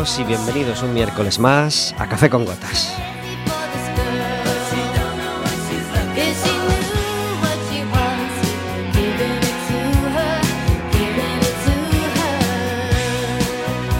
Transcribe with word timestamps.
y 0.00 0.24
bienvenidos 0.24 0.82
un 0.82 0.94
miércoles 0.94 1.38
más 1.38 1.94
a 1.98 2.08
Café 2.08 2.30
con 2.30 2.46
Gotas. 2.46 2.96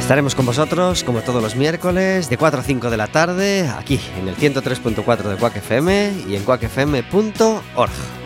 Estaremos 0.01 0.35
con 0.35 0.47
vosotros 0.47 1.05
como 1.05 1.21
todos 1.21 1.43
los 1.43 1.55
miércoles 1.55 2.31
de 2.31 2.39
4 2.39 2.61
a 2.61 2.63
5 2.63 2.89
de 2.89 2.97
la 2.97 3.07
tarde 3.09 3.69
aquí 3.69 4.01
en 4.19 4.27
el 4.27 4.37
103.4 4.37 5.23
de 5.25 5.37
Quack 5.37 5.57
FM 5.57 6.13
y 6.29 6.37
en 6.37 6.45
quackfm.org. 6.45 8.20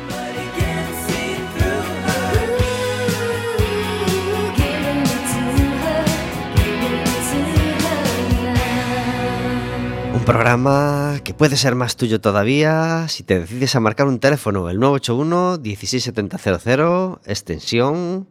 Programa 10.27 11.21
que 11.23 11.35
puede 11.35 11.57
ser 11.57 11.75
más 11.75 11.97
tuyo 11.97 12.19
todavía 12.21 13.07
si 13.09 13.23
te 13.23 13.41
decides 13.41 13.77
a 13.77 13.81
marcar 13.81 14.07
un 14.07 14.19
teléfono, 14.19 14.71
el 14.71 14.81
981 14.81 15.59
16700, 15.62 17.19
extensión 17.27 18.27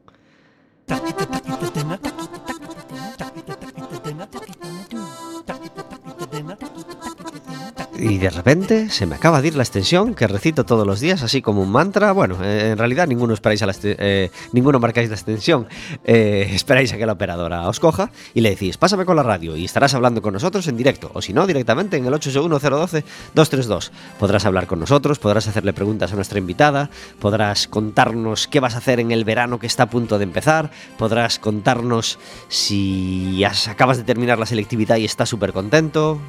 Y 8.05 8.17
de 8.17 8.29
repente 8.29 8.89
se 8.89 9.05
me 9.05 9.15
acaba 9.15 9.41
de 9.41 9.47
ir 9.47 9.55
la 9.55 9.63
extensión 9.63 10.13
que 10.13 10.27
recito 10.27 10.65
todos 10.65 10.85
los 10.85 10.99
días, 10.99 11.23
así 11.23 11.41
como 11.41 11.61
un 11.61 11.71
mantra. 11.71 12.11
Bueno, 12.11 12.37
eh, 12.43 12.71
en 12.71 12.77
realidad 12.77 13.07
ninguno 13.07 13.33
esperáis 13.33 13.61
a 13.61 13.65
la 13.65 13.73
eh, 13.83 14.29
ninguno 14.51 14.79
marcáis 14.79 15.09
la 15.09 15.15
extensión. 15.15 15.67
Eh, 16.03 16.49
esperáis 16.53 16.91
a 16.93 16.97
que 16.97 17.05
la 17.05 17.13
operadora 17.13 17.67
os 17.67 17.79
coja 17.79 18.11
y 18.33 18.41
le 18.41 18.49
decís, 18.51 18.77
pásame 18.77 19.05
con 19.05 19.15
la 19.15 19.23
radio 19.23 19.55
y 19.55 19.65
estarás 19.65 19.93
hablando 19.93 20.21
con 20.21 20.33
nosotros 20.33 20.67
en 20.67 20.75
directo. 20.77 21.11
O 21.13 21.21
si 21.21 21.31
no, 21.33 21.47
directamente 21.47 21.95
en 21.97 22.05
el 22.05 22.13
861-012-232. 22.13 23.91
Podrás 24.19 24.45
hablar 24.45 24.67
con 24.67 24.79
nosotros, 24.79 25.19
podrás 25.19 25.47
hacerle 25.47 25.73
preguntas 25.73 26.11
a 26.11 26.15
nuestra 26.15 26.39
invitada, 26.39 26.89
podrás 27.19 27.67
contarnos 27.67 28.47
qué 28.47 28.59
vas 28.59 28.75
a 28.75 28.79
hacer 28.79 28.99
en 28.99 29.11
el 29.11 29.23
verano 29.23 29.59
que 29.59 29.67
está 29.67 29.83
a 29.83 29.89
punto 29.89 30.17
de 30.17 30.23
empezar, 30.25 30.71
podrás 30.97 31.39
contarnos 31.39 32.19
si 32.49 33.43
has- 33.43 33.67
acabas 33.67 33.97
de 33.97 34.03
terminar 34.03 34.39
la 34.39 34.45
selectividad 34.45 34.97
y 34.97 35.05
estás 35.05 35.29
súper 35.29 35.53
contento. 35.53 36.19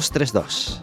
881-012-232. 0.00 0.80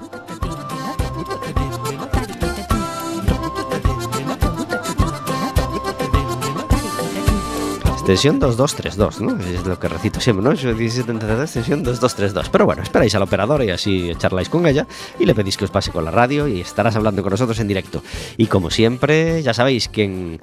Extensión 8.07 8.39
2232, 8.39 9.19
¿no? 9.19 9.37
Es 9.37 9.65
lo 9.65 9.77
que 9.77 9.89
recito 9.89 10.21
siempre, 10.21 10.41
¿no? 10.41 10.51
1732, 10.51 11.41
extensión 11.41 11.83
2232. 11.83 12.47
Pero 12.47 12.65
bueno, 12.65 12.81
esperáis 12.81 13.13
a 13.15 13.19
la 13.19 13.25
operadora 13.25 13.65
y 13.65 13.69
así 13.69 14.13
charláis 14.17 14.47
con 14.47 14.65
ella 14.65 14.87
y 15.19 15.25
le 15.25 15.35
pedís 15.35 15.57
que 15.57 15.65
os 15.65 15.71
pase 15.71 15.91
con 15.91 16.05
la 16.05 16.11
radio 16.11 16.47
y 16.47 16.61
estarás 16.61 16.95
hablando 16.95 17.21
con 17.21 17.31
nosotros 17.31 17.59
en 17.59 17.67
directo. 17.67 18.01
Y 18.37 18.45
como 18.45 18.69
siempre, 18.69 19.43
ya 19.43 19.53
sabéis 19.53 19.89
que 19.89 20.39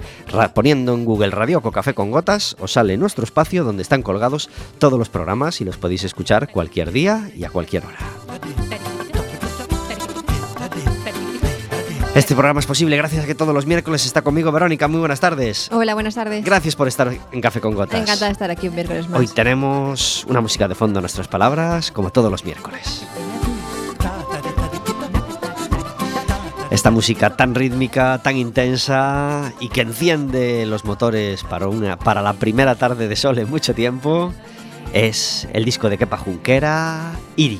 poniendo 0.53 0.93
en 0.93 1.05
Google 1.05 1.31
Radio 1.31 1.61
con 1.61 1.71
Café 1.71 1.95
con 1.95 2.11
Gotas 2.11 2.55
os 2.59 2.73
sale 2.73 2.97
nuestro 2.97 3.23
espacio 3.23 3.63
donde 3.63 3.81
están 3.81 4.03
colgados 4.03 4.47
todos 4.77 4.99
los 4.99 5.09
programas 5.09 5.59
y 5.59 5.65
los 5.65 5.77
podéis 5.77 6.03
escuchar 6.03 6.51
cualquier 6.51 6.91
día 6.91 7.31
y 7.35 7.45
a 7.45 7.49
cualquier 7.49 7.83
hora. 7.83 8.24
Este 12.15 12.33
programa 12.33 12.61
es 12.61 12.65
posible 12.65 12.95
gracias 12.95 13.25
a 13.25 13.27
que 13.27 13.35
todos 13.35 13.53
los 13.53 13.65
miércoles 13.65 14.05
está 14.05 14.21
conmigo 14.21 14.49
Verónica. 14.49 14.87
Muy 14.87 14.99
buenas 14.99 15.19
tardes. 15.19 15.69
Hola, 15.73 15.95
buenas 15.95 16.15
tardes. 16.15 16.45
Gracias 16.45 16.73
por 16.73 16.87
estar 16.87 17.11
en 17.33 17.41
Café 17.41 17.59
con 17.59 17.75
Gotas. 17.75 17.99
Encantada 17.99 18.27
de 18.27 18.31
estar 18.31 18.49
aquí 18.49 18.69
un 18.69 18.75
miércoles 18.75 19.09
más. 19.09 19.19
Hoy 19.19 19.27
tenemos 19.27 20.25
una 20.29 20.39
música 20.39 20.69
de 20.69 20.75
fondo 20.75 20.99
a 20.99 21.01
nuestras 21.01 21.27
palabras, 21.27 21.91
como 21.91 22.11
todos 22.11 22.31
los 22.31 22.45
miércoles. 22.45 23.05
Esta 26.71 26.89
música 26.89 27.35
tan 27.35 27.53
rítmica, 27.53 28.21
tan 28.23 28.37
intensa 28.37 29.51
y 29.59 29.67
que 29.67 29.81
enciende 29.81 30.65
los 30.65 30.85
motores 30.85 31.43
para, 31.43 31.67
una, 31.67 31.99
para 31.99 32.21
la 32.21 32.31
primera 32.31 32.75
tarde 32.75 33.09
de 33.09 33.15
sol 33.17 33.39
en 33.39 33.49
mucho 33.49 33.73
tiempo 33.73 34.31
es 34.93 35.49
el 35.51 35.65
disco 35.65 35.89
de 35.89 35.97
Kepa 35.97 36.15
Junquera, 36.15 37.11
Iri. 37.35 37.59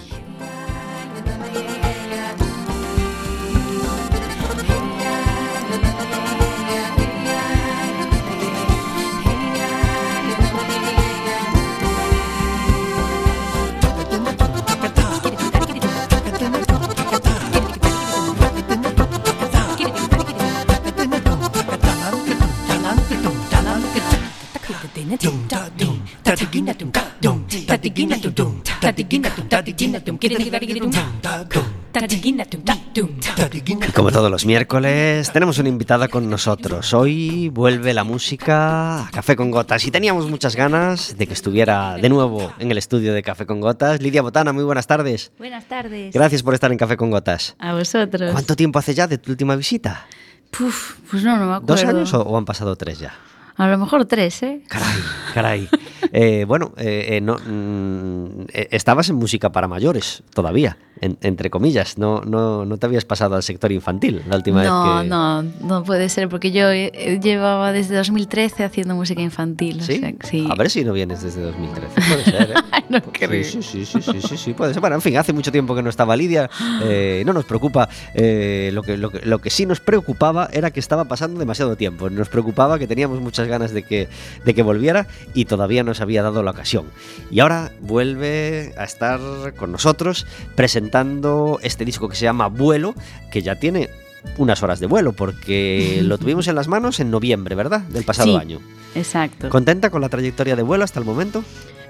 Como 33.94 34.12
todos 34.12 34.30
los 34.30 34.46
miércoles, 34.46 35.32
tenemos 35.32 35.58
una 35.60 35.70
invitada 35.70 36.08
con 36.08 36.30
nosotros. 36.30 36.94
Hoy 36.94 37.50
vuelve 37.50 37.94
la 37.94 38.04
música 38.04 39.06
a 39.08 39.12
Café 39.12 39.36
con 39.36 39.52
Gotas 39.52 39.86
y 39.86 39.92
teníamos 39.92 40.30
muchas 40.30 40.56
ganas 40.56 41.18
de 41.18 41.28
que 41.28 41.34
estuviera 41.34 41.96
de 41.96 42.10
nuevo 42.10 42.52
en 42.60 42.72
el 42.72 42.78
estudio 42.78 43.14
de 43.14 43.24
Café 43.24 43.46
con 43.46 43.62
Gotas. 43.62 44.02
Lidia 44.02 44.22
Botana, 44.22 44.52
muy 44.52 44.64
buenas 44.64 44.88
tardes. 44.88 45.32
Buenas 45.38 45.66
tardes. 45.66 46.14
Gracias 46.14 46.44
por 46.44 46.54
estar 46.54 46.72
en 46.72 46.78
Café 46.78 46.98
con 46.98 47.12
Gotas. 47.12 47.56
A 47.60 47.74
vosotros. 47.74 48.32
¿Cuánto 48.32 48.56
tiempo 48.56 48.80
hace 48.80 48.94
ya 48.94 49.08
de 49.08 49.18
tu 49.18 49.32
última 49.32 49.56
visita? 49.56 50.06
Puf, 50.52 50.96
pues 51.10 51.24
no, 51.24 51.38
no 51.38 51.46
me 51.46 51.54
acuerdo. 51.56 51.66
¿Dos 51.66 51.84
años 51.86 52.14
o, 52.14 52.22
o 52.22 52.38
han 52.38 52.46
pasado 52.46 52.76
tres 52.76 53.00
ya? 53.00 53.14
A 53.58 53.68
lo 53.68 53.78
mejor 53.78 54.06
tres, 54.06 54.44
¿eh? 54.44 54.62
Caray, 54.68 55.00
caray. 55.34 55.70
Eh, 56.12 56.46
bueno, 56.48 56.74
eh, 56.78 57.08
eh, 57.18 57.22
no, 57.22 57.38
mm, 57.38 58.46
estabas 58.54 59.10
en 59.10 59.16
música 59.16 59.52
para 59.52 59.68
mayores 59.68 60.24
todavía, 60.34 60.78
en- 61.02 61.18
entre 61.22 61.50
comillas. 61.50 61.98
No, 61.98 62.22
no, 62.22 62.64
no 62.66 62.78
te 62.78 62.86
habías 62.86 63.06
pasado 63.06 63.36
al 63.36 63.44
sector 63.44 63.72
infantil 63.72 64.22
la 64.30 64.36
última 64.38 64.64
no, 64.64 64.94
vez 64.96 65.04
que... 65.04 65.10
no, 65.10 65.42
no 65.44 65.84
puede 65.84 66.10
ser, 66.10 66.30
porque 66.30 66.52
yo 66.52 66.72
llevaba 66.74 67.72
desde 67.72 67.96
2013 67.96 68.64
haciendo 68.64 68.96
música 68.96 69.22
infantil. 69.22 69.80
o 69.82 69.84
¿Sí? 69.84 70.00
sea 70.00 70.14
sí. 70.24 70.48
A 70.50 70.56
ver 70.56 70.70
si 70.70 70.84
no 70.86 70.94
vienes 70.94 71.22
desde 71.24 71.42
2013. 71.42 71.94
Puede 71.96 72.24
ser, 72.24 72.52
¿eh? 72.52 72.54
no 72.90 72.98
Sí, 73.00 73.04
creo. 73.14 73.44
sí, 73.44 73.62
sí, 73.64 73.86
sí, 73.86 74.02
sí, 74.02 74.22
sí, 74.22 74.38
sí, 74.38 74.54
puede 74.54 74.74
ser. 74.74 74.82
Bueno, 74.82 74.96
en 74.98 75.02
fin, 75.02 75.18
hace 75.18 75.34
mucho 75.34 75.52
tiempo 75.52 75.76
que 75.76 75.82
no 75.82 75.90
estaba 75.90 76.16
Lidia. 76.16 76.50
eh, 76.84 77.24
no 77.26 77.34
nos 77.34 77.46
preocupa. 77.46 77.90
eh, 78.14 78.70
lo, 78.74 78.84
que, 78.84 78.98
lo, 78.98 79.10
que, 79.10 79.26
lo 79.26 79.40
que 79.40 79.50
sí 79.50 79.66
nos 79.66 79.80
preocupaba 79.80 80.50
era 80.54 80.72
que 80.72 80.80
estaba 80.80 81.06
pasando 81.06 81.40
demasiado 81.40 81.76
tiempo. 81.76 82.10
Nos 82.10 82.30
preocupaba 82.30 82.78
que 82.80 82.88
teníamos 82.88 83.20
muchas 83.22 83.45
ganas 83.48 83.72
de 83.72 83.84
que, 83.84 84.08
de 84.46 84.54
que 84.54 84.62
volviera 84.64 85.08
y 85.34 85.46
todavía 85.46 85.84
nos 85.84 86.02
había 86.02 86.22
dado 86.24 86.44
la 86.44 86.52
ocasión. 86.52 86.86
Y 87.32 87.40
ahora 87.40 87.72
vuelve 87.82 88.74
a 88.78 88.84
estar 88.84 89.20
con 89.56 89.72
nosotros 89.72 90.26
presentando 90.56 91.60
este 91.64 91.86
disco 91.86 92.10
que 92.10 92.16
se 92.16 92.24
llama 92.26 92.48
Vuelo, 92.48 92.96
que 93.32 93.42
ya 93.42 93.56
tiene 93.56 93.90
unas 94.38 94.64
horas 94.64 94.80
de 94.80 94.88
vuelo, 94.88 95.14
porque 95.14 96.02
lo 96.04 96.18
tuvimos 96.18 96.48
en 96.48 96.56
las 96.56 96.68
manos 96.68 97.00
en 97.00 97.12
noviembre, 97.12 97.56
¿verdad? 97.56 97.82
Del 97.82 98.04
pasado 98.04 98.32
Sí. 98.32 98.36
año. 98.38 98.60
Exacto. 98.96 99.50
¿Contenta 99.50 99.90
con 99.90 100.02
la 100.02 100.10
trayectoria 100.10 100.56
de 100.56 100.64
vuelo 100.64 100.84
hasta 100.84 101.00
el 101.00 101.06
momento? 101.06 101.44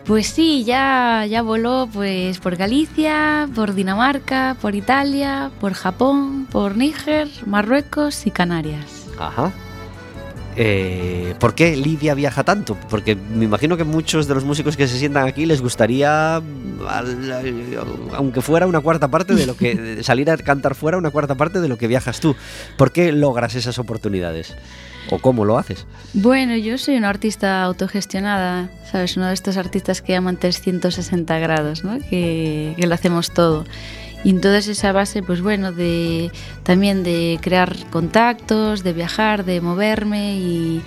Pues 0.05 0.27
sí, 0.27 0.63
ya, 0.63 1.25
ya 1.27 1.41
voló 1.41 1.89
pues 1.91 2.37
por 2.39 2.55
Galicia, 2.57 3.49
por 3.55 3.73
Dinamarca, 3.73 4.55
por 4.61 4.75
Italia, 4.75 5.49
por 5.59 5.73
Japón, 5.73 6.45
por 6.51 6.77
Níger, 6.77 7.27
Marruecos 7.47 8.27
y 8.27 8.31
Canarias. 8.31 9.07
Ajá. 9.17 9.51
Eh, 10.57 11.35
¿por 11.39 11.53
qué 11.55 11.75
Lidia 11.75 12.13
viaja 12.13 12.43
tanto? 12.43 12.77
Porque 12.89 13.15
me 13.15 13.45
imagino 13.45 13.77
que 13.77 13.83
muchos 13.83 14.27
de 14.27 14.35
los 14.35 14.43
músicos 14.45 14.77
que 14.77 14.87
se 14.87 14.97
sientan 14.97 15.27
aquí 15.27 15.45
les 15.45 15.61
gustaría, 15.61 16.35
al- 16.35 17.79
aunque 18.13 18.41
fuera 18.41 18.67
una 18.67 18.79
cuarta 18.81 19.07
parte 19.09 19.35
de 19.35 19.45
lo 19.45 19.55
que 19.57 19.99
salir 20.03 20.29
a 20.29 20.37
cantar 20.37 20.75
fuera 20.75 20.97
una 20.97 21.09
cuarta 21.11 21.35
parte 21.35 21.59
de 21.61 21.67
lo 21.67 21.77
que 21.77 21.87
viajas 21.87 22.19
tú. 22.19 22.35
¿Por 22.77 22.91
qué 22.91 23.11
logras 23.11 23.55
esas 23.55 23.79
oportunidades? 23.79 24.55
¿O 25.11 25.19
cómo 25.19 25.45
lo 25.45 25.57
haces? 25.59 25.85
Bueno, 26.13 26.55
yo 26.55 26.79
soy 26.79 26.95
una 26.97 27.09
artista 27.09 27.61
autogestionada, 27.61 28.69
¿sabes? 28.91 29.15
Uno 29.17 29.27
de 29.27 29.35
estos 29.35 29.55
artistas 29.57 30.01
que 30.01 30.13
llaman 30.13 30.37
360 30.37 31.37
grados, 31.37 31.83
¿no? 31.83 31.99
Que, 32.09 32.73
que 32.75 32.87
lo 32.87 32.95
hacemos 32.95 33.31
todo. 33.31 33.65
Y 34.25 34.31
entonces 34.31 34.67
esa 34.67 34.91
base, 34.91 35.21
pues 35.21 35.41
bueno, 35.41 35.71
de 35.71 36.31
también 36.63 37.03
de 37.03 37.37
crear 37.41 37.75
contactos, 37.91 38.83
de 38.83 38.91
viajar, 38.91 39.45
de 39.45 39.61
moverme 39.61 40.35
y, 40.35 40.81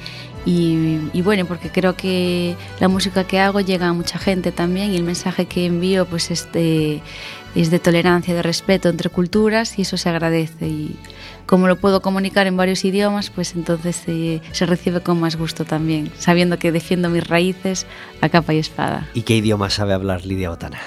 y, 0.44 0.98
y 1.12 1.22
bueno, 1.22 1.46
porque 1.46 1.70
creo 1.70 1.94
que 1.94 2.56
la 2.80 2.88
música 2.88 3.22
que 3.22 3.38
hago 3.38 3.60
llega 3.60 3.86
a 3.86 3.92
mucha 3.92 4.18
gente 4.18 4.50
también 4.50 4.90
y 4.90 4.96
el 4.96 5.04
mensaje 5.04 5.46
que 5.46 5.66
envío 5.66 6.04
pues 6.04 6.32
es 6.32 6.50
de, 6.50 7.00
es 7.54 7.70
de 7.70 7.78
tolerancia, 7.78 8.34
de 8.34 8.42
respeto 8.42 8.88
entre 8.88 9.08
culturas 9.08 9.78
y 9.78 9.82
eso 9.82 9.96
se 9.96 10.08
agradece. 10.08 10.66
Y 10.66 10.96
como 11.46 11.68
lo 11.68 11.76
puedo 11.76 12.02
comunicar 12.02 12.48
en 12.48 12.56
varios 12.56 12.84
idiomas, 12.84 13.30
pues 13.30 13.54
entonces 13.54 14.02
eh, 14.08 14.40
se 14.50 14.66
recibe 14.66 15.00
con 15.00 15.20
más 15.20 15.36
gusto 15.36 15.64
también, 15.64 16.10
sabiendo 16.18 16.58
que 16.58 16.72
defiendo 16.72 17.08
mis 17.08 17.24
raíces 17.24 17.86
a 18.20 18.28
capa 18.28 18.52
y 18.52 18.58
espada. 18.58 19.06
¿Y 19.14 19.22
qué 19.22 19.36
idioma 19.36 19.70
sabe 19.70 19.92
hablar 19.92 20.26
Lidia 20.26 20.50
Botana? 20.50 20.80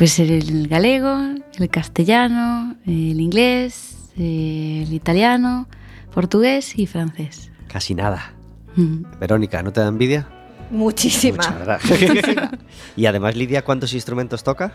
Pues 0.00 0.18
el 0.18 0.66
galego, 0.66 1.14
el 1.58 1.68
castellano, 1.68 2.74
el 2.86 3.20
inglés, 3.20 3.98
el 4.16 4.90
italiano, 4.94 5.68
portugués 6.14 6.78
y 6.78 6.86
francés. 6.86 7.50
Casi 7.68 7.94
nada. 7.94 8.32
Mm. 8.76 9.02
Verónica, 9.20 9.62
¿no 9.62 9.74
te 9.74 9.80
da 9.80 9.88
envidia? 9.88 10.26
Muchísima. 10.70 11.36
Mucha, 11.36 11.50
¿verdad? 11.50 11.80
y 12.96 13.04
además, 13.04 13.36
Lidia, 13.36 13.62
¿cuántos 13.62 13.92
instrumentos 13.92 14.42
toca? 14.42 14.72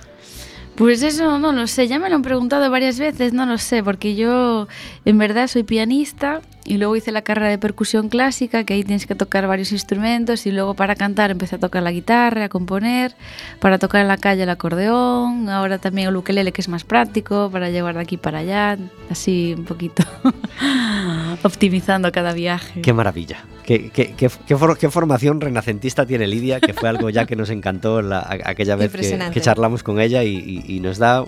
Pues 0.75 1.01
eso 1.01 1.39
no 1.39 1.53
lo 1.53 1.65
sé, 1.65 1.87
ya 1.87 1.97
me 1.97 2.07
lo 2.07 2.17
han 2.17 2.21
preguntado 2.21 2.69
varias 2.69 2.99
veces, 2.99 3.33
no 3.33 3.47
lo 3.47 3.57
sé, 3.57 3.81
porque 3.81 4.15
yo 4.15 4.67
en 5.05 5.17
verdad 5.17 5.47
soy 5.47 5.63
pianista 5.63 6.41
y 6.67 6.77
luego 6.77 6.95
hice 6.95 7.11
la 7.11 7.21
carrera 7.21 7.49
de 7.49 7.57
percusión 7.59 8.09
clásica, 8.09 8.63
que 8.63 8.73
ahí 8.73 8.83
tienes 8.83 9.05
que 9.05 9.13
tocar 9.15 9.47
varios 9.47 9.71
instrumentos 9.71 10.45
y 10.47 10.51
luego 10.51 10.73
para 10.73 10.95
cantar 10.95 11.29
empecé 11.31 11.55
a 11.55 11.59
tocar 11.59 11.83
la 11.83 11.91
guitarra, 11.91 12.45
a 12.45 12.49
componer, 12.49 13.15
para 13.59 13.77
tocar 13.77 14.01
en 14.01 14.07
la 14.07 14.17
calle 14.17 14.43
el 14.43 14.49
acordeón, 14.49 15.47
ahora 15.49 15.77
también 15.77 16.07
el 16.09 16.15
ukelele 16.15 16.51
que 16.51 16.61
es 16.61 16.67
más 16.67 16.83
práctico 16.83 17.49
para 17.51 17.69
llevar 17.69 17.93
de 17.95 18.01
aquí 18.01 18.17
para 18.17 18.39
allá, 18.39 18.77
así 19.11 19.53
un 19.57 19.65
poquito 19.65 20.03
optimizando 21.43 22.11
cada 22.11 22.33
viaje. 22.33 22.81
Qué 22.81 22.93
maravilla. 22.93 23.37
Qué, 23.63 23.89
qué- 23.89 24.13
qué- 24.15 24.29
qué 24.47 24.57
for- 24.57 24.77
qué 24.77 24.89
formación 24.89 25.41
renacentista 25.41 26.05
tiene 26.05 26.27
Lidia, 26.27 26.59
que 26.59 26.73
fue 26.73 26.87
algo 26.87 27.09
ya 27.09 27.25
que 27.25 27.35
nos 27.35 27.49
encantó 27.49 28.01
la- 28.01 28.25
aquella 28.45 28.75
vez 28.75 28.91
que, 28.91 28.97
Impresionante. 28.97 29.33
que 29.33 29.41
charlamos 29.41 29.81
con 29.83 29.99
ella 29.99 30.23
y, 30.23 30.35
y- 30.35 30.75
y 30.75 30.79
nos 30.81 30.97
da, 30.99 31.23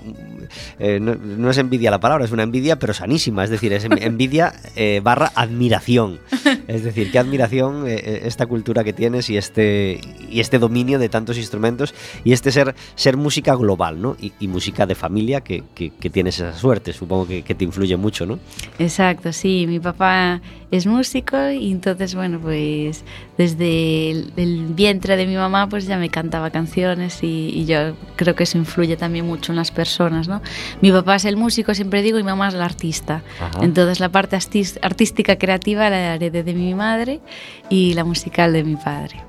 eh, 0.80 1.00
no, 1.00 1.50
es 1.50 1.58
envidia 1.58 1.92
la 1.92 2.00
palabra, 2.00 2.26
es 2.26 2.32
una 2.32 2.44
envidia 2.44 2.78
pero 2.80 2.94
sanísima, 2.94 3.44
es 3.44 3.50
decir, 3.50 3.74
es 3.74 3.84
en- 3.86 4.02
envidia 4.02 4.54
eh, 4.76 5.02
barra 5.04 5.32
admiración. 5.36 6.20
Es 6.68 6.84
decir, 6.84 7.12
qué 7.12 7.20
admiración 7.20 7.86
eh, 7.88 8.22
esta 8.26 8.46
cultura 8.46 8.84
que 8.84 8.94
tienes 8.94 9.30
y 9.30 9.38
este, 9.38 10.00
y 10.30 10.40
este 10.40 10.60
dominio 10.60 11.00
de 11.00 11.10
tantos 11.10 11.38
instrumentos 11.38 11.94
y 12.24 12.34
este 12.34 12.52
ser, 12.52 12.76
ser 12.96 13.18
música 13.18 13.56
global, 13.56 14.02
¿no? 14.02 14.16
Y, 14.20 14.32
música 14.48 14.86
de 14.86 14.96
familia 14.96 15.42
que, 15.42 15.64
que- 15.76 15.92
tienes 16.10 16.40
esa 16.40 16.54
suerte, 16.54 16.94
supongo 16.94 17.28
que 17.28 17.54
te 17.56 17.66
influye 17.66 17.98
mucho, 17.98 18.26
¿no? 18.26 18.40
Exacto, 18.80 19.34
sí, 19.34 19.66
mi 19.68 19.80
papá 19.80 20.42
es 20.70 20.86
músico 20.86 21.50
y 21.50 21.72
entonces, 21.72 22.14
bueno, 22.14 22.40
pues 22.40 23.04
desde 23.38 24.12
el, 24.12 24.34
el 24.36 24.66
vientre 24.68 25.16
de 25.16 25.26
mi 25.26 25.36
mamá 25.36 25.70
pues 25.70 25.88
ya 25.88 25.98
me 25.98 26.10
cantaba 26.10 26.50
canciones 26.50 27.24
y, 27.24 27.50
y 27.54 27.66
yo 27.66 27.96
creo 28.16 28.36
que 28.36 28.44
eso 28.44 28.58
influye 28.58 28.98
también 28.98 29.26
mucho 29.26 29.52
en 29.52 29.56
las 29.56 29.72
personas, 29.72 30.28
¿no? 30.28 30.42
Mi 30.82 30.92
papá 30.92 31.16
es 31.16 31.26
el 31.26 31.38
músico, 31.38 31.74
siempre 31.74 32.02
digo, 32.02 32.20
y 32.20 32.24
mi 32.24 32.30
mamá 32.30 32.50
es 32.50 32.54
la 32.54 32.66
artista. 32.66 33.24
Ajá. 33.40 33.64
Entonces 33.64 34.00
la 34.00 34.10
parte 34.10 34.38
artística 34.82 35.38
creativa 35.38 35.90
la 35.90 36.16
heredé 36.16 36.44
de 36.44 36.54
mi 36.54 36.74
madre 36.74 37.22
y 37.70 37.94
la 37.94 38.04
musical 38.04 38.52
de 38.52 38.64
mi 38.64 38.76
padre. 38.76 39.24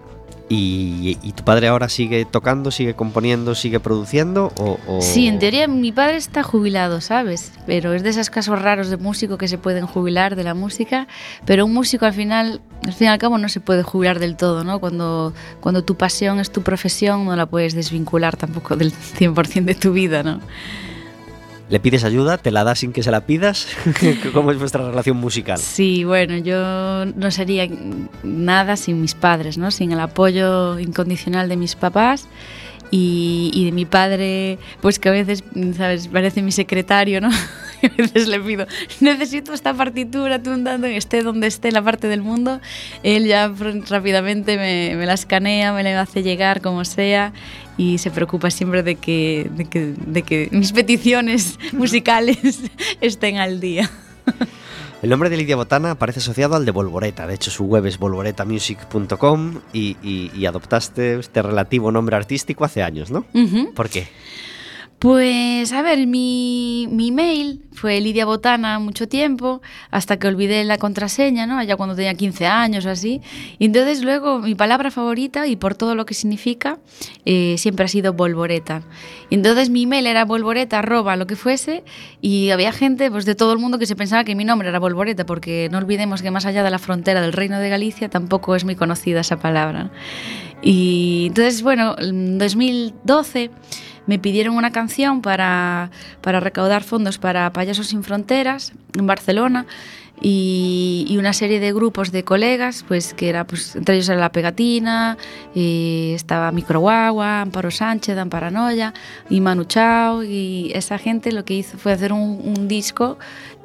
¿Y, 0.51 1.33
tu 1.37 1.45
padre 1.45 1.69
ahora 1.69 1.89
sigue 1.91 2.25
tocando, 2.25 2.71
sigue 2.71 2.95
componiendo, 2.95 3.55
sigue 3.55 3.81
produciendo? 3.81 4.53
O, 4.57 5.01
Sí, 5.01 5.27
en 5.27 5.39
teoría 5.39 5.69
mi 5.69 5.93
padre 5.93 6.17
está 6.17 6.43
jubilado, 6.43 7.01
¿sabes? 7.03 7.53
Pero 7.67 7.93
es 7.93 8.03
de 8.03 8.11
esos 8.11 8.31
casos 8.31 8.61
raros 8.61 8.89
de 8.89 8.97
músico 8.97 9.37
que 9.37 9.47
se 9.47 9.59
pueden 9.59 9.87
jubilar 9.87 10.37
de 10.37 10.45
la 10.45 10.55
música, 10.55 11.07
pero 11.45 11.67
un 11.67 11.75
músico 11.75 12.07
al 12.07 12.15
final, 12.15 12.63
al 12.87 12.93
fin 12.95 13.09
al 13.09 13.19
cabo 13.19 13.37
no 13.37 13.49
se 13.51 13.61
puede 13.61 13.83
jubilar 13.83 14.19
del 14.19 14.37
todo, 14.37 14.65
¿no? 14.65 14.81
Cuando, 14.81 15.35
cuando 15.61 15.85
tu 15.85 15.97
pasión 15.97 16.41
es 16.41 16.51
tu 16.51 16.63
profesión 16.63 17.27
no 17.27 17.37
la 17.37 17.47
puedes 17.47 17.75
desvincular 17.75 18.37
tampoco 18.37 18.77
del 18.77 18.93
100% 18.93 19.65
de 19.65 19.75
tu 19.75 19.93
vida, 19.93 20.23
¿no? 20.23 20.41
¿Le 21.69 21.81
pides 21.81 22.05
ayuda? 22.05 22.39
¿Te 22.39 22.51
la 22.51 22.65
das 22.65 22.79
sin 22.79 22.93
que 22.93 23.03
se 23.03 23.11
la 23.11 23.23
pidas? 23.23 23.67
¿Cómo 24.33 24.51
es 24.53 24.59
vuestra 24.59 24.89
relación 24.89 25.19
musical? 25.19 25.59
Sí, 25.59 26.05
bueno, 26.05 26.39
yo 26.39 27.05
no 27.05 27.31
sería 27.31 27.69
nada 28.23 28.77
sin 28.77 29.03
mis 29.03 29.15
padres, 29.15 29.59
¿no? 29.59 29.71
Sin 29.71 29.93
el 29.93 30.01
apoyo 30.01 30.79
incondicional 30.79 31.49
de 31.49 31.57
mis 31.57 31.77
papás 31.77 32.27
y, 32.91 33.51
y 33.53 33.67
de 33.67 33.73
mi 33.73 33.85
padre, 33.85 34.59
pues 34.81 34.99
que 34.99 35.11
a 35.11 35.13
veces, 35.13 35.45
¿sabes? 35.77 36.09
Parece 36.09 36.41
mi 36.41 36.53
secretario, 36.53 37.21
¿no? 37.21 37.29
a 37.83 37.97
veces 37.97 38.29
le 38.29 38.41
pido, 38.41 38.67
necesito 39.01 39.53
esta 39.53 39.75
partitura, 39.75 40.43
tú 40.43 40.51
dando, 40.63 40.87
esté 40.87 41.23
donde 41.23 41.49
esté 41.49 41.69
en 41.69 41.75
la 41.75 41.83
parte 41.83 42.09
del 42.09 42.23
mundo. 42.23 42.61
Él 43.03 43.27
ya 43.27 43.53
rápidamente 43.89 44.57
me, 44.57 44.97
me 44.97 45.05
la 45.05 45.13
escanea, 45.13 45.75
me 45.75 45.83
la 45.83 46.01
hace 46.01 46.23
llegar 46.23 46.63
como 46.63 46.87
sea 46.87 47.35
y 47.79 47.97
se 47.99 48.11
preocupa 48.11 48.51
siempre 48.51 48.83
de 48.83 48.97
que, 48.97 49.49
de 49.55 49.65
que, 49.65 49.95
de 49.97 50.23
que 50.23 50.49
mis 50.53 50.73
peticiones 50.73 51.59
musicales 51.73 52.61
estén 53.01 53.39
al 53.39 53.61
día. 53.61 53.91
El 55.01 55.11
nombre 55.11 55.31
de 55.31 55.37
Lidia 55.37 55.55
Botana 55.57 55.93
aparece 55.93 56.19
asociado 56.19 56.57
al 56.57 56.65
de 56.65 56.73
Volvoreta. 56.73 57.27
De 57.29 57.35
hecho, 57.35 57.51
su 57.53 57.65
web 57.67 57.87
es 57.87 57.99
volvoretamusic.com 57.99 59.61
y, 59.73 59.97
y- 60.03 60.31
y 60.35 60.47
adoptaste 60.47 61.21
este 61.21 61.41
relativo 61.41 61.93
nombre 61.93 62.17
artístico 62.17 62.65
hace 62.65 62.83
años, 62.83 63.11
¿no? 63.11 63.25
Ujú. 63.33 63.73
¿Por 63.75 63.89
qué? 63.89 64.09
Pues, 64.99 65.73
a 65.73 65.81
ver, 65.83 66.09
mi, 66.09 66.89
mi 66.91 67.13
mail 67.13 67.63
fue 67.73 68.01
Lidia 68.01 68.25
Botana 68.25 68.81
mucho 68.81 69.07
tiempo, 69.07 69.63
hasta 69.93 70.19
que 70.19 70.27
olvidé 70.27 70.65
la 70.65 70.77
contraseña, 70.77 71.47
¿no? 71.47 71.57
Allá 71.57 71.77
cuando 71.77 71.95
tenía 71.95 72.15
15 72.15 72.47
años 72.47 72.85
o 72.85 72.91
así. 72.91 73.21
Y 73.61 73.67
entonces 73.67 74.03
luego 74.03 74.41
mi 74.41 74.57
palabra 74.57 74.91
favorita, 74.91 75.47
y 75.47 75.55
por 75.55 75.77
todo 75.77 75.95
lo 75.95 76.05
que 76.05 76.15
significa, 76.15 76.81
eh, 77.25 77.55
siempre 77.59 77.85
ha 77.85 77.89
sido 77.89 78.13
Volvoreta. 78.15 78.83
Y 79.31 79.37
entonces 79.37 79.71
mi 79.71 79.87
mail 79.87 80.09
era 80.09 80.25
Volvoreta, 80.25 80.81
arroba, 80.81 81.15
lo 81.15 81.29
que 81.29 81.37
fuese, 81.37 81.85
y 82.21 82.51
había 82.51 82.73
gente 82.73 83.09
pues, 83.09 83.25
de 83.25 83.37
todo 83.37 83.53
el 83.53 83.61
mundo 83.61 83.79
que 83.79 83.87
se 83.87 83.95
pensaba 83.95 84.25
que 84.25 84.35
mi 84.35 84.45
nombre 84.45 84.69
era 84.69 84.81
Volvoreta, 84.81 85.25
porque 85.25 85.69
no 85.71 85.79
olvidemos 85.79 86.23
que 86.23 86.33
más 86.33 86.45
allá 86.45 86.65
de 86.65 86.71
la 86.71 86.81
frontera 86.81 87.21
del 87.21 87.33
Reino 87.33 87.61
de 87.61 87.69
Galicia 87.69 88.09
tampoco 88.09 88.57
es 88.57 88.65
muy 88.65 88.75
conocida 88.75 89.21
esa 89.21 89.37
palabra. 89.39 89.93
Y 90.61 91.27
entonces, 91.29 91.63
bueno, 91.63 91.95
en 91.99 92.37
2012 92.39 93.53
me 94.09 94.19
pidieron 94.19 94.57
una 94.57 94.73
canción 94.73 95.23
para, 95.23 95.91
para 96.23 96.41
recaudar 96.41 96.83
fondos 96.83 97.19
para 97.19 97.53
Payasos 97.53 97.89
sin 97.89 98.03
Fronteras 98.03 98.73
en 98.99 99.07
Barcelona 99.07 99.67
y, 100.21 101.07
y 101.09 101.19
una 101.19 101.33
serie 101.33 101.61
de 101.61 101.73
grupos 101.73 102.11
de 102.11 102.25
colegas, 102.25 102.85
pues 102.89 103.15
que 103.15 103.29
era, 103.29 103.47
pues, 103.47 103.77
entre 103.77 103.95
ellos 103.95 104.09
era 104.09 104.19
La 104.19 104.33
Pegatina, 104.33 105.17
eh, 105.55 106.13
estaba 106.17 106.51
Microguagua, 106.53 107.43
Amparo 107.43 107.71
Sánchez, 107.71 108.17
Amparanoia 108.19 108.95
y 109.31 109.41
Manu 109.41 109.65
Chao 109.65 110.25
y 110.25 110.73
esa 110.75 110.99
gente 110.99 111.31
lo 111.31 111.45
que 111.45 111.55
hizo 111.55 111.79
fue 111.79 111.93
hacer 111.93 112.13
un, 112.13 112.67
disco 112.67 113.19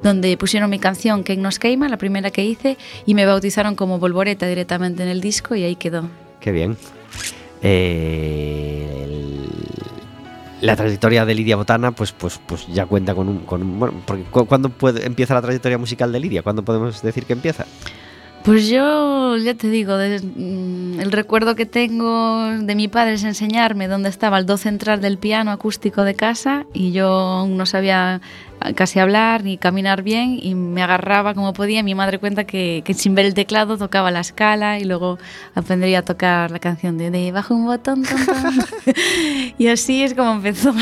donde 0.04 0.38
pusieron 0.38 0.70
mi 0.70 0.80
canción 0.80 1.24
Ken 1.24 1.42
nos 1.42 1.58
queima, 1.58 1.90
la 1.90 1.98
primera 1.98 2.30
que 2.32 2.44
hice, 2.44 2.78
y 3.06 3.16
me 3.16 3.26
bautizaron 3.26 3.76
como 3.76 3.98
Volvoreta 3.98 4.46
directamente 4.46 5.04
en 5.04 5.10
el 5.10 5.22
disco 5.22 5.56
y 5.56 5.64
ahí 5.64 5.76
quedó. 5.76 6.10
Qué 6.40 6.52
bien. 6.52 6.78
Eh, 7.62 8.94
la 10.64 10.76
trayectoria 10.76 11.26
de 11.26 11.36
Lidia 11.36 11.56
Botana, 11.56 11.92
pues, 11.92 12.12
pues, 12.14 12.40
pues 12.46 12.66
ya 12.68 12.86
cuenta 12.86 13.14
con 13.14 13.28
un. 13.30 13.40
Con 13.40 13.80
bueno, 13.80 14.02
porque 14.06 14.24
cu- 14.24 14.46
¿Cuándo 14.46 14.70
puede- 14.70 15.06
empieza 15.06 15.34
la 15.34 15.42
trayectoria 15.42 15.78
musical 15.78 16.12
de 16.12 16.20
Lidia? 16.20 16.42
¿Cuándo 16.42 16.64
podemos 16.64 17.02
decir 17.02 17.26
que 17.26 17.34
empieza? 17.34 17.66
Pues 18.44 18.68
yo, 18.68 19.38
ya 19.38 19.54
te 19.54 19.70
digo, 19.70 19.94
mm, 19.96 21.00
el 21.00 21.12
recuerdo 21.14 21.56
que 21.56 21.66
tengo 21.66 22.50
de 22.60 22.76
mi 22.76 22.90
padre 22.90 23.14
es 23.14 23.24
enseñarme 23.24 23.88
dónde 23.88 24.10
estaba 24.10 24.38
el 24.38 24.46
do 24.46 24.58
central 24.58 25.00
del 25.00 25.18
piano 25.18 25.52
acústico 25.52 26.04
de 26.04 26.14
casa 26.16 26.66
y 26.74 26.92
yo 26.92 27.46
no 27.50 27.66
sabía 27.66 28.20
casi 28.76 29.00
hablar 29.00 29.44
ni 29.44 29.58
caminar 29.58 30.04
bien 30.04 30.40
y 30.42 30.56
me 30.56 30.82
agarraba 30.82 31.34
como 31.34 31.54
podía. 31.54 31.84
Mi 31.84 31.96
madre 31.96 32.20
cuenta 32.20 32.46
que, 32.46 32.82
que 32.86 32.94
sin 32.94 33.16
ver 33.16 33.26
el 33.26 33.34
teclado 33.34 33.78
tocaba 33.78 34.12
la 34.12 34.22
escala 34.22 34.80
y 34.80 34.86
luego 34.86 35.18
aprendería 35.56 36.00
a 36.00 36.02
tocar 36.04 36.52
la 36.52 36.60
canción 36.60 36.98
de, 36.98 37.12
de 37.12 37.32
bajo 37.32 37.54
un 37.54 37.66
botón, 37.66 38.04
ton, 38.04 38.26
ton". 38.26 38.94
y 39.58 39.68
así 39.68 40.04
es 40.04 40.14
como 40.14 40.34
empezó 40.34 40.74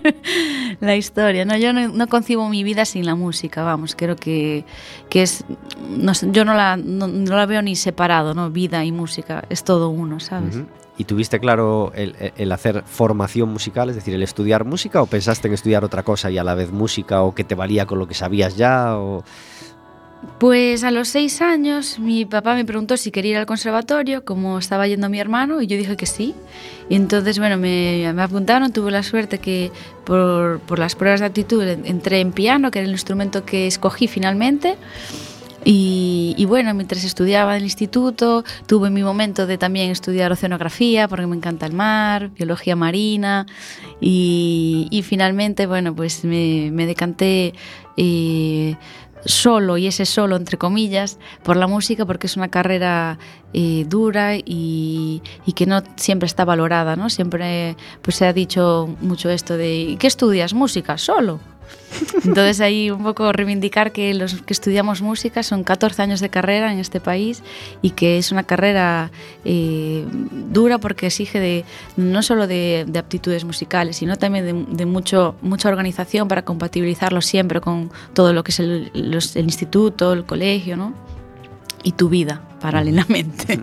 la 0.80 0.96
historia. 0.96 1.44
No, 1.44 1.56
yo 1.56 1.72
no, 1.72 1.88
no 1.88 2.06
concibo 2.06 2.48
mi 2.48 2.64
vida 2.64 2.84
sin 2.84 3.06
la 3.06 3.14
música, 3.14 3.62
vamos, 3.62 3.94
creo 3.96 4.16
que, 4.16 4.64
que 5.08 5.22
es, 5.22 5.44
no 5.88 6.14
sé, 6.14 6.28
yo 6.30 6.44
no 6.44 6.54
la, 6.54 6.76
no, 6.76 7.08
no 7.08 7.36
la 7.36 7.46
veo 7.46 7.62
ni 7.62 7.76
separado, 7.76 8.34
¿no? 8.34 8.50
Vida 8.50 8.84
y 8.84 8.92
música, 8.92 9.44
es 9.50 9.64
todo 9.64 9.88
uno, 9.88 10.20
¿sabes? 10.20 10.58
¿Y 11.00 11.04
tuviste 11.04 11.40
claro 11.40 11.92
el, 11.94 12.52
hacer 12.52 12.84
formación 12.84 13.48
musical, 13.48 13.88
es 13.88 13.96
decir, 13.96 14.12
el 14.12 14.22
estudiar 14.22 14.66
música, 14.66 15.00
o 15.00 15.06
pensaste 15.06 15.48
en 15.48 15.54
estudiar 15.54 15.82
otra 15.82 16.02
cosa 16.02 16.30
y 16.30 16.36
a 16.36 16.44
la 16.44 16.54
vez 16.54 16.72
música, 16.72 17.22
o 17.22 17.34
que 17.34 17.42
te 17.42 17.54
valía 17.54 17.86
con 17.86 17.98
lo 17.98 18.06
que 18.06 18.12
sabías 18.12 18.58
ya? 18.58 18.98
O... 18.98 19.24
Pues 20.38 20.84
a 20.84 20.90
los 20.90 21.08
seis 21.08 21.40
años 21.40 21.98
mi 21.98 22.26
papá 22.26 22.54
me 22.54 22.66
preguntó 22.66 22.98
si 22.98 23.10
quería 23.10 23.30
ir 23.30 23.38
al 23.38 23.46
conservatorio, 23.46 24.26
como 24.26 24.58
estaba 24.58 24.86
yendo 24.88 25.08
mi 25.08 25.18
hermano, 25.18 25.62
y 25.62 25.66
yo 25.66 25.78
dije 25.78 25.96
que 25.96 26.04
sí. 26.04 26.34
Y 26.90 26.96
entonces, 26.96 27.38
bueno, 27.38 27.56
me, 27.56 28.12
me 28.12 28.22
apuntaron, 28.22 28.70
tuve 28.70 28.90
la 28.90 29.02
suerte 29.02 29.38
que 29.38 29.72
por, 30.04 30.60
por 30.60 30.78
las 30.78 30.96
pruebas 30.96 31.20
de 31.20 31.26
aptitud 31.26 31.62
entré 31.62 32.20
en 32.20 32.32
piano, 32.32 32.70
que 32.70 32.80
era 32.80 32.86
el 32.86 32.92
instrumento 32.92 33.46
que 33.46 33.66
escogí 33.66 34.06
finalmente. 34.06 34.76
Y, 35.64 36.44
bueno, 36.46 36.72
mientras 36.74 37.04
estudiaba 37.04 37.52
en 37.52 37.58
el 37.58 37.64
instituto, 37.64 38.44
tuve 38.66 38.90
mi 38.90 39.02
momento 39.02 39.46
de 39.46 39.58
también 39.58 39.90
estudiar 39.90 40.32
oceanografía, 40.32 41.06
porque 41.06 41.26
me 41.26 41.36
encanta 41.36 41.66
el 41.66 41.74
mar, 41.74 42.30
biología 42.30 42.76
marina, 42.76 43.46
y, 44.00 44.88
y 44.90 45.02
finalmente, 45.02 45.66
bueno, 45.66 45.94
pues 45.94 46.24
me, 46.24 46.70
me 46.72 46.86
decanté 46.86 47.54
eh, 47.96 48.76
solo, 49.24 49.76
y 49.76 49.86
ese 49.86 50.06
solo 50.06 50.36
entre 50.36 50.56
comillas, 50.56 51.18
por 51.42 51.56
la 51.56 51.66
música, 51.66 52.06
porque 52.06 52.26
es 52.26 52.36
una 52.36 52.48
carrera 52.48 53.18
eh, 53.52 53.84
dura 53.86 54.36
y, 54.36 55.22
y, 55.44 55.52
que 55.52 55.66
no 55.66 55.82
siempre 55.96 56.26
está 56.26 56.44
valorada, 56.44 56.96
¿no? 56.96 57.10
Siempre 57.10 57.76
pues, 58.02 58.16
se 58.16 58.26
ha 58.26 58.32
dicho 58.32 58.88
mucho 59.00 59.28
esto 59.28 59.56
de, 59.56 59.96
¿qué 59.98 60.06
estudias? 60.06 60.54
Música, 60.54 60.96
solo. 60.96 61.40
Entonces 62.24 62.60
ahí 62.60 62.90
un 62.90 63.02
poco 63.02 63.32
reivindicar 63.32 63.92
que 63.92 64.14
los 64.14 64.42
que 64.42 64.52
estudiamos 64.52 65.02
música 65.02 65.42
son 65.42 65.64
14 65.64 66.02
años 66.02 66.20
de 66.20 66.28
carrera 66.28 66.72
en 66.72 66.78
este 66.78 67.00
país 67.00 67.42
y 67.82 67.90
que 67.90 68.18
es 68.18 68.32
una 68.32 68.44
carrera 68.44 69.10
eh, 69.44 70.04
dura 70.50 70.78
porque 70.78 71.06
exige 71.06 71.40
de, 71.40 71.64
no 71.96 72.22
solo 72.22 72.46
de, 72.46 72.84
de 72.86 72.98
aptitudes 72.98 73.44
musicales, 73.44 73.96
sino 73.96 74.16
también 74.16 74.76
de, 74.76 74.86
mucho, 74.86 75.34
mucha 75.42 75.68
organización 75.68 76.28
para 76.28 76.42
compatibilizarlo 76.42 77.20
siempre 77.20 77.60
con 77.60 77.90
todo 78.14 78.32
lo 78.32 78.44
que 78.44 78.52
es 78.52 78.60
el, 78.60 78.90
el 78.94 79.44
instituto, 79.44 80.12
el 80.12 80.24
colegio, 80.24 80.76
¿no? 80.76 80.94
Y 81.82 81.92
tu 81.92 82.08
vida 82.08 82.42
paralelamente. 82.60 83.58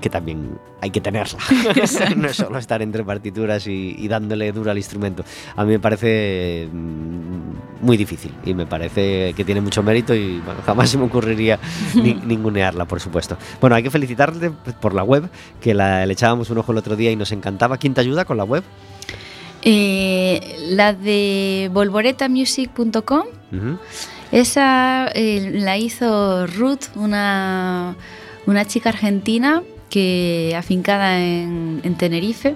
que 0.00 0.08
también 0.08 0.58
hay 0.80 0.90
que 0.90 1.00
tenerla. 1.00 1.38
no 2.16 2.28
es 2.28 2.36
solo 2.36 2.58
estar 2.58 2.80
entre 2.82 3.04
partituras 3.04 3.66
y, 3.66 3.94
y, 3.98 4.08
dándole 4.08 4.50
duro 4.52 4.70
al 4.70 4.78
instrumento. 4.78 5.24
A 5.56 5.64
mí 5.64 5.72
me 5.72 5.80
parece 5.80 6.68
mm, 6.72 7.84
muy 7.84 7.96
difícil 7.96 8.32
y 8.44 8.54
me 8.54 8.66
parece 8.66 9.34
que 9.34 9.44
tiene 9.44 9.60
mucho 9.60 9.82
mérito 9.82 10.14
y 10.14 10.38
bueno, 10.40 10.60
jamás 10.64 10.90
se 10.90 10.98
me 10.98 11.04
ocurriría 11.04 11.58
ni, 11.94 12.14
ningunearla, 12.14 12.86
por 12.86 13.00
supuesto. 13.00 13.36
Bueno, 13.60 13.76
hay 13.76 13.82
que 13.82 13.90
felicitarte 13.90 14.50
por 14.80 14.94
la 14.94 15.02
web, 15.02 15.28
que 15.60 15.74
la, 15.74 16.06
le 16.06 16.12
echábamos 16.12 16.50
un 16.50 16.58
ojo 16.58 16.72
el 16.72 16.78
otro 16.78 16.96
día 16.96 17.10
y 17.10 17.16
nos 17.16 17.32
encantaba. 17.32 17.76
¿Quién 17.76 17.94
te 17.94 18.00
ayuda 18.00 18.24
con 18.24 18.36
la 18.36 18.44
web? 18.44 18.62
Eh, 19.62 20.56
la 20.70 20.94
de 20.94 21.70
volvoretamusic.com. 21.72 23.24
Uh 23.52 23.56
-huh. 23.56 23.78
Esa 24.32 25.08
eh, 25.14 25.50
la 25.54 25.76
hizo 25.76 26.46
Ruth, 26.46 26.94
una, 26.94 27.96
una 28.46 28.64
chica 28.64 28.90
argentina 28.90 29.62
que 29.88 30.54
afincada 30.56 31.18
en, 31.18 31.80
en, 31.82 31.96
Tenerife 31.96 32.54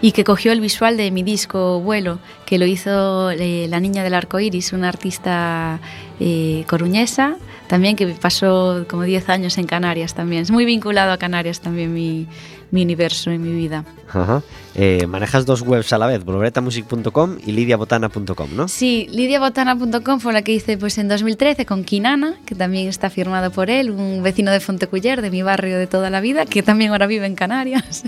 y 0.00 0.12
que 0.12 0.22
cogió 0.22 0.52
el 0.52 0.60
visual 0.60 0.96
de 0.96 1.10
mi 1.10 1.24
disco 1.24 1.80
Vuelo, 1.80 2.20
que 2.46 2.58
lo 2.58 2.66
hizo 2.66 3.30
eh, 3.32 3.66
La 3.68 3.80
Niña 3.80 4.04
del 4.04 4.14
Arco 4.14 4.38
Iris, 4.38 4.72
una 4.72 4.88
artista 4.88 5.80
eh, 6.20 6.64
coruñesa, 6.68 7.36
también 7.68 7.96
que 7.96 8.06
pasó 8.08 8.84
como 8.88 9.02
10 9.02 9.28
años 9.28 9.58
en 9.58 9.66
Canarias 9.66 10.14
también. 10.14 10.42
Es 10.42 10.50
muy 10.50 10.64
vinculado 10.64 11.12
a 11.12 11.18
Canarias 11.18 11.60
también 11.60 11.92
mi, 11.92 12.26
mi 12.70 12.82
universo 12.82 13.30
y 13.30 13.38
mi 13.38 13.52
vida. 13.52 13.84
Ajá. 14.08 14.42
Eh, 14.74 15.06
manejas 15.06 15.44
dos 15.44 15.62
webs 15.62 15.92
a 15.92 15.98
la 15.98 16.06
vez, 16.06 16.24
volveretamusic.com 16.24 17.38
y 17.44 17.52
lidiabotana.com, 17.52 18.50
¿no? 18.54 18.68
Sí, 18.68 19.06
lidiabotana.com 19.10 20.20
fue 20.20 20.32
la 20.32 20.42
que 20.42 20.52
hice 20.52 20.78
pues 20.78 20.98
en 20.98 21.08
2013 21.08 21.66
con 21.66 21.84
Kinana, 21.84 22.34
que 22.46 22.54
también 22.54 22.88
está 22.88 23.10
firmado 23.10 23.50
por 23.50 23.70
él, 23.70 23.90
un 23.90 24.22
vecino 24.22 24.50
de 24.50 24.60
Fonteculler, 24.60 25.22
de 25.22 25.30
mi 25.30 25.42
barrio 25.42 25.78
de 25.78 25.86
toda 25.86 26.10
la 26.10 26.20
vida, 26.20 26.46
que 26.46 26.62
también 26.62 26.92
ahora 26.92 27.06
vive 27.06 27.26
en 27.26 27.34
Canarias. 27.34 28.04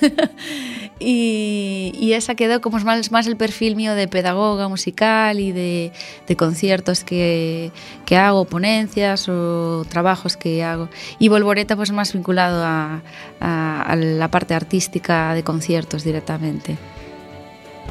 y, 0.98 1.92
y, 1.98 2.12
esa 2.12 2.34
quedó 2.34 2.60
como 2.60 2.78
más, 2.78 3.10
más 3.10 3.26
el 3.26 3.36
perfil 3.36 3.76
mío 3.76 3.94
de 3.94 4.08
pedagoga 4.08 4.68
musical 4.68 5.40
y 5.40 5.52
de, 5.52 5.92
de 6.26 6.36
conciertos 6.36 7.04
que, 7.04 7.72
que, 8.06 8.16
hago, 8.16 8.44
ponencias 8.44 9.28
o 9.28 9.84
trabajos 9.88 10.36
que 10.36 10.62
hago. 10.62 10.88
Y 11.18 11.28
Volvoreta 11.28 11.76
pues 11.76 11.90
más 11.92 12.12
vinculado 12.12 12.64
a, 12.64 13.02
a, 13.40 13.82
a 13.82 13.96
la 13.96 14.30
parte 14.30 14.54
artística 14.54 15.34
de 15.34 15.42
conciertos 15.42 16.04
directamente. 16.04 16.76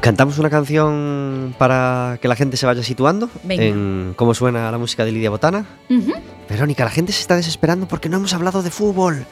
¿Cantamos 0.02 0.36
una 0.38 0.50
canción 0.50 1.54
para 1.58 2.18
que 2.20 2.26
la 2.26 2.34
gente 2.34 2.56
se 2.56 2.66
vaya 2.66 2.82
situando 2.82 3.30
Venga. 3.44 3.62
en 3.62 4.14
cómo 4.16 4.34
suena 4.34 4.68
la 4.68 4.76
música 4.76 5.04
de 5.04 5.12
Lidia 5.12 5.30
Botana? 5.30 5.64
Uh 5.88 5.94
-huh. 5.94 6.16
Verónica, 6.52 6.84
la 6.84 6.90
gente 6.90 7.12
se 7.12 7.22
está 7.22 7.34
desesperando 7.34 7.88
porque 7.88 8.10
no 8.10 8.18
hemos 8.18 8.34
hablado 8.34 8.62
de 8.62 8.70
fútbol. 8.70 9.24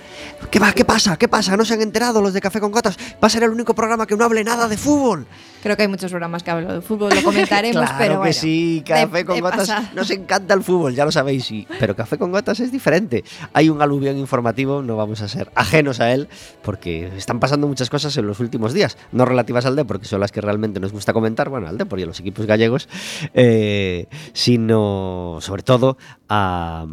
¿Qué 0.51 0.59
va? 0.59 0.73
¿Qué 0.73 0.87
pasa? 0.87 1.19
¿Qué 1.19 1.29
pasa? 1.29 1.55
¿No 1.55 1.67
se 1.67 1.75
han 1.75 1.83
enterado 1.83 2.23
los 2.23 2.33
de 2.33 2.41
Café 2.41 2.61
con 2.61 2.73
Gotas? 2.73 2.97
Va 3.23 3.27
a 3.27 3.29
ser 3.29 3.43
el 3.43 3.51
único 3.51 3.75
programa 3.75 4.07
que 4.07 4.17
no 4.17 4.25
hable 4.25 4.43
nada 4.43 4.69
de 4.69 4.79
fútbol. 4.79 5.27
Creo 5.63 5.77
que 5.77 5.83
hay 5.83 5.89
muchos 5.89 6.11
programas 6.11 6.43
que 6.43 6.51
hablan 6.51 6.77
de 6.77 6.81
fútbol, 6.81 7.15
lo 7.15 7.23
comentaremos, 7.23 7.83
claro 7.91 7.97
pero 7.99 8.13
que 8.13 8.19
bueno, 8.19 8.33
sí, 8.33 8.83
Café 8.87 9.19
de, 9.19 9.25
con 9.27 9.35
de 9.35 9.41
Gotas 9.43 9.59
pasar. 9.69 9.95
nos 9.95 10.11
encanta 10.11 10.55
el 10.55 10.63
fútbol, 10.63 10.95
ya 10.95 11.05
lo 11.05 11.13
sabéis, 11.13 11.45
sí. 11.45 11.67
Pero 11.79 11.95
Café 11.95 12.17
con 12.17 12.33
Gotas 12.33 12.59
es 12.61 12.73
diferente. 12.73 13.23
Hay 13.53 13.69
un 13.69 13.83
aluvión 13.83 14.17
informativo, 14.17 14.81
no 14.81 14.97
vamos 14.97 15.21
a 15.21 15.29
ser 15.29 15.53
ajenos 15.55 16.01
a 16.01 16.13
él, 16.15 16.29
porque 16.63 17.13
están 17.19 17.39
pasando 17.39 17.69
muchas 17.69 17.91
cosas 17.91 18.17
en 18.17 18.27
los 18.27 18.41
últimos 18.41 18.73
días, 18.73 18.97
no 19.13 19.27
relativas 19.27 19.67
al 19.67 19.77
Depor, 19.77 20.01
que 20.01 20.07
son 20.07 20.21
las 20.21 20.33
que 20.33 20.41
realmente 20.41 20.81
nos 20.81 20.93
gusta 20.93 21.13
comentar, 21.13 21.51
bueno, 21.51 21.69
al 21.69 21.77
Depor 21.77 22.01
y 22.01 22.05
a 22.05 22.07
los 22.07 22.19
equipos 22.21 22.47
gallegos, 22.47 22.89
eh, 23.35 24.07
sino 24.33 25.37
sobre 25.43 25.63
todo 25.63 25.99
a, 26.31 26.87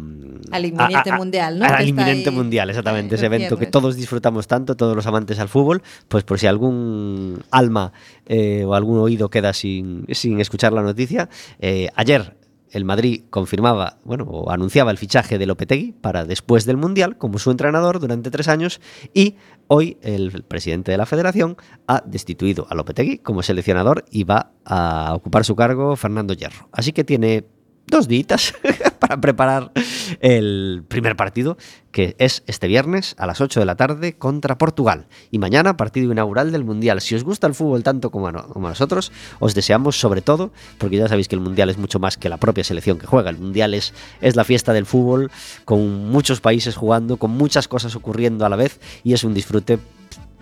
al 0.50 0.64
inminente 0.64 1.10
a, 1.10 1.14
a, 1.14 1.16
mundial, 1.16 1.58
¿no? 1.58 1.64
Al 1.66 1.88
inminente 1.88 2.30
mundial, 2.30 2.70
exactamente, 2.70 3.14
ese 3.14 3.26
evento 3.26 3.56
que 3.56 3.66
todos 3.66 3.96
disfrutamos 3.96 4.46
tanto, 4.46 4.76
todos 4.76 4.94
los 4.94 5.06
amantes 5.06 5.38
al 5.38 5.48
fútbol, 5.48 5.82
pues 6.08 6.24
por 6.24 6.38
si 6.38 6.46
algún 6.46 7.42
alma 7.50 7.92
eh, 8.26 8.64
o 8.64 8.74
algún 8.74 8.98
oído 8.98 9.28
queda 9.30 9.52
sin, 9.52 10.06
sin 10.12 10.40
escuchar 10.40 10.72
la 10.72 10.82
noticia, 10.82 11.28
eh, 11.60 11.88
ayer 11.94 12.36
el 12.70 12.84
Madrid 12.84 13.22
confirmaba, 13.30 13.98
bueno, 14.04 14.24
o 14.24 14.50
anunciaba 14.50 14.90
el 14.90 14.98
fichaje 14.98 15.38
de 15.38 15.46
Lopetegui 15.46 15.92
para 15.92 16.24
después 16.24 16.64
del 16.64 16.76
Mundial 16.76 17.16
como 17.16 17.38
su 17.38 17.50
entrenador 17.50 18.00
durante 18.00 18.30
tres 18.30 18.48
años 18.48 18.80
y 19.14 19.36
hoy 19.68 19.98
el 20.02 20.44
presidente 20.44 20.92
de 20.92 20.98
la 20.98 21.06
federación 21.06 21.56
ha 21.86 22.02
destituido 22.04 22.66
a 22.70 22.74
Lopetegui 22.74 23.18
como 23.18 23.42
seleccionador 23.42 24.04
y 24.10 24.24
va 24.24 24.52
a 24.64 25.14
ocupar 25.14 25.44
su 25.44 25.56
cargo 25.56 25.96
Fernando 25.96 26.34
Hierro. 26.34 26.68
Así 26.72 26.92
que 26.92 27.04
tiene 27.04 27.46
dos 27.88 28.08
días 28.08 28.54
para 28.98 29.20
preparar 29.20 29.72
el 30.20 30.84
primer 30.88 31.16
partido, 31.16 31.56
que 31.90 32.14
es 32.18 32.42
este 32.46 32.68
viernes 32.68 33.14
a 33.18 33.26
las 33.26 33.40
8 33.40 33.60
de 33.60 33.66
la 33.66 33.76
tarde 33.76 34.16
contra 34.16 34.58
Portugal. 34.58 35.06
Y 35.30 35.38
mañana, 35.38 35.76
partido 35.76 36.12
inaugural 36.12 36.52
del 36.52 36.64
Mundial. 36.64 37.00
Si 37.00 37.14
os 37.14 37.24
gusta 37.24 37.46
el 37.46 37.54
fútbol 37.54 37.82
tanto 37.82 38.10
como 38.10 38.28
a, 38.28 38.32
nosotros, 38.32 39.12
os 39.40 39.54
deseamos 39.54 39.98
sobre 39.98 40.22
todo, 40.22 40.52
porque 40.78 40.96
ya 40.96 41.08
sabéis 41.08 41.28
que 41.28 41.34
el 41.34 41.40
Mundial 41.40 41.70
es 41.70 41.78
mucho 41.78 41.98
más 41.98 42.16
que 42.16 42.28
la 42.28 42.36
propia 42.36 42.64
selección 42.64 42.98
que 42.98 43.06
juega. 43.06 43.30
El 43.30 43.38
Mundial 43.38 43.74
es, 43.74 43.94
es 44.20 44.36
la 44.36 44.44
fiesta 44.44 44.72
del 44.72 44.86
fútbol, 44.86 45.30
con 45.64 46.10
muchos 46.10 46.40
países 46.40 46.76
jugando, 46.76 47.16
con 47.16 47.30
muchas 47.30 47.68
cosas 47.68 47.96
ocurriendo 47.96 48.46
a 48.46 48.48
la 48.48 48.56
vez, 48.56 48.80
y 49.02 49.14
es 49.14 49.24
un 49.24 49.34
disfrute 49.34 49.78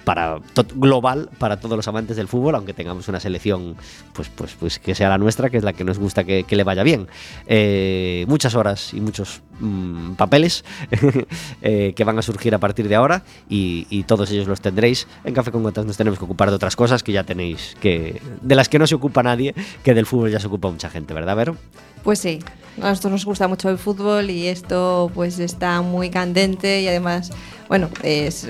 para 0.06 0.38
global 0.76 1.30
para 1.36 1.58
todos 1.58 1.76
los 1.76 1.88
amantes 1.88 2.16
del 2.16 2.28
fútbol, 2.28 2.54
aunque 2.54 2.72
tengamos 2.72 3.08
una 3.08 3.18
selección 3.18 3.75
pues, 4.12 4.28
pues, 4.28 4.54
pues 4.54 4.78
que 4.78 4.94
sea 4.94 5.08
la 5.08 5.18
nuestra, 5.18 5.50
que 5.50 5.56
es 5.56 5.64
la 5.64 5.72
que 5.72 5.82
nos 5.82 5.98
gusta 5.98 6.22
que, 6.22 6.44
que 6.44 6.54
le 6.54 6.62
vaya 6.62 6.84
bien. 6.84 7.08
Eh, 7.48 8.25
muchas 8.28 8.54
horas 8.54 8.94
y 8.94 9.00
muchos 9.00 9.42
mmm, 9.58 10.12
papeles 10.12 10.64
eh, 11.60 11.92
que 11.96 12.04
van 12.04 12.16
a 12.20 12.22
surgir 12.22 12.54
a 12.54 12.58
partir 12.58 12.86
de 12.86 12.94
ahora 12.94 13.25
y, 13.48 13.88
y, 13.90 14.04
todos 14.04 14.30
ellos 14.30 14.46
los 14.46 14.60
tendréis. 14.60 15.08
En 15.25 15.34
Café 15.34 15.50
con 15.50 15.64
Gotas 15.64 15.84
nos 15.84 15.96
tenemos 15.96 16.20
que 16.20 16.25
ocupar 16.25 16.50
de 16.50 16.54
otras 16.54 16.76
cosas 16.76 17.02
que 17.02 17.10
ya 17.10 17.25
tenéis, 17.25 17.75
que 17.80 18.22
de 18.42 18.54
las 18.54 18.68
que 18.68 18.78
no 18.78 18.86
se 18.86 18.94
ocupa 18.94 19.25
nadie, 19.25 19.56
que 19.82 19.92
del 19.92 20.06
fútbol 20.06 20.30
ya 20.30 20.38
se 20.38 20.46
ocupa 20.46 20.70
mucha 20.70 20.88
gente, 20.88 21.14
¿verdad, 21.14 21.34
Vero? 21.34 21.56
Pues 22.04 22.20
sí, 22.20 22.38
a 22.80 22.90
nosotros 22.90 23.10
nos 23.10 23.25
gusta 23.25 23.48
mucho 23.48 23.68
el 23.70 23.78
fútbol 23.78 24.30
y 24.30 24.46
esto 24.46 25.10
pues 25.12 25.40
está 25.40 25.82
muy 25.82 26.10
candente 26.10 26.80
y 26.80 26.86
además, 26.86 27.32
bueno, 27.68 27.90
es 28.04 28.46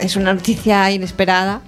es 0.00 0.16
una 0.16 0.34
noticia 0.34 0.90
inesperada 0.90 1.60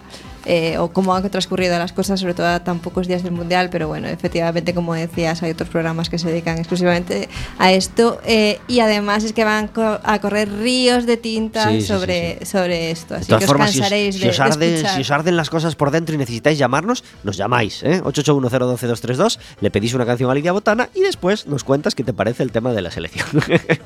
eh, 0.47 0.79
o 0.79 0.91
cómo 0.91 1.15
han 1.15 1.29
transcurrido 1.29 1.79
las 1.79 1.93
cosas, 1.93 2.19
sobre 2.19 2.33
todo 2.33 2.47
a 2.49 2.65
tan 2.65 2.79
pocos 2.79 3.07
días 3.07 3.23
del 3.23 3.33
Mundial, 3.33 3.69
pero 3.71 3.89
bueno, 3.89 4.09
efectivamente, 4.09 4.73
como 4.73 4.95
decías, 4.95 5.43
hay 5.43 5.51
otros 5.51 5.69
programas 5.69 6.09
que 6.09 6.19
se 6.19 6.29
dedican 6.29 6.57
exclusivamente 6.57 7.29
a 7.59 7.73
esto 7.73 8.19
eh, 8.25 8.59
y 8.67 8.81
además 8.81 9.23
es 9.25 9.35
que 9.35 9.45
van 9.45 9.69
co- 9.69 10.01
a 10.03 10.19
correr 10.23 10.51
ríos 10.51 11.05
de 11.05 11.19
tinta 11.19 11.65
Sí, 11.69 11.75
sí, 11.75 11.81
sí, 11.83 11.87
sobre, 11.89 12.47
sobre 12.47 12.91
esto, 12.91 13.13
De 13.15 13.21
así 13.21 13.27
todas 13.29 13.41
que 13.41 13.45
os 13.45 13.49
formas, 13.51 13.71
si 13.71 13.77
os, 13.79 13.83
cansaréis 13.83 14.15
si 14.17 14.29
os 14.29 14.37
de 14.39 14.43
arden, 14.43 14.87
si 14.95 15.01
os 15.03 15.11
arden 15.11 15.37
las 15.37 15.51
cosas 15.51 15.75
por 15.77 15.91
dentro 15.91 16.15
y 16.15 16.19
necesitáis 16.19 16.57
llamarnos, 16.57 17.05
nos 17.23 17.37
llamáis, 17.37 17.83
¿eh? 17.83 18.01
881012232, 18.03 19.39
le 19.61 19.71
pedís 19.71 19.93
una 19.93 20.07
canción 20.07 20.31
a 20.31 20.35
Lidia 20.35 20.53
Botana 20.53 20.89
y 20.95 21.01
después 21.03 21.47
nos 21.49 21.65
cuentas 21.65 21.95
qué 21.95 22.03
te 22.03 22.15
parece 22.15 22.43
el 22.45 22.51
tema 22.51 22.73
de 22.73 22.81
la 22.81 22.91
selección. 22.91 23.27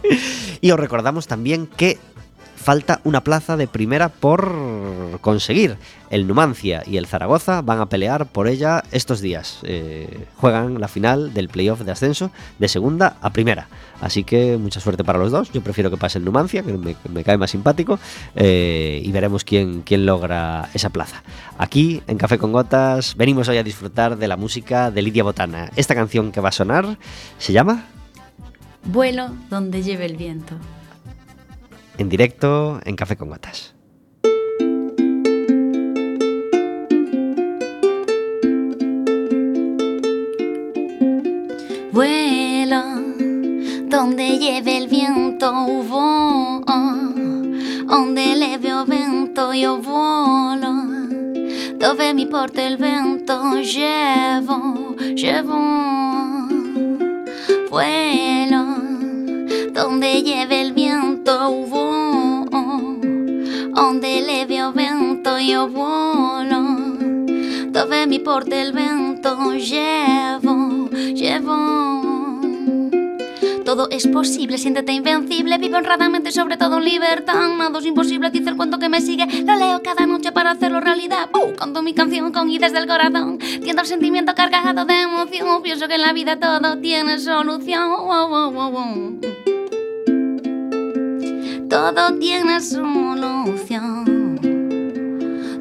y 0.61 0.71
os 0.71 0.79
recordamos 0.79 1.27
también 1.27 1.67
que 1.67 1.99
falta 2.65 3.03
una 3.05 3.23
plaza 3.23 3.59
de 3.59 3.67
primera 3.67 4.09
por 4.09 4.51
conseguir. 5.21 5.77
El 6.09 6.27
Numancia 6.27 6.83
y 6.87 6.97
el 6.97 7.07
Zaragoza 7.07 7.61
van 7.61 7.81
a 7.81 7.87
pelear 7.87 8.25
por 8.25 8.49
ella 8.49 8.83
estos 8.91 9.21
días. 9.21 9.59
Eh, 9.65 10.27
juegan 10.37 10.81
la 10.81 10.89
final 10.89 11.35
del 11.35 11.51
playoff 11.51 11.81
de 11.83 11.93
ascenso 11.93 12.31
de 12.59 12.69
segunda 12.69 13.19
a 13.21 13.31
primera. 13.31 13.69
Así 14.01 14.25
que 14.25 14.57
mucha 14.57 14.81
suerte 14.81 15.05
para 15.05 15.19
los 15.19 15.31
dos. 15.31 15.53
Yo 15.53 15.61
prefiero 15.61 15.91
que 15.91 15.99
pase 15.99 16.17
el 16.17 16.25
Numancia, 16.25 16.63
que 16.63 16.73
me, 16.73 17.25
cae 17.25 17.37
más 17.37 17.51
simpático. 17.51 17.99
eh, 18.35 19.03
y 19.05 19.13
veremos 19.13 19.45
quién, 19.45 19.83
quién 19.83 20.07
logra 20.07 20.71
esa 20.73 20.89
plaza. 20.89 21.23
Aquí, 21.59 22.03
en 22.07 22.17
Café 22.17 22.39
con 22.39 22.53
Gotas, 22.53 23.15
venimos 23.15 23.47
hoy 23.49 23.59
a 23.59 23.63
disfrutar 23.63 24.17
de 24.17 24.27
la 24.27 24.39
música 24.39 24.91
de 24.91 25.03
Lidia 25.03 25.23
Botana. 25.23 25.71
Esta 25.77 25.95
canción 25.95 26.33
que 26.33 26.41
va 26.41 26.49
a 26.49 26.53
sonar 26.53 26.97
se 27.37 27.53
llama 27.53 27.85
Vuelo 28.85 29.35
donde 29.51 29.83
lleve 29.83 30.07
el 30.07 30.17
viento. 30.17 30.55
En 31.97 32.09
directo 32.09 32.81
en 32.85 32.97
Café 32.97 33.17
con 33.17 33.29
Gotas. 33.29 33.73
Vuelo 41.93 42.83
donde 43.89 44.39
lleve 44.39 44.77
el 44.77 44.89
viento, 44.89 45.53
vo, 45.53 46.65
donde 47.87 48.35
leve 48.35 48.75
o 48.75 48.85
vento 48.85 49.53
io 49.53 49.79
volo, 49.79 50.75
dove 51.79 52.13
mi 52.13 52.27
porta 52.27 52.63
il 52.63 52.77
vento 52.77 53.55
llevo, 53.61 54.97
llevo. 55.15 55.59
Vuelo 57.71 58.65
donde 59.73 60.23
lleve 60.23 60.61
el 60.61 60.73
viento, 60.73 60.94
alto 61.25 61.51
voo, 61.67 62.47
donde 63.73 64.21
leve 64.21 64.63
o 64.63 64.73
vento 64.73 65.37
o 65.37 65.69
volo, 65.69 66.63
dove 67.71 68.07
mi 68.07 68.19
porta 68.19 68.57
il 68.61 68.73
vento 68.73 69.53
llevo, 69.55 70.91
llevo. 70.91 71.85
Todo 73.65 73.89
es 73.91 74.07
posible, 74.07 74.59
siéntete 74.59 74.93
invencible, 74.93 75.57
vivo 75.57 75.79
honradamente, 75.79 76.31
sobre 76.31 76.59
todo 76.59 76.77
en 76.77 76.85
libertad. 76.85 77.49
Nada 77.57 77.79
es 77.79 77.87
imposible, 77.87 78.31
dice 78.31 78.51
el 78.51 78.57
cuento 78.57 78.79
que 78.79 78.91
me 78.91 79.01
sigue. 79.01 79.27
Lo 79.45 79.57
leo 79.57 79.81
cada 79.83 80.05
noche 80.05 80.33
para 80.33 80.51
hacerlo 80.51 80.81
realidad. 80.81 81.31
¡Bum! 81.33 81.55
Canto 81.57 81.81
mi 81.81 81.95
canción 81.95 82.31
con 82.31 82.51
y 82.51 82.59
desde 82.59 82.79
el 82.79 82.87
corazón. 82.87 83.39
Tiendo 83.39 83.81
el 83.81 83.89
sentimiento 83.89 84.35
cargado 84.35 84.85
de 84.85 85.01
emoción. 85.01 85.63
Pienso 85.63 85.89
que 85.89 85.95
en 85.95 86.03
la 86.03 86.13
vida 86.13 86.39
todo 86.39 86.79
tiene 86.79 87.19
solución. 87.19 87.91
¡Oh, 87.91 88.29
oh, 88.31 88.53
oh, 88.55 89.64
Todo 91.75 92.05
tiene 92.21 92.61
solución. 92.61 94.05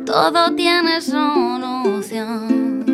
Todo 0.05 0.53
tiene 0.55 1.01
solución. 1.01 2.85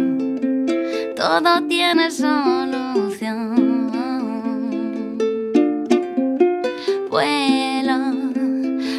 Todo 1.18 1.62
tiene 1.68 2.12
solución. 2.12 3.90
Vuelo 7.10 7.98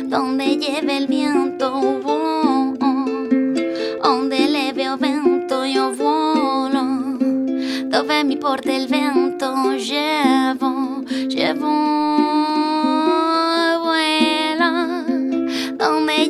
donde 0.05 0.57
lleve 0.59 0.99
el 0.99 1.07
viento, 1.07 1.81
vo- 2.03 2.77
donde 4.05 4.49
leve 4.49 4.91
o 4.91 4.99
vento 4.99 5.65
io 5.65 5.93
volo, 5.95 6.85
dove 7.87 8.23
mi 8.25 8.37
porta 8.37 8.71
il 8.71 8.87
vento 8.87 9.55
llevo, 9.79 11.03
llevo. 11.27 12.90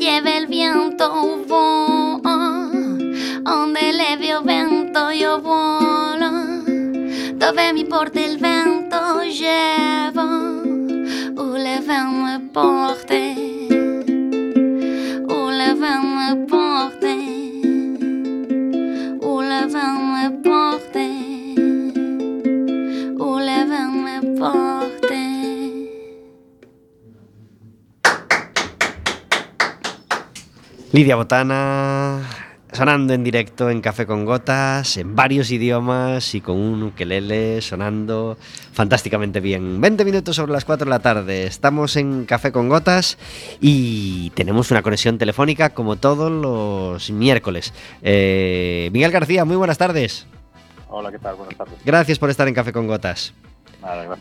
Lleve 0.00 0.38
el 0.38 0.46
viento, 0.46 1.44
vo- 1.46 2.20
donde 2.22 3.92
o 4.34 4.42
vento 4.42 5.10
io 5.10 5.38
volo, 5.40 6.30
dove 7.34 7.72
mi 7.74 7.84
porta 7.84 8.20
il 8.20 8.38
vento 8.38 9.20
llevo. 9.22 10.58
Où 11.36 11.56
le 11.56 11.78
vent 11.80 12.50
porte, 12.52 13.34
où 15.28 15.50
le 15.60 15.74
vent 15.74 16.46
porte, 16.48 16.99
Lidia 30.92 31.14
Botana 31.14 32.20
sonando 32.72 33.14
en 33.14 33.22
directo 33.22 33.70
en 33.70 33.80
Café 33.80 34.06
con 34.06 34.24
Gotas, 34.24 34.96
en 34.96 35.14
varios 35.14 35.52
idiomas 35.52 36.34
y 36.34 36.40
con 36.40 36.56
un 36.56 36.82
ukelele 36.82 37.60
sonando 37.60 38.36
fantásticamente 38.72 39.38
bien. 39.38 39.80
20 39.80 40.04
minutos 40.04 40.34
sobre 40.34 40.50
las 40.52 40.64
4 40.64 40.86
de 40.86 40.90
la 40.90 40.98
tarde, 40.98 41.44
estamos 41.44 41.94
en 41.94 42.24
Café 42.24 42.50
con 42.50 42.68
Gotas 42.68 43.18
y 43.60 44.30
tenemos 44.30 44.72
una 44.72 44.82
conexión 44.82 45.16
telefónica 45.16 45.70
como 45.70 45.94
todos 45.94 46.30
los 46.30 47.12
miércoles. 47.12 47.72
Eh, 48.02 48.90
Miguel 48.92 49.12
García, 49.12 49.44
muy 49.44 49.56
buenas 49.56 49.78
tardes. 49.78 50.26
Hola, 50.88 51.12
¿qué 51.12 51.20
tal? 51.20 51.36
Buenas 51.36 51.56
tardes. 51.56 51.74
Gracias 51.84 52.18
por 52.18 52.30
estar 52.30 52.48
en 52.48 52.54
Café 52.54 52.72
con 52.72 52.88
Gotas. 52.88 53.32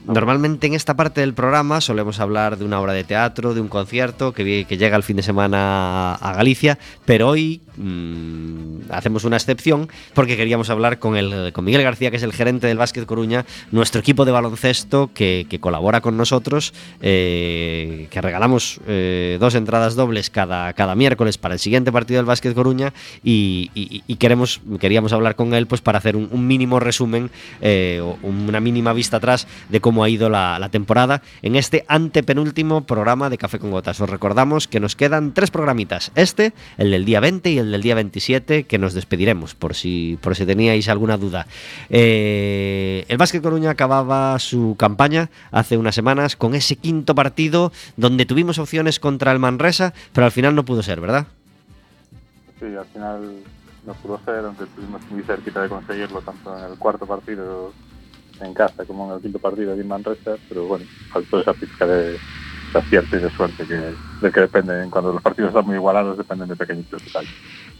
Normalmente 0.05 0.67
en 0.67 0.73
esta 0.73 0.95
parte 0.95 1.21
del 1.21 1.33
programa 1.33 1.81
solemos 1.81 2.19
hablar 2.19 2.57
de 2.57 2.65
una 2.65 2.79
obra 2.79 2.93
de 2.93 3.03
teatro, 3.03 3.53
de 3.53 3.61
un 3.61 3.67
concierto 3.67 4.33
que, 4.33 4.65
llega 4.69 4.95
el 4.95 5.03
fin 5.03 5.17
de 5.17 5.23
semana 5.23 6.15
a 6.15 6.33
Galicia, 6.33 6.79
pero 7.05 7.29
hoy 7.29 7.61
mm, 7.77 8.91
hacemos 8.91 9.25
una 9.25 9.35
excepción 9.35 9.89
porque 10.13 10.37
queríamos 10.37 10.69
hablar 10.69 10.99
con, 10.99 11.17
el, 11.17 11.51
con 11.51 11.65
Miguel 11.65 11.83
García, 11.83 12.09
que 12.09 12.17
es 12.17 12.23
el 12.23 12.33
gerente 12.33 12.67
del 12.67 12.77
Básquet 12.77 13.05
Coruña, 13.05 13.45
nuestro 13.71 13.99
equipo 13.99 14.25
de 14.25 14.31
baloncesto 14.31 15.11
que, 15.13 15.45
colabora 15.59 15.99
con 15.99 16.15
nosotros, 16.15 16.73
eh, 17.01 18.07
que 18.09 18.21
regalamos 18.21 18.79
eh, 18.87 19.37
dos 19.39 19.55
entradas 19.55 19.95
dobles 19.95 20.29
cada, 20.29 20.71
cada 20.73 20.95
miércoles 20.95 21.37
para 21.37 21.55
el 21.55 21.59
siguiente 21.59 21.91
partido 21.91 22.19
del 22.19 22.25
Básquet 22.25 22.53
Coruña 22.53 22.93
y, 23.23 23.69
queremos, 24.19 24.61
queríamos 24.79 25.13
hablar 25.13 25.35
con 25.35 25.53
él 25.53 25.67
pues 25.67 25.81
para 25.81 25.97
hacer 25.97 26.15
un, 26.15 26.29
un 26.31 26.47
mínimo 26.47 26.79
resumen 26.79 27.29
eh, 27.61 28.01
una 28.23 28.59
mínima 28.59 28.93
vista 28.93 29.17
atrás 29.17 29.47
de 29.69 29.81
cómo 29.81 30.03
ha 30.03 30.09
ido 30.09 30.29
la, 30.29 30.67
temporada 30.71 31.21
en 31.41 31.55
este 31.55 31.85
antepenúltimo 31.87 32.81
programa 32.81 33.29
de 33.29 33.37
Café 33.37 33.59
con 33.59 33.71
Gotas. 33.71 33.99
Os 34.01 34.09
recordamos 34.09 34.67
que 34.67 34.79
nos 34.79 34.95
quedan 34.95 35.33
tres 35.33 35.51
programitas, 35.51 36.11
este, 36.15 36.53
el 36.77 36.91
del 36.91 37.05
día 37.05 37.19
20 37.19 37.49
y 37.49 37.57
el 37.57 37.71
del 37.71 37.81
día 37.81 37.95
27, 37.95 38.65
que 38.65 38.77
nos 38.77 38.93
despediremos 38.93 39.55
por 39.55 39.75
si, 39.75 40.17
por 40.21 40.35
si 40.35 40.45
teníais 40.45 40.89
alguna 40.89 41.17
duda. 41.17 41.47
Eh, 41.89 43.05
el 43.07 43.17
Básquet 43.17 43.41
Coruña 43.41 43.71
acababa 43.71 44.37
su 44.39 44.75
campaña 44.77 45.29
hace 45.51 45.77
unas 45.77 45.95
semanas 45.95 46.35
con 46.35 46.55
ese 46.55 46.75
quinto 46.75 47.15
partido 47.15 47.71
donde 47.97 48.25
tuvimos 48.25 48.59
opciones 48.59 48.99
contra 48.99 49.31
el 49.31 49.39
Manresa, 49.39 49.93
pero 50.13 50.25
al 50.25 50.31
final 50.31 50.55
no 50.55 50.65
pudo 50.65 50.83
ser, 50.83 51.01
¿verdad? 51.01 51.27
Sí, 52.59 52.65
al 52.75 52.85
final 52.85 53.43
no 53.85 53.93
pudo 53.95 54.19
ser, 54.25 54.45
aunque 54.45 54.65
estuvimos 54.65 55.01
muy 55.09 55.23
cerquita 55.23 55.61
de 55.61 55.69
conseguirlo, 55.69 56.21
tanto 56.21 56.57
en 56.57 56.71
el 56.71 56.77
cuarto 56.77 57.05
partido 57.05 57.73
en 58.41 58.53
casa 58.53 58.85
como 58.85 59.07
en 59.07 59.15
el 59.15 59.21
quinto 59.21 59.39
partido 59.39 59.75
de 59.75 59.83
Manresa, 59.83 60.35
pero 60.47 60.65
bueno, 60.65 60.85
faltó 61.11 61.39
esa 61.39 61.53
pizca 61.53 61.85
de, 61.85 62.11
de 62.11 62.19
acierto 62.79 63.17
y 63.17 63.19
de 63.19 63.29
suerte 63.31 63.65
que, 63.65 63.75
de 63.75 64.31
que 64.31 64.39
dependen, 64.41 64.89
cuando 64.89 65.13
los 65.13 65.21
partidos 65.21 65.49
están 65.49 65.65
muy 65.65 65.75
igualados, 65.75 66.17
dependen 66.17 66.47
de 66.47 66.55
pequeñitos 66.55 67.03
detalles. 67.03 67.31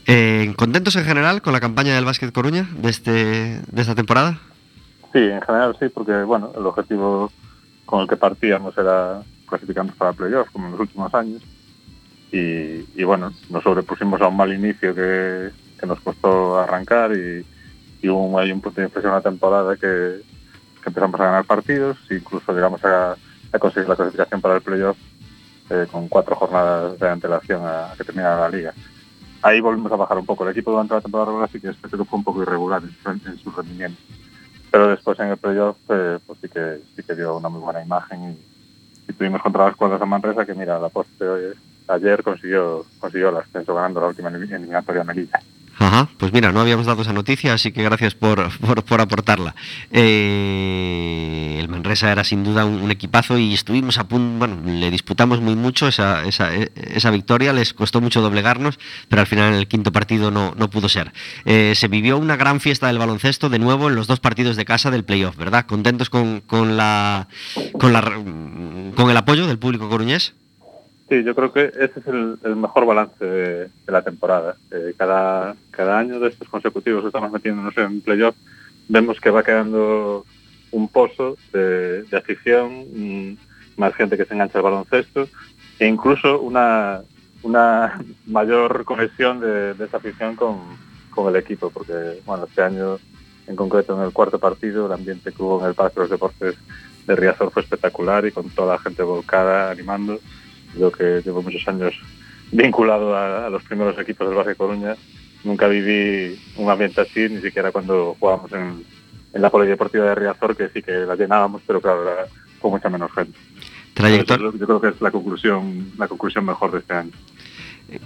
Eh, 0.08 0.54
¿Contentos 0.58 0.96
en 0.96 1.06
general 1.06 1.42
con 1.42 1.54
la 1.54 1.60
campaña 1.60 1.96
del 1.96 2.06
Básquet 2.06 2.32
Coruña 2.32 2.68
de, 2.78 2.90
este, 2.90 3.12
de 3.12 3.82
esta 3.82 3.96
temporada? 3.96 4.40
Sí, 5.14 5.20
en 5.20 5.42
general 5.42 5.76
sí, 5.80 5.90
porque 5.90 6.24
bueno, 6.24 6.52
el 6.58 6.66
objetivo 6.66 7.32
con 7.86 8.02
el 8.02 8.08
que 8.08 8.16
partíamos 8.16 8.78
era 8.78 9.22
clasificarnos 9.48 9.96
para 9.96 10.14
playoffs, 10.14 10.52
como 10.52 10.68
en 10.68 10.72
los 10.74 10.82
últimos 10.82 11.14
años. 11.14 11.42
Y, 12.32 12.86
y 12.96 13.04
bueno, 13.04 13.34
nos 13.50 13.64
sobrepusimos 13.64 14.22
a 14.22 14.28
un 14.28 14.38
mal 14.38 14.54
inicio 14.54 14.94
que, 14.94 15.50
que 15.80 15.88
nos 15.88 16.00
costó 16.00 16.60
arrancar 16.60 17.12
y, 17.12 17.44
y 18.04 18.10
hubo 18.10 18.38
ahí 18.38 18.52
un 18.52 18.62
punto 18.62 18.80
de 18.80 18.88
inflexión 18.88 19.14
en 19.14 19.18
la 19.18 19.24
temporada 19.24 19.76
que 19.76 20.22
empezamos 20.90 21.20
a 21.20 21.26
ganar 21.26 21.46
partidos, 21.46 21.98
incluso 22.10 22.52
llegamos 22.54 22.84
a, 22.84 23.14
a 23.14 23.60
conseguir 23.60 23.88
la 23.90 23.96
clasificación 23.96 24.42
para 24.42 24.56
el 24.56 24.62
playoff 24.62 24.98
eh, 25.70 25.88
con 25.92 26.08
cuatro 26.08 26.36
jornadas 26.36 27.00
de 27.00 27.10
antelación 27.10 27.64
a, 27.64 27.92
a 27.92 27.96
que 27.96 28.04
terminara 28.04 28.42
la 28.42 28.50
liga. 28.50 28.74
ahí 29.42 29.62
volvimos 29.62 29.92
a 29.92 29.96
bajar 29.96 30.18
un 30.18 30.26
poco. 30.26 30.44
El 30.44 30.52
equipo 30.52 30.72
durante 30.72 30.94
la 30.96 31.02
temporada 31.02 31.28
regular 31.28 31.50
sí 31.52 31.60
que 31.60 31.70
es 31.70 31.78
que 31.78 31.90
fue 31.90 32.20
un 32.20 32.24
poco 32.24 32.42
irregular 32.42 32.82
en 32.84 33.38
su, 33.38 33.50
en 33.50 33.56
rendimiento. 33.56 34.02
Pero 34.72 34.88
después 34.90 35.20
en 35.20 35.28
el 35.30 35.38
playoff 35.38 35.78
eh, 35.90 36.20
pues 36.26 36.40
sí 36.42 36.50
que 36.50 36.80
sí 36.96 37.04
que 37.04 37.16
dio 37.16 37.38
una 37.38 37.50
muy 37.50 37.62
buena 37.62 37.82
imagen 37.84 38.38
y, 39.08 39.14
tuvimos 39.14 39.42
contra 39.42 39.66
las 39.66 39.76
cuadras 39.76 40.00
de 40.00 40.06
Manresa 40.06 40.46
que 40.46 40.54
mira, 40.54 40.80
la 40.80 40.90
poste 40.90 41.28
hoy- 41.28 41.54
ayer 41.88 42.24
consiguió 42.24 42.86
consiguió 43.00 43.30
el 43.30 43.38
ascenso 43.38 43.74
ganando 43.74 44.00
la 44.00 44.08
última 44.08 44.30
eliminatoria 44.30 45.02
a 45.02 45.06
Melilla. 45.06 45.40
Ajá, 45.80 46.10
pues 46.18 46.34
mira, 46.34 46.52
no 46.52 46.60
habíamos 46.60 46.86
dado 46.86 47.02
esa 47.04 47.14
noticia, 47.14 47.54
así 47.54 47.72
que 47.72 47.82
gracias 47.82 48.14
por, 48.14 48.50
por, 48.60 48.84
por 48.84 49.00
aportarla. 49.00 49.56
Eh, 49.92 51.58
el 51.58 51.70
Manresa 51.70 52.12
era 52.12 52.26
sin 52.26 52.44
duda 52.44 52.66
un, 52.66 52.92
equipazo 52.92 53.38
y 53.38 53.54
estuvimos 53.54 53.98
a 53.98 54.08
punto, 54.08 54.40
bueno, 54.40 54.62
le 54.66 54.92
disputamos 54.92 55.40
muy 55.40 55.56
mucho 55.56 55.88
esa, 55.88 56.26
esa, 56.26 56.54
eh, 56.54 56.70
esa 56.76 57.12
victoria, 57.12 57.54
les 57.54 57.74
costó 57.74 58.02
mucho 58.02 58.22
doblegarnos, 58.22 58.78
pero 59.08 59.22
al 59.22 59.28
final 59.28 59.54
en 59.54 59.60
el 59.60 59.70
quinto 59.70 59.94
partido 59.94 60.32
no, 60.32 60.54
no 60.58 60.70
pudo 60.70 60.90
ser. 60.90 61.14
Eh, 61.46 61.74
se 61.76 61.88
vivió 61.88 62.18
una 62.18 62.36
gran 62.36 62.60
fiesta 62.60 62.88
del 62.88 62.98
baloncesto 62.98 63.48
de 63.50 63.60
nuevo 63.60 63.88
en 63.88 63.96
los 63.96 64.08
dos 64.08 64.20
partidos 64.20 64.58
de 64.58 64.66
casa 64.66 64.92
del 64.92 65.06
playoff, 65.06 65.38
¿verdad? 65.38 65.66
¿Contentos 65.66 66.10
con, 66.10 66.42
con, 66.42 66.76
la, 66.76 67.30
con, 67.80 67.94
la, 67.94 68.02
con 68.96 69.10
el 69.10 69.16
apoyo 69.18 69.48
del 69.48 69.60
público 69.60 69.88
coruñés? 69.88 70.34
Sí, 71.10 71.24
yo 71.24 71.34
creo 71.34 71.52
que 71.52 71.66
ese 71.66 72.00
es 72.00 72.08
el, 72.08 72.56
mejor 72.56 72.86
balance 72.86 73.26
de, 73.26 73.70
la 73.88 74.04
temporada. 74.04 74.56
Eh, 74.70 74.94
cada, 74.96 75.56
cada 75.72 75.98
año 75.98 76.20
de 76.20 76.30
estos 76.30 76.48
consecutivos 76.48 77.04
estamos 77.04 77.32
metiéndonos 77.32 77.76
en 77.78 78.02
playoff, 78.02 78.36
vemos 78.88 79.20
que 79.20 79.32
va 79.32 79.44
quedando 79.44 80.24
un 80.72 80.88
pozo 80.88 81.36
de, 81.52 82.06
afición, 82.16 83.38
más 83.76 83.96
gente 83.96 84.18
que 84.18 84.26
se 84.26 84.36
engancha 84.36 84.60
al 84.60 84.66
baloncesto 84.66 85.28
e 85.80 85.88
incluso 85.88 86.42
una, 86.42 87.02
una 87.42 88.00
mayor 88.28 88.86
conexión 88.86 89.40
de, 89.40 89.74
de 89.74 89.86
esa 89.86 89.98
afición 89.98 90.36
con, 90.36 90.60
con 91.10 91.28
el 91.28 91.42
equipo, 91.42 91.72
porque 91.72 92.20
bueno, 92.26 92.46
este 92.46 92.62
año 92.62 93.00
en 93.48 93.56
concreto 93.56 93.98
en 93.98 94.06
el 94.06 94.14
cuarto 94.14 94.38
partido 94.38 94.86
el 94.86 94.92
ambiente 94.92 95.32
que 95.32 95.42
hubo 95.42 95.60
en 95.60 95.70
el 95.70 95.74
Parque 95.74 95.96
de 95.96 96.02
los 96.02 96.10
Deportes 96.12 96.56
de 97.08 97.16
Riazor 97.16 97.52
fue 97.52 97.64
espectacular 97.64 98.28
y 98.28 98.32
con 98.32 98.48
toda 98.52 98.76
la 98.76 98.80
gente 98.80 99.02
volcada 99.02 99.72
animando 99.72 100.20
yo 100.78 100.92
que 100.92 101.22
llevo 101.24 101.42
muchos 101.42 101.68
años 101.68 101.94
vinculado 102.52 103.16
a, 103.16 103.46
a 103.46 103.50
los 103.50 103.64
primeros 103.64 103.98
equipos 104.00 104.28
del 104.28 104.38
Barrio 104.38 104.58
Coruña, 104.58 104.96
nunca 105.44 105.68
viví 105.68 106.40
un 106.58 106.70
ambiente 106.70 107.02
así, 107.02 107.30
ni 107.30 107.42
siquiera 107.42 107.72
cuando 107.72 108.16
jugábamos 108.20 108.52
en, 108.54 108.84
en 109.34 109.42
la 109.42 109.50
Polideportiva 109.50 110.06
de 110.06 110.16
Riazor, 110.16 110.56
que 110.56 110.70
sí 110.70 110.82
que 110.82 110.92
la 110.92 111.16
llenábamos, 111.16 111.62
pero 111.66 111.82
claro, 111.82 112.04
era 112.04 112.26
con 112.60 112.72
mucha 112.72 112.90
menos 112.90 113.12
gente. 113.14 113.38
Entonces, 113.96 114.60
yo 114.60 114.66
creo 114.66 114.82
que 114.82 114.88
es 114.90 115.02
la 115.02 115.12
conclusión, 115.12 115.92
la 115.98 116.08
conclusión 116.08 116.46
mejor 116.46 116.72
de 116.72 116.80
este 116.80 116.94
año. 116.94 117.12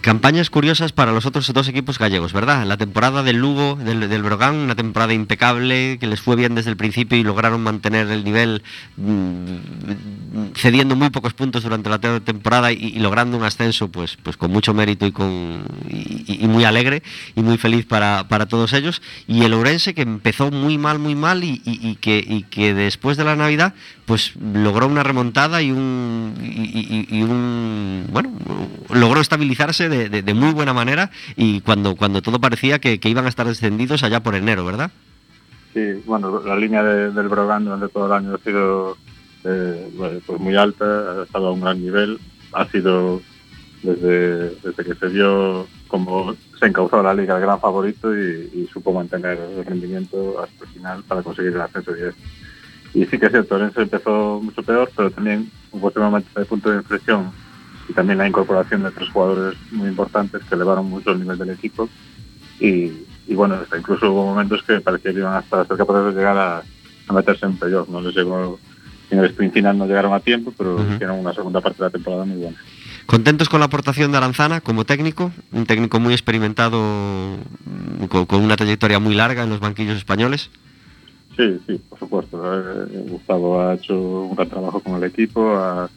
Campañas 0.02 0.50
curiosas 0.50 0.92
para 0.92 1.12
los 1.12 1.26
otros 1.26 1.52
dos 1.54 1.68
equipos 1.68 2.00
gallegos, 2.00 2.32
¿verdad? 2.34 2.66
La 2.66 2.78
temporada 2.78 3.24
del 3.24 3.38
Lugo, 3.38 3.76
del, 3.76 4.10
del 4.10 4.24
Brogan, 4.24 4.56
una 4.56 4.76
temporada 4.76 5.14
impecable, 5.14 5.98
que 6.00 6.08
les 6.08 6.22
fue 6.22 6.36
bien 6.36 6.56
desde 6.56 6.70
el 6.70 6.78
principio 6.78 7.18
y 7.18 7.24
lograron 7.24 7.62
mantener 7.62 8.10
el 8.10 8.24
nivel 8.24 8.64
mm, 8.98 10.54
cediendo 10.56 10.96
muy 10.96 11.10
pocos 11.10 11.34
puntos 11.34 11.64
durante 11.64 11.90
la 11.90 12.00
te- 12.00 12.20
temporada 12.22 12.72
y, 12.72 13.00
logrando 13.00 13.38
un 13.38 13.44
ascenso 13.44 13.90
pues, 13.90 14.18
pues 14.22 14.38
con 14.38 14.52
mucho 14.52 14.74
mérito 14.74 15.06
y, 15.06 15.12
con, 15.12 15.64
y, 15.90 16.48
muy 16.48 16.64
alegre 16.64 17.04
y 17.36 17.42
muy 17.42 17.58
feliz 17.58 17.86
para, 17.86 18.28
para 18.28 18.46
todos 18.46 18.74
ellos. 18.74 19.02
Y 19.28 19.44
el 19.44 19.54
Ourense 19.54 19.94
que 19.94 20.02
empezó 20.02 20.52
muy 20.52 20.78
mal, 20.78 21.00
muy 21.00 21.16
mal 21.16 21.44
y, 21.44 21.98
que, 22.00 22.74
después 22.74 23.18
de 23.18 23.24
la 23.24 23.36
Navidad 23.36 23.74
pues 24.06 24.34
logró 24.36 24.88
una 24.88 25.02
remontada 25.02 25.62
y 25.62 25.72
un, 25.72 26.34
y, 26.42 27.22
un 27.22 28.06
bueno, 28.12 28.32
logró 28.90 29.22
de, 29.78 30.34
muy 30.34 30.52
buena 30.52 30.74
manera 30.74 31.12
y 31.36 31.62
cuando, 31.62 31.96
cuando 31.96 32.22
todo 32.22 32.40
parecía 32.40 32.80
que, 32.80 33.00
iban 33.04 33.26
a 33.26 33.30
estar 33.30 33.48
descendidos 33.48 34.04
allá 34.04 34.22
por 34.22 34.36
enero, 34.36 34.66
¿verdad? 34.66 34.92
Sí, 35.74 35.82
bueno, 36.06 36.42
la 36.46 36.56
línea 36.56 36.84
de- 36.84 37.12
del 37.12 37.28
Brogan 37.28 37.66
durante 37.66 37.90
todo 37.90 38.06
el 38.06 38.14
año 38.14 38.36
ha 38.36 38.38
sido 38.40 38.98
eh, 39.44 40.22
pues 40.28 40.40
muy 40.40 40.56
alta, 40.56 40.86
ha 40.86 41.24
estado 41.24 41.48
a 41.48 41.52
un 41.52 41.62
gran 41.62 41.82
nivel, 41.82 42.20
ha 42.54 42.66
sido 42.68 43.22
desde, 43.82 44.56
desde 44.56 44.86
que 44.86 44.96
se 44.96 45.08
vio 45.08 45.68
como 45.88 46.36
se 46.60 46.66
encauzó 46.66 47.04
la 47.04 47.14
liga 47.14 47.36
el 47.36 47.42
gran 47.42 47.60
favorito 47.60 48.16
y, 48.18 48.68
supo 48.72 48.94
mantener 48.94 49.38
el 49.38 49.66
rendimiento 49.66 50.42
hasta 50.42 50.64
el 50.64 50.72
final 50.72 51.04
para 51.04 51.22
conseguir 51.22 51.54
el 51.54 51.62
ascenso 51.62 51.94
directo. 51.94 52.22
Y 52.96 53.06
sí 53.06 53.20
que 53.20 53.26
es 53.26 53.32
cierto, 53.32 53.56
Orense 53.56 53.82
empezó 53.82 54.40
mucho 54.42 54.64
peor, 54.64 54.90
pero 54.96 55.12
también 55.12 55.52
hubo 55.72 55.90
ese 55.90 56.00
momento 56.00 56.40
de 56.40 56.46
punto 56.46 56.72
de 56.72 56.78
inflexión 56.78 57.32
y 57.94 57.96
también 57.96 58.18
la 58.18 58.28
incorporación 58.28 58.82
de 58.82 58.92
tres 58.92 59.10
jugadores 59.10 59.56
muy 59.72 59.88
importantes 59.88 60.42
que 60.44 60.56
elevaron 60.56 60.90
mucho 60.90 61.12
el 61.12 61.20
nivel 61.20 61.38
del 61.38 61.52
equipo 61.52 61.88
y, 62.60 62.92
y 63.28 63.36
bueno, 63.36 63.56
hasta 63.56 63.78
incluso 63.78 64.12
hubo 64.12 64.26
momentos 64.26 64.64
que 64.64 64.82
parecía 64.82 65.14
que 65.14 65.20
iban 65.20 65.36
hasta 65.36 65.64
ser 65.66 65.78
capaces 65.78 66.06
de 66.06 66.20
llegar 66.20 66.38
a, 66.38 66.64
a 67.08 67.14
meterse 67.14 67.46
en 67.46 67.58
playoff, 67.58 67.88
no 67.90 68.02
les 68.02 68.16
llegó 68.16 68.60
en 69.12 69.20
el 69.20 69.26
sprint 69.26 69.54
final 69.54 69.78
no 69.78 69.86
llegaron 69.86 70.12
a 70.14 70.20
tiempo, 70.22 70.52
pero 70.58 70.76
Ujú. 70.76 70.94
hicieron 70.94 71.20
una 71.20 71.34
segunda 71.34 71.62
parte 71.62 71.78
de 71.78 71.84
la 71.84 71.90
temporada 71.92 72.26
muy 72.26 72.38
buena. 72.38 72.58
¿Contentos 73.06 73.48
con 73.48 73.60
la 73.60 73.68
aportación 73.68 74.12
de 74.12 74.18
Aranzana 74.18 74.62
como 74.62 74.86
técnico? 74.86 75.32
Un 75.52 75.68
técnico 75.68 76.00
muy 76.00 76.14
experimentado, 76.14 77.38
con, 78.10 78.26
con 78.26 78.42
una 78.44 78.56
trayectoria 78.56 78.98
muy 78.98 79.14
larga 79.14 79.44
en 79.44 79.50
los 79.50 79.60
banquillos 79.60 79.98
españoles. 79.98 80.50
Sí, 81.38 81.60
sí, 81.68 81.80
por 81.90 82.00
supuesto. 82.00 82.40
Eh, 82.42 83.06
Gustavo 83.10 83.62
ha 83.62 83.76
hecho 83.76 83.94
un 84.00 84.36
gran 84.36 84.50
trabajo 84.50 84.80
con 84.80 84.96
el 84.96 85.04
equipo, 85.04 85.56
ha, 85.56 85.90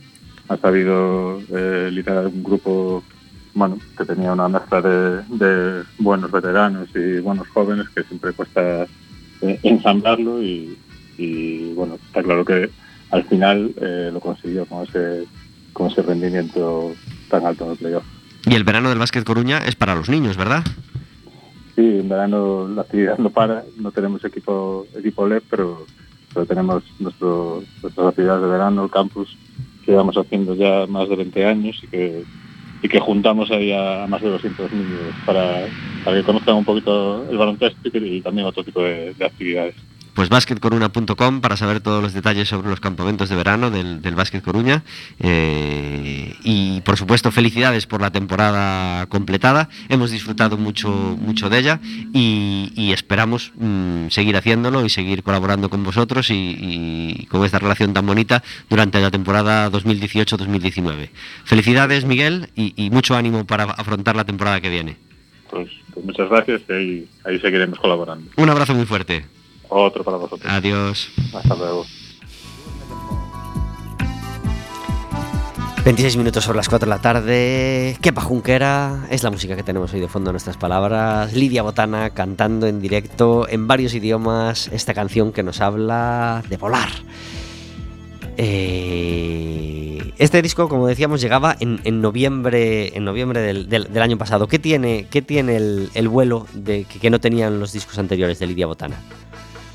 ha 0.48 0.56
sabido 0.56 1.40
eh, 1.50 1.90
liderar 1.92 2.26
un 2.26 2.42
grupo 2.42 3.02
bueno, 3.56 3.78
que 3.96 4.04
tenía 4.04 4.32
una 4.32 4.48
mezcla 4.48 4.82
de, 4.82 5.22
de 5.28 5.82
buenos 5.98 6.30
veteranos 6.30 6.88
y 6.94 7.20
buenos 7.20 7.48
jóvenes 7.48 7.88
que 7.88 8.02
siempre 8.04 8.32
cuesta 8.32 8.86
eh, 9.40 9.60
ensamblarlo 9.62 10.42
y, 10.42 10.76
y, 11.16 11.72
bueno, 11.72 11.94
está 11.94 12.22
claro 12.22 12.44
que 12.44 12.70
al 13.10 13.24
final 13.24 13.74
eh, 13.80 14.10
lo 14.12 14.20
consiguió 14.20 14.66
con 14.66 14.84
ese, 14.84 15.24
con 15.72 15.90
ese 15.90 16.02
rendimiento 16.02 16.92
tan 17.30 17.46
alto 17.46 17.64
en 17.64 17.70
el 17.70 17.76
playoff. 17.78 18.04
Y 18.44 18.54
el 18.54 18.64
verano 18.64 18.90
del 18.90 18.98
Básquet 18.98 19.24
Coruña 19.24 19.58
es 19.58 19.74
para 19.74 19.94
los 19.94 20.10
niños, 20.10 20.36
¿verdad? 20.36 20.62
Sí, 21.74 21.98
en 22.00 22.08
verano 22.08 22.68
la 22.68 22.82
actividad 22.82 23.16
no 23.18 23.30
para, 23.30 23.64
no 23.78 23.90
tenemos 23.90 24.22
equipo 24.24 24.86
equipo 24.96 25.26
LED, 25.26 25.42
pero, 25.48 25.86
pero 26.32 26.44
tenemos 26.44 26.84
nuestro, 26.98 27.62
nuestras 27.82 28.08
actividades 28.08 28.42
de 28.42 28.48
verano, 28.48 28.84
el 28.84 28.90
campus, 28.90 29.36
llevamos 29.86 30.16
haciendo 30.16 30.54
ya 30.54 30.86
más 30.86 31.08
de 31.08 31.16
20 31.16 31.44
años 31.46 31.78
y 31.82 31.86
que, 31.86 32.22
y 32.82 32.88
que 32.88 33.00
juntamos 33.00 33.50
ahí 33.50 33.72
a, 33.72 34.06
más 34.08 34.22
de 34.22 34.28
200 34.28 34.72
niños 34.72 35.14
para, 35.24 35.66
para 36.04 36.16
que 36.16 36.24
conozcan 36.24 36.56
un 36.56 36.64
poquito 36.64 37.28
el 37.30 37.38
baloncesto 37.38 37.88
y, 37.92 38.16
y 38.16 38.20
también 38.20 38.46
otro 38.46 38.64
tipo 38.64 38.82
de 38.82 39.14
actividades. 39.20 39.74
Pues 40.16 40.30
basketcoruna.com 40.30 41.42
para 41.42 41.58
saber 41.58 41.80
todos 41.80 42.02
los 42.02 42.14
detalles 42.14 42.48
sobre 42.48 42.70
los 42.70 42.80
campamentos 42.80 43.28
de 43.28 43.36
verano 43.36 43.70
del, 43.70 44.00
del 44.00 44.14
Básquet 44.14 44.42
Coruña. 44.42 44.82
Eh, 45.20 46.34
y 46.42 46.80
por 46.80 46.96
supuesto, 46.96 47.30
felicidades 47.30 47.84
por 47.84 48.00
la 48.00 48.10
temporada 48.10 49.04
completada. 49.08 49.68
Hemos 49.90 50.10
disfrutado 50.10 50.56
mucho, 50.56 50.88
mucho 51.20 51.50
de 51.50 51.58
ella 51.58 51.80
y, 52.14 52.72
y 52.74 52.92
esperamos 52.92 53.52
mm, 53.58 54.08
seguir 54.08 54.38
haciéndolo 54.38 54.86
y 54.86 54.88
seguir 54.88 55.22
colaborando 55.22 55.68
con 55.68 55.84
vosotros 55.84 56.30
y, 56.30 56.56
y 56.58 57.26
con 57.26 57.44
esta 57.44 57.58
relación 57.58 57.92
tan 57.92 58.06
bonita 58.06 58.42
durante 58.70 58.98
la 59.02 59.10
temporada 59.10 59.70
2018-2019. 59.70 61.10
Felicidades, 61.44 62.06
Miguel, 62.06 62.48
y, 62.54 62.72
y 62.74 62.88
mucho 62.88 63.16
ánimo 63.16 63.44
para 63.44 63.64
afrontar 63.64 64.16
la 64.16 64.24
temporada 64.24 64.62
que 64.62 64.70
viene. 64.70 64.96
Pues, 65.50 65.68
pues 65.92 66.06
muchas 66.06 66.30
gracias 66.30 66.62
y 66.70 66.72
ahí, 66.72 67.08
ahí 67.24 67.38
seguiremos 67.38 67.78
colaborando. 67.78 68.30
Un 68.36 68.48
abrazo 68.48 68.74
muy 68.74 68.86
fuerte. 68.86 69.35
Otro 69.68 70.04
para 70.04 70.16
vosotros. 70.16 70.50
Adiós. 70.52 71.08
Hasta 71.34 71.54
luego. 71.54 71.84
26 75.84 76.16
minutos 76.16 76.42
sobre 76.42 76.56
las 76.56 76.68
4 76.68 76.86
de 76.86 76.90
la 76.90 77.00
tarde. 77.00 77.96
Qué 78.00 78.12
pajunquera. 78.12 79.06
Es 79.08 79.22
la 79.22 79.30
música 79.30 79.54
que 79.54 79.62
tenemos 79.62 79.92
hoy 79.94 80.00
de 80.00 80.08
fondo 80.08 80.30
en 80.30 80.32
nuestras 80.34 80.56
palabras. 80.56 81.32
Lidia 81.32 81.62
Botana 81.62 82.10
cantando 82.10 82.66
en 82.66 82.80
directo 82.80 83.46
en 83.48 83.68
varios 83.68 83.94
idiomas 83.94 84.66
esta 84.72 84.94
canción 84.94 85.32
que 85.32 85.44
nos 85.44 85.60
habla 85.60 86.42
de 86.48 86.56
volar. 86.56 86.88
Eh, 88.36 90.12
este 90.18 90.42
disco, 90.42 90.68
como 90.68 90.88
decíamos, 90.88 91.20
llegaba 91.20 91.56
en, 91.60 91.80
en 91.84 92.00
noviembre, 92.00 92.96
en 92.96 93.04
noviembre 93.04 93.40
del, 93.40 93.68
del- 93.68 93.84
del 93.92 94.02
año 94.02 94.18
pasado. 94.18 94.48
¿Qué 94.48 94.58
tiene, 94.58 95.06
qué 95.08 95.22
tiene 95.22 95.56
el, 95.56 95.90
el 95.94 96.08
vuelo 96.08 96.46
de, 96.52 96.84
que, 96.84 96.98
que 96.98 97.10
no 97.10 97.20
tenían 97.20 97.60
los 97.60 97.72
discos 97.72 97.96
anteriores 97.98 98.40
de 98.40 98.46
Lidia 98.48 98.66
Botana? 98.66 98.96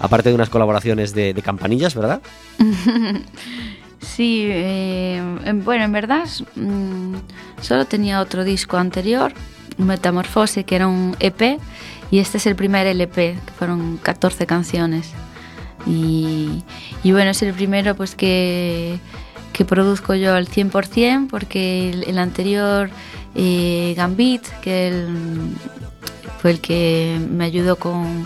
Aparte 0.01 0.29
de 0.29 0.35
unas 0.35 0.49
colaboraciones 0.49 1.13
de, 1.13 1.39
campanillas, 1.43 1.95
¿verdad? 1.95 2.21
Sí, 4.01 4.47
eh, 4.49 5.17
en- 5.45 5.63
bueno, 5.63 5.83
en 5.83 5.91
verdad 5.91 6.27
mm, 6.55 7.13
solo 7.61 7.85
tenía 7.85 8.19
otro 8.19 8.43
disco 8.43 8.77
anterior, 8.77 9.31
Metamorfose, 9.77 10.63
que 10.63 10.75
era 10.75 10.87
un 10.87 11.15
EP, 11.19 11.59
y 12.09 12.17
este 12.17 12.37
es 12.39 12.47
el 12.47 12.55
primer 12.55 12.87
LP, 12.87 13.37
que 13.45 13.51
fueron 13.53 13.97
14 13.97 14.47
canciones. 14.47 15.11
Y, 15.85 16.63
bueno, 17.03 17.29
es 17.31 17.41
el 17.43 17.53
primero 17.53 17.95
pues 17.95 18.15
que, 18.15 18.97
que 19.53 19.65
produzco 19.65 20.15
yo 20.15 20.33
al 20.33 20.47
100%, 20.47 21.27
porque 21.27 21.91
el, 21.91 22.17
anterior 22.17 22.89
eh, 23.35 23.93
Gambit, 23.95 24.47
que 24.61 25.05
fue 26.41 26.51
el 26.51 26.59
que 26.59 27.19
me 27.29 27.45
ayudó 27.45 27.75
con, 27.75 28.25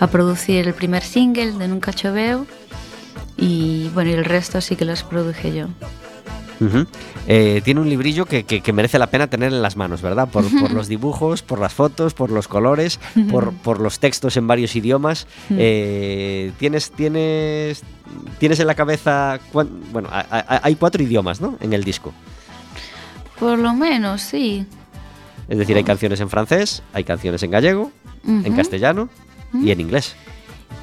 a 0.00 0.06
producir 0.08 0.66
el 0.66 0.74
primer 0.74 1.02
single 1.02 1.52
de 1.52 1.68
Nunca 1.68 1.92
Choveo. 1.92 2.46
Y 3.36 3.88
bueno, 3.94 4.10
y 4.10 4.14
el 4.14 4.24
resto 4.24 4.60
sí 4.60 4.76
que 4.76 4.84
los 4.84 5.02
produje 5.02 5.54
yo. 5.54 5.66
Eh, 7.26 7.60
tiene 7.64 7.80
un 7.80 7.88
librillo 7.90 8.24
que, 8.26 8.44
que- 8.44 8.60
que 8.62 8.72
merece 8.72 8.98
la 8.98 9.08
pena 9.08 9.26
tener 9.26 9.52
en 9.52 9.60
las 9.60 9.76
manos, 9.76 10.00
¿verdad? 10.02 10.28
Por, 10.28 10.44
por 10.60 10.70
los 10.70 10.88
dibujos, 10.88 11.42
por 11.42 11.58
las 11.58 11.74
fotos, 11.74 12.14
por 12.14 12.30
los 12.30 12.48
colores, 12.48 13.00
por, 13.30 13.52
por 13.52 13.80
los 13.80 13.98
textos 13.98 14.36
en 14.38 14.46
varios 14.46 14.74
idiomas. 14.76 15.26
Eh, 15.50 16.52
tienes, 16.58 16.90
tienes, 16.92 17.82
tienes 18.38 18.60
en 18.60 18.66
la 18.66 18.74
cabeza, 18.74 19.40
bueno, 19.92 20.08
hay 20.10 20.74
cuatro 20.76 21.02
idiomas, 21.02 21.40
¿no? 21.40 21.58
En 21.60 21.72
el 21.74 21.84
disco. 21.84 22.12
Por 23.38 23.58
lo 23.58 23.74
menos, 23.74 24.22
sí. 24.22 24.64
Es 25.48 25.58
decir, 25.58 25.76
hay 25.76 25.84
canciones 25.84 26.20
en 26.20 26.30
francés, 26.30 26.82
hay 26.94 27.04
canciones 27.04 27.42
en 27.42 27.50
gallego, 27.50 27.90
en 28.26 28.46
Ujú. 28.46 28.56
Y 29.54 29.70
en 29.70 29.80
inglés. 29.80 30.16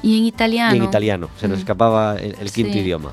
Y 0.02 0.18
en 0.18 0.24
italiano. 0.24 0.74
Y 0.74 0.78
en 0.78 0.84
italiano. 0.84 1.28
Se 1.38 1.46
nos 1.48 1.58
Mm. 1.58 1.60
escapaba 1.60 2.16
el, 2.16 2.34
el 2.40 2.50
quinto 2.52 2.72
Sí. 2.72 2.80
idioma. 2.80 3.12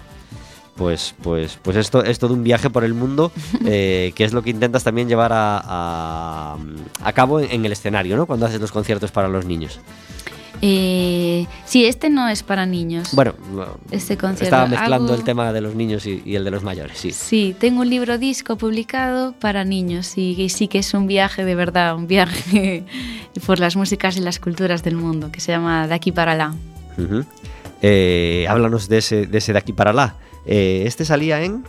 Pues, 0.76 1.13
pues, 1.22 1.60
pues 1.62 1.76
esto 1.76 2.04
es 2.06 2.19
todo 2.19 2.34
un 2.34 2.43
viaje 2.43 2.69
por 2.69 2.86
el 2.86 2.93
mundo, 2.93 3.32
eh, 3.65 4.13
que 4.15 4.24
es 4.24 4.32
lo 4.34 4.41
que 4.41 4.50
intentas 4.50 4.84
también 4.84 5.10
llevar 5.10 5.34
a, 5.34 5.62
a- 5.63 6.58
a 7.04 7.13
cabo 7.13 7.41
en, 7.41 7.52
en 7.52 7.65
el 7.65 7.74
escenario, 7.74 8.15
¿no? 8.15 8.26
Cuando 8.26 8.45
haces 8.45 8.62
los 8.62 8.72
conciertos 8.72 9.12
para 9.12 9.28
los 9.28 9.45
niños. 9.45 9.80
Eh, 10.62 11.45
sí, 11.65 11.86
este 11.86 12.10
no 12.10 12.28
es 12.28 12.43
para 12.43 12.65
niños. 12.65 13.10
Bueno, 13.13 13.34
este 13.91 14.17
concierto. 14.17 14.43
estaba 14.43 14.67
mezclando 14.67 15.13
Hago- 15.13 15.15
el 15.19 15.24
tema 15.24 15.54
de 15.54 15.62
los 15.62 15.74
niños 15.76 16.06
y, 16.06 16.22
y 16.26 16.36
el 16.36 16.43
de 16.43 16.52
los 16.52 16.63
mayores, 16.63 16.98
sí. 16.98 17.12
Sí, 17.12 17.56
tengo 17.58 17.82
un 17.82 17.89
libro 17.89 18.17
disco 18.17 18.58
publicado 18.58 19.32
para 19.39 19.63
niños 19.63 20.17
y, 20.17 20.32
y 20.41 20.50
sí 20.50 20.67
que 20.67 20.80
es 20.80 20.93
un 20.93 21.08
viaje 21.08 21.45
de 21.45 21.56
verdad, 21.56 21.95
un 21.95 22.08
viaje 22.08 22.84
por 23.45 23.60
las 23.60 23.76
músicas 23.78 24.17
y 24.17 24.19
las 24.19 24.39
culturas 24.39 24.84
del 24.84 24.95
mundo, 24.98 25.32
que 25.32 25.39
se 25.39 25.52
llama 25.54 25.88
De 25.88 25.93
aquí 25.93 26.12
para 26.12 26.34
allá. 26.34 26.54
Eh, 27.82 28.45
háblanos 28.50 28.89
de 28.89 28.98
ese, 28.98 29.26
de 29.28 29.38
ese 29.38 29.54
de 29.54 29.60
aquí 29.60 29.72
para 29.72 29.91
allá. 29.91 30.15
Eh, 30.45 30.84
este 30.86 31.06
salía 31.06 31.41
en... 31.41 31.63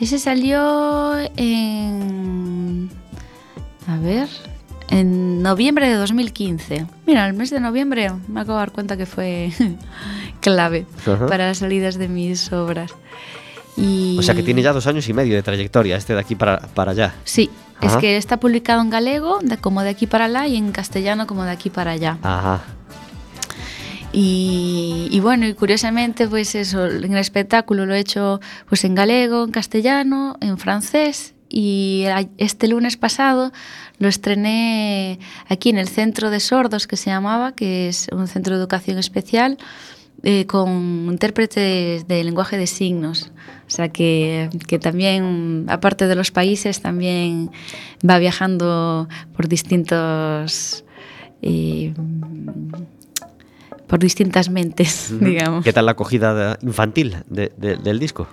Ese 0.00 0.18
salió 0.18 1.18
en... 1.36 2.88
A 3.86 3.98
ver... 3.98 4.28
En 4.90 5.42
noviembre 5.42 5.88
de 5.88 5.94
2015. 5.94 6.86
Mira, 7.06 7.26
el 7.26 7.32
mes 7.34 7.50
de 7.50 7.58
noviembre 7.60 8.10
me 8.28 8.40
acabo 8.40 8.58
de 8.58 8.60
dar 8.62 8.70
cuenta 8.72 8.96
que 8.96 9.06
fue 9.06 9.50
clave 10.40 10.86
Ajá. 11.06 11.26
para 11.26 11.48
las 11.48 11.58
salidas 11.58 11.96
de 11.98 12.08
mis 12.08 12.52
obras. 12.52 12.92
Y... 13.76 14.16
O 14.18 14.22
sea 14.22 14.34
que 14.34 14.42
tiene 14.42 14.62
ya 14.62 14.72
dos 14.72 14.86
años 14.86 15.08
y 15.08 15.12
medio 15.12 15.34
de 15.34 15.42
trayectoria, 15.42 15.96
este 15.96 16.12
de 16.14 16.20
aquí 16.20 16.34
para, 16.36 16.58
para 16.60 16.92
allá. 16.92 17.14
Sí, 17.24 17.50
es 17.80 17.96
que 17.96 18.16
está 18.16 18.38
publicado 18.38 18.80
en 18.82 18.90
galego, 18.90 19.40
de- 19.42 19.56
como 19.58 19.82
de 19.82 19.88
aquí 19.90 20.06
para 20.06 20.26
allá, 20.26 20.46
y 20.46 20.56
en 20.56 20.70
castellano 20.70 21.26
como 21.26 21.42
de 21.44 21.50
aquí 21.50 21.70
para 21.70 21.90
allá. 21.92 22.18
Ajá. 22.22 22.62
Y, 24.12 25.08
y 25.10 25.18
bueno, 25.20 25.46
y 25.46 25.54
curiosamente, 25.54 26.28
pues 26.28 26.54
eso, 26.54 26.86
en 26.86 27.12
el 27.12 27.18
espectáculo 27.18 27.84
lo 27.84 27.94
he 27.94 27.98
hecho 27.98 28.40
pues 28.68 28.84
en 28.84 28.94
galego, 28.94 29.42
en 29.42 29.50
castellano, 29.50 30.36
en 30.40 30.56
francés. 30.56 31.33
Y 31.56 32.04
este 32.38 32.66
lunes 32.66 32.96
pasado 32.96 33.52
lo 33.98 34.08
estrené 34.08 35.20
aquí 35.48 35.68
en 35.70 35.78
el 35.78 35.86
Centro 35.88 36.30
de 36.30 36.40
Sordos, 36.40 36.88
que 36.88 36.96
se 36.96 37.10
llamaba, 37.10 37.52
que 37.52 37.86
es 37.88 38.08
un 38.10 38.26
centro 38.26 38.56
de 38.56 38.60
educación 38.60 38.98
especial, 38.98 39.56
eh, 40.24 40.46
con 40.46 41.06
intérpretes 41.12 42.08
de 42.08 42.24
lenguaje 42.24 42.58
de 42.58 42.66
signos. 42.66 43.30
O 43.68 43.70
sea 43.70 43.88
que, 43.90 44.50
que 44.66 44.80
también, 44.80 45.66
aparte 45.68 46.08
de 46.08 46.16
los 46.16 46.32
países, 46.32 46.80
también 46.80 47.52
va 48.08 48.18
viajando 48.18 49.08
por 49.36 49.46
distintos... 49.46 50.84
eh, 51.42 51.94
por 53.86 53.98
distintas 54.00 54.48
mentes, 54.50 55.12
digamos. 55.20 55.62
¿Qué 55.62 55.72
tal 55.72 55.86
la 55.86 55.92
acogida 55.92 56.58
infantil 56.62 57.16
de- 57.28 57.52
de- 57.56 57.76
del 57.76 57.98
disco? 58.00 58.26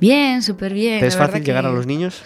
Bien, 0.00 0.42
súper 0.42 0.72
bien. 0.74 1.00
¿Te 1.00 1.06
es 1.06 1.16
fácil 1.16 1.44
llegar 1.44 1.66
a 1.66 1.70
los 1.70 1.86
niños? 1.86 2.22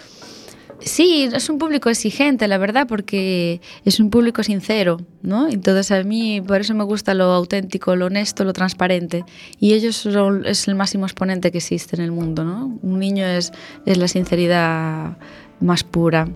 Sí, 0.85 1.29
es 1.31 1.49
un 1.49 1.59
público 1.59 1.89
exigente, 1.89 2.47
la 2.47 2.57
verdad, 2.57 2.87
porque 2.87 3.61
es 3.85 3.99
un 3.99 4.09
público 4.09 4.43
sincero, 4.43 4.99
¿no? 5.21 5.47
Entonces 5.47 5.91
a 5.91 6.03
mí 6.03 6.41
por 6.41 6.59
eso 6.59 6.73
me 6.73 6.83
gusta 6.83 7.13
lo 7.13 7.25
auténtico, 7.25 7.95
lo 7.95 8.07
honesto, 8.07 8.43
lo 8.43 8.51
transparente. 8.51 9.23
Y 9.59 9.73
ellos 9.73 9.95
son, 9.95 10.45
es 10.45 10.67
el 10.67 10.75
máximo 10.75 11.05
exponente 11.05 11.51
que 11.51 11.59
existe 11.59 11.95
en 11.95 12.01
el 12.01 12.11
mundo, 12.11 12.43
¿no? 12.43 12.77
Un 12.81 12.99
niño 12.99 13.25
es, 13.25 13.53
es 13.85 13.97
la 13.97 14.09
sinceridad 14.09 15.17
más 15.61 15.83
pura, 15.83 16.27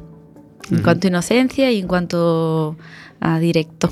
en 0.71 0.81
cuanto 0.81 1.07
a 1.07 1.09
inocencia 1.09 1.71
y 1.71 1.79
en 1.79 1.87
cuanto 1.87 2.77
a 3.19 3.39
directo. 3.39 3.89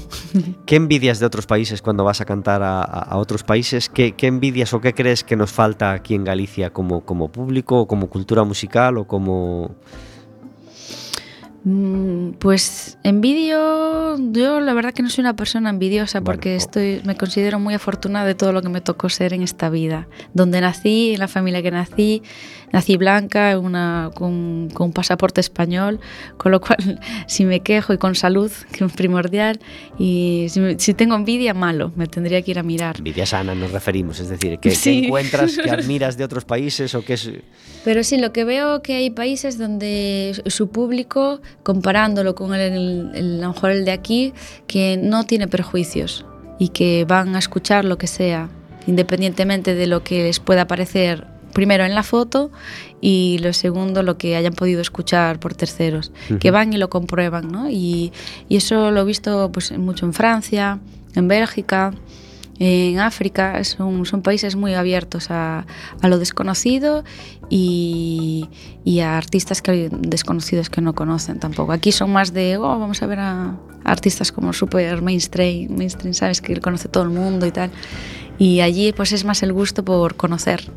¿Qué 0.65 0.75
envidias 0.75 1.19
de 1.19 1.25
otros 1.25 1.45
países 1.45 1.81
cuando 1.81 2.03
vas 2.03 2.21
a 2.21 2.25
cantar 2.25 2.61
a, 2.63 3.17
otros 3.17 3.43
países? 3.43 3.89
¿Qué, 3.89 4.13
qué 4.13 4.27
envidias 4.27 4.73
o 4.73 4.81
qué 4.81 4.93
crees 4.93 5.23
que 5.23 5.35
nos 5.35 5.51
falta 5.51 5.91
aquí 5.91 6.15
en 6.15 6.23
Galicia 6.23 6.71
como, 6.71 7.01
como 7.01 7.29
público, 7.29 7.81
o 7.81 7.87
como 7.87 8.09
cultura 8.09 8.43
musical 8.43 8.97
o 8.97 9.07
como... 9.07 9.75
Mm, 11.63 12.33
Pues 12.33 12.99
envidio, 13.03 14.17
yo 14.31 14.59
la 14.59 14.73
verdad 14.75 14.93
que 14.93 15.01
no 15.01 15.09
soy 15.09 15.23
una 15.23 15.35
persona 15.35 15.71
envidiosa 15.71 16.19
Bueno, 16.19 16.25
porque 16.25 16.55
estoy, 16.55 17.01
me 17.05 17.17
considero 17.17 17.59
muy 17.59 17.73
afortunada 17.73 18.25
de 18.27 18.35
todo 18.35 18.53
lo 18.53 18.61
que 18.61 18.69
me 18.69 18.81
tocó 18.81 19.09
ser 19.09 19.33
en 19.33 19.41
esta 19.41 19.69
vida. 19.69 20.07
Donde 20.33 20.61
nací, 20.61 21.13
en 21.13 21.19
la 21.19 21.27
familia 21.27 21.63
que 21.63 21.71
nací, 21.71 22.21
nací 22.75 22.97
blanca, 22.97 23.57
una, 23.57 24.11
con, 24.13 24.69
con 24.73 24.87
un 24.87 24.93
pasaporte 24.93 25.41
español, 25.41 25.99
con 26.37 26.51
lo 26.51 26.59
cual 26.61 26.99
si 27.27 27.45
me 27.45 27.61
quejo 27.61 27.93
y 27.93 27.97
con 27.97 28.13
salud, 28.15 28.51
que 28.71 28.83
es 28.85 28.91
primordial, 28.93 29.59
y 29.97 30.47
si, 30.49 30.59
me- 30.59 30.77
si 30.79 30.93
tengo 30.93 31.15
envidia, 31.15 31.53
malo, 31.53 31.91
me 31.95 32.05
tendría 32.07 32.41
que 32.41 32.51
ir 32.51 32.59
a 32.59 32.63
mirar. 32.63 32.97
Envidia 32.97 33.25
sana 33.25 33.55
nos 33.55 33.71
referimos, 33.71 34.19
es 34.19 34.29
decir, 34.29 34.59
que, 34.59 34.69
que 34.69 34.75
Sí. 34.75 35.05
encuentras, 35.05 35.57
que 35.57 35.69
admiras 35.77 36.17
de 36.17 36.23
otros 36.25 36.45
países 36.45 36.93
o 36.95 37.03
que 37.03 37.13
es... 37.13 37.29
Pero 37.83 38.03
sí, 38.03 38.17
lo 38.17 38.33
que 38.33 38.43
veo 38.43 38.81
que 38.81 38.95
hay 38.95 39.09
países 39.09 39.57
donde 39.57 40.39
su 40.47 40.69
público, 40.69 41.39
comparándolo 41.63 42.35
con 42.35 42.53
el- 42.53 43.11
el- 43.15 43.39
a 43.39 43.47
lo 43.47 43.53
mejor 43.53 43.71
el 43.71 43.85
de 43.85 43.91
aquí, 43.91 44.33
que 44.67 44.97
no 45.01 45.23
tiene 45.23 45.47
prejuicios 45.47 46.25
y 46.59 46.69
que 46.69 47.05
van 47.07 47.35
a 47.35 47.39
escuchar 47.39 47.85
lo 47.85 47.97
que 47.97 48.07
sea, 48.07 48.49
independientemente 48.87 49.75
de 49.75 49.87
lo 49.87 50.03
que 50.03 50.23
les 50.23 50.39
pueda 50.39 50.67
parecer 50.67 51.25
primero 51.55 51.85
en 51.85 51.95
la 51.95 52.03
foto 52.03 52.51
y 52.99 53.39
lo 53.41 53.53
segundo 53.53 54.03
lo 54.03 54.17
que 54.17 54.35
hayan 54.35 54.53
podido 54.53 54.81
escuchar 54.81 55.39
por 55.39 55.55
terceros, 55.55 56.11
que 56.39 56.51
van 56.51 56.73
y 56.73 56.77
lo 56.77 56.89
comprueban, 56.89 57.47
¿no? 57.47 57.69
Y, 57.69 58.11
y 58.49 58.57
eso 58.57 58.91
lo 58.91 59.01
he 59.01 59.05
visto 59.05 59.49
pues 59.53 59.71
mucho 59.77 60.05
en 60.05 60.13
Francia, 60.13 60.79
en 61.15 61.27
Bélgica, 61.29 61.93
en 62.59 62.99
África 62.99 63.63
son, 63.63 64.05
son 64.05 64.21
países 64.21 64.55
muy 64.55 64.73
abiertos 64.73 65.31
a, 65.31 65.65
a 66.01 66.07
lo 66.07 66.19
desconocido 66.19 67.03
y, 67.49 68.49
y 68.83 68.99
a 68.99 69.17
artistas 69.17 69.61
que, 69.61 69.89
desconocidos 69.91 70.69
que 70.69 70.81
no 70.81 70.93
conocen 70.93 71.39
tampoco. 71.39 71.71
Aquí 71.71 71.91
son 71.91 72.11
más 72.11 72.33
de, 72.33 72.57
oh, 72.57 72.79
vamos 72.79 73.01
a 73.01 73.07
ver 73.07 73.19
a, 73.19 73.43
a 73.49 73.55
artistas 73.83 74.31
como 74.31 74.51
super 74.51 75.01
mainstream, 75.01 75.69
mainstream, 75.71 76.13
¿sabes? 76.13 76.41
Que 76.41 76.59
conoce 76.59 76.89
todo 76.89 77.03
el 77.03 77.09
mundo 77.09 77.45
y 77.45 77.51
tal. 77.51 77.71
Y 78.37 78.59
allí 78.59 78.91
pues 78.91 79.13
es 79.13 79.23
más 79.23 79.41
el 79.43 79.53
gusto 79.53 79.83
por 79.83 80.15
conocer. 80.15 80.69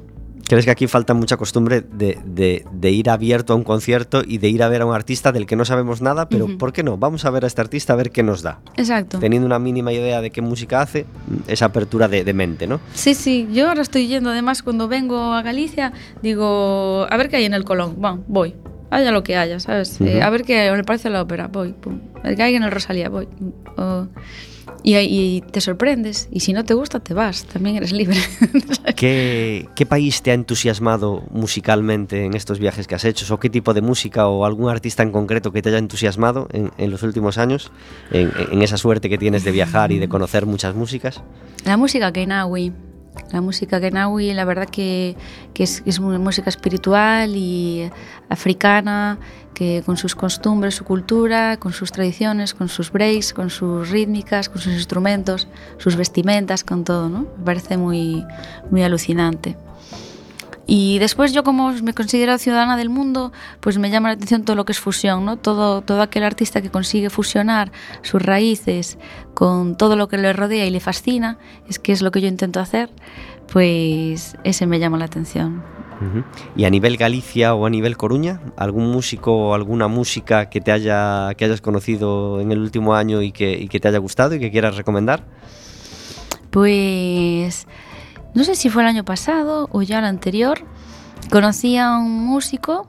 ¿Crees 0.49 0.65
que 0.65 0.71
aquí 0.71 0.87
falta 0.87 1.13
mucha 1.15 1.37
costumbre 1.37 1.83
de, 1.83 2.19
de- 2.25 2.65
de 2.73 2.91
ir 2.91 3.11
abierto 3.11 3.53
a 3.53 3.57
un 3.57 3.65
concierto 3.65 4.23
y 4.27 4.39
de 4.39 4.49
ir 4.49 4.63
a 4.63 4.69
ver 4.69 4.81
a 4.83 4.87
un 4.87 4.95
artista 4.95 5.31
del 5.31 5.45
que 5.47 5.57
no 5.57 5.65
sabemos 5.65 6.01
nada, 6.01 6.29
pero. 6.29 6.47
¿por 6.59 6.73
qué 6.73 6.83
no? 6.83 6.97
Vamos 6.97 7.25
a 7.27 7.31
ver 7.31 7.45
a 7.45 7.47
este 7.47 7.61
artista 7.61 7.93
a 7.93 7.97
ver 7.97 8.11
qué 8.11 8.23
nos 8.23 8.43
da. 8.43 8.61
Exacto. 8.77 9.19
Teniendo 9.19 9.47
una 9.47 9.59
mínima 9.59 9.93
idea 9.93 10.21
de 10.23 10.31
qué 10.31 10.41
música 10.41 10.81
hace, 10.81 11.05
esa 11.47 11.67
apertura 11.67 12.09
de, 12.09 12.25
de 12.25 12.33
mente, 12.33 12.67
¿no? 12.67 12.81
Sí, 12.95 13.15
sí, 13.15 13.47
yo 13.53 13.69
ahora 13.69 13.83
estoy 13.83 14.07
yendo, 14.09 14.31
además 14.31 14.63
cuando 14.63 14.89
vengo 14.89 15.33
a 15.35 15.43
Galicia, 15.43 15.93
digo, 16.23 17.07
a 17.11 17.17
ver 17.19 17.29
qué 17.29 17.37
hay 17.37 17.45
en 17.45 17.53
el 17.55 17.65
Colón, 17.65 17.97
bueno, 17.99 18.25
voy, 18.27 18.55
haya 18.91 19.13
lo 19.13 19.23
que 19.23 19.37
haya, 19.37 19.61
¿sabes? 19.61 20.01
Eh, 20.01 20.23
a 20.23 20.31
ver 20.31 20.45
qué 20.45 20.73
me 20.73 20.83
parece 20.85 21.11
la 21.11 21.21
ópera, 21.23 21.49
voy, 21.49 21.73
pum. 21.75 22.01
El 22.25 22.37
que 22.37 22.43
hay 22.43 22.55
en 22.55 22.63
el 22.63 22.71
Rosalía, 22.71 23.11
voy. 23.11 23.29
Y, 24.83 24.97
y 24.97 25.41
te 25.41 25.61
sorprendes, 25.61 26.29
y 26.31 26.41
si 26.41 26.53
no 26.53 26.65
te 26.65 26.75
gusta, 26.75 27.01
te 27.01 27.15
vas, 27.15 27.45
también 27.45 27.77
eres 27.77 27.93
libre. 27.93 28.17
¿Qué, 28.97 29.69
qué 29.75 29.87
país 29.87 30.23
te 30.23 30.31
ha 30.31 30.35
entusiasmado 30.35 31.25
musicalmente 31.31 32.25
en 32.25 32.35
estos 32.35 32.59
viajes 32.59 32.87
que 32.87 32.95
has 32.95 33.05
hecho? 33.05 33.33
¿O 33.35 33.39
qué 33.39 33.51
tipo 33.51 33.75
de 33.75 33.81
música 33.81 34.29
o 34.29 34.45
algún 34.45 34.71
artista 34.71 35.03
en 35.03 35.13
concreto 35.13 35.53
que 35.53 35.63
te 35.63 35.69
haya 35.71 35.79
entusiasmado 35.79 36.49
en, 36.53 36.71
en 36.79 36.91
los 36.91 37.03
últimos 37.03 37.39
años? 37.39 37.71
En, 38.11 38.33
en 38.51 38.63
esa 38.63 38.77
suerte 38.77 39.09
que 39.09 39.19
tienes 39.19 39.45
de 39.45 39.53
viajar 39.53 39.93
y 39.93 39.99
de 39.99 40.09
conocer 40.09 40.47
muchas 40.47 40.75
músicas. 40.75 41.23
La 41.65 41.77
música 41.77 42.13
Kenawi. 42.13 42.73
La 43.31 43.41
música 43.41 43.81
Kenawi, 43.81 44.33
la 44.33 44.45
verdad 44.45 44.69
que, 44.69 45.17
que 45.55 45.65
es, 45.65 45.83
es 45.85 46.01
música 46.01 46.49
espiritual 46.49 47.37
y 47.37 47.91
africana, 48.29 49.19
que 49.55 49.83
con 49.85 49.97
sus 49.97 50.15
costumbres, 50.15 50.77
su 50.77 50.85
cultura, 50.85 51.59
con 51.59 51.73
sus 51.73 51.93
tradiciones, 51.93 52.55
con 52.55 52.69
sus 52.69 52.93
breaks, 52.93 53.33
con 53.33 53.51
sus 53.51 53.91
rítmicas, 53.91 54.49
con 54.49 54.61
sus 54.61 54.73
instrumentos, 54.73 55.49
sus 55.79 55.97
vestimentas, 55.97 56.65
con 56.65 56.85
todo, 56.85 57.09
¿no? 57.09 57.27
Me 57.39 57.45
parece 57.45 57.77
muy, 57.77 58.25
muy 58.71 58.83
alucinante. 58.83 59.57
Y 60.71 60.99
después 60.99 61.33
yo 61.33 61.45
como 61.45 61.73
me 61.73 61.95
considero 61.95 62.37
ciudadana 62.37 62.77
del 62.77 62.91
mundo, 62.91 63.33
pues 63.61 63.79
me 63.79 63.89
llama 63.89 64.11
la 64.11 64.15
atención 64.17 64.45
todo 64.45 64.55
lo 64.55 64.67
que 64.67 64.73
es 64.73 64.79
fusión, 64.79 65.25
¿no? 65.25 65.39
Todo, 65.39 65.81
todo 65.81 66.03
aquel 66.03 66.25
artista 66.25 66.61
que 66.61 66.69
consigue 66.69 67.09
fusionar 67.09 67.73
sus 68.03 68.21
raíces 68.21 68.99
con 69.33 69.79
todo 69.79 69.97
lo 69.97 70.09
que 70.09 70.19
le 70.19 70.31
rodea 70.35 70.67
y 70.67 70.71
le 70.71 70.81
fascina, 70.81 71.39
es 71.71 71.79
que 71.79 71.93
es 71.93 72.03
lo 72.03 72.11
que 72.11 72.21
yo 72.21 72.29
intento 72.29 72.61
hacer, 72.61 72.91
pues 73.51 74.37
ese 74.45 74.67
me 74.67 74.79
llama 74.79 74.99
la 74.99 75.07
atención. 75.07 75.63
Y 76.55 76.67
a 76.67 76.71
nivel 76.71 76.99
Galicia 76.99 77.55
o 77.55 77.65
a 77.65 77.71
nivel 77.71 77.97
Coruña, 77.97 78.43
algún 78.59 78.91
músico 78.91 79.35
o 79.35 79.55
alguna 79.55 79.89
música 79.89 80.51
que 80.51 80.61
te 80.61 80.71
haya 80.71 81.33
que 81.39 81.47
hayas 81.47 81.63
conocido 81.63 82.43
en 82.43 82.53
el 82.53 82.59
último 82.59 82.95
año 82.95 83.23
y 83.23 83.33
que, 83.33 83.53
y 83.53 83.69
que 83.69 83.81
te 83.81 83.89
haya 83.89 83.99
gustado 83.99 84.35
y 84.35 84.39
que 84.39 84.51
quieras 84.51 84.77
recomendar? 84.77 85.25
Pues 86.51 87.67
no 88.39 88.45
sé 88.45 88.55
si 88.55 88.71
fue 88.71 88.83
el 88.83 88.89
año 88.89 89.05
pasado 89.05 89.69
o 89.73 89.83
ya 89.83 89.99
el 89.99 90.05
anterior, 90.05 90.61
conocí 91.29 91.77
a 91.77 91.99
un 91.99 92.25
músico 92.25 92.87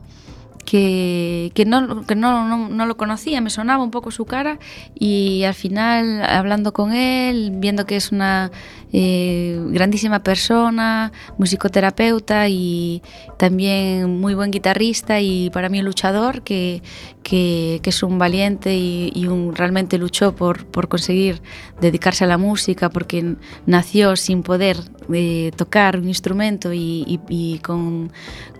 que, 0.69 1.51
que, 1.55 1.65
no, 1.65 2.05
que 2.05 2.13
no, 2.13 2.47
no, 2.47 2.69
no 2.69 2.86
lo 2.86 2.95
conocía, 2.95 3.41
me 3.41 3.49
sonaba 3.49 3.84
un 3.84 3.89
poco 3.89 4.12
su 4.12 4.25
cara 4.25 4.60
y 4.93 5.43
al 5.43 5.55
final 5.55 6.21
hablando 6.21 6.73
con 6.73 6.93
él, 6.93 7.53
viendo 7.55 7.88
que 7.88 7.95
es 7.95 8.12
una 8.12 8.51
eh, 8.93 9.60
grandísima 9.69 10.19
persona, 10.19 11.12
musicoterapeuta 11.39 12.49
y 12.49 13.01
también 13.39 14.19
muy 14.19 14.36
buen 14.36 14.51
guitarrista 14.51 15.19
y 15.19 15.49
para 15.49 15.69
mí 15.69 15.82
luchador 15.82 16.43
que, 16.43 16.84
que, 17.23 17.79
que 17.82 17.89
es 17.89 18.03
un 18.03 18.19
valiente 18.19 18.75
y, 18.75 19.12
y 19.15 19.25
un, 19.25 19.55
realmente 19.55 19.97
luchó 19.97 20.36
por, 20.36 20.67
por 20.67 20.88
conseguir 20.88 21.41
dedicarse 21.82 22.25
a 22.25 22.27
la 22.27 22.38
música 22.38 22.91
porque 22.91 23.38
nació 23.65 24.15
sin 24.15 24.43
poder 24.43 24.77
eh, 25.12 25.51
tocar 25.55 25.97
un 25.97 26.08
instrumento 26.08 26.71
y, 26.71 27.03
y, 27.08 27.19
y 27.29 27.60
con, 27.60 28.12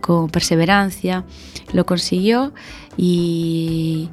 con, 0.02 0.30
perseverancia. 0.30 1.24
Lo 1.74 1.86
y, 2.98 4.10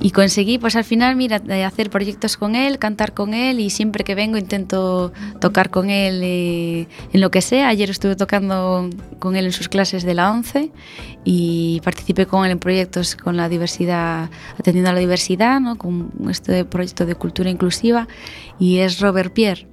y, 0.00 0.10
conseguí 0.12 0.58
pues 0.58 0.76
al 0.76 0.84
final 0.84 1.16
mira 1.16 1.40
hacer 1.66 1.90
proyectos 1.90 2.36
con 2.36 2.54
él 2.54 2.78
cantar 2.78 3.12
con 3.12 3.34
él 3.34 3.60
y 3.60 3.70
siempre 3.70 4.04
que 4.04 4.14
vengo 4.14 4.36
intento 4.38 5.12
tocar 5.40 5.70
con 5.70 5.90
él 5.90 6.20
eh, 6.22 6.86
en 7.12 7.20
lo 7.20 7.30
que 7.30 7.40
sea 7.40 7.68
ayer 7.68 7.90
estuve 7.90 8.16
tocando 8.16 8.88
con 9.18 9.36
él 9.36 9.46
en 9.46 9.52
sus 9.52 9.68
clases 9.68 10.04
de 10.04 10.14
la 10.14 10.30
11 10.30 10.70
y 11.24 11.80
participé 11.84 12.26
con 12.26 12.44
él 12.44 12.52
en 12.52 12.58
proyectos 12.58 13.16
con 13.16 13.36
la 13.36 13.48
diversidad 13.48 14.30
atendiendo 14.58 14.90
a 14.90 14.94
la 14.94 15.00
diversidad 15.00 15.60
¿no? 15.60 15.76
con 15.76 16.10
este 16.30 16.64
proyecto 16.64 17.06
de 17.06 17.14
cultura 17.14 17.50
inclusiva 17.50 18.06
y 18.58 18.78
es 18.78 19.00
Robert 19.00 19.32
Pierre 19.32 19.66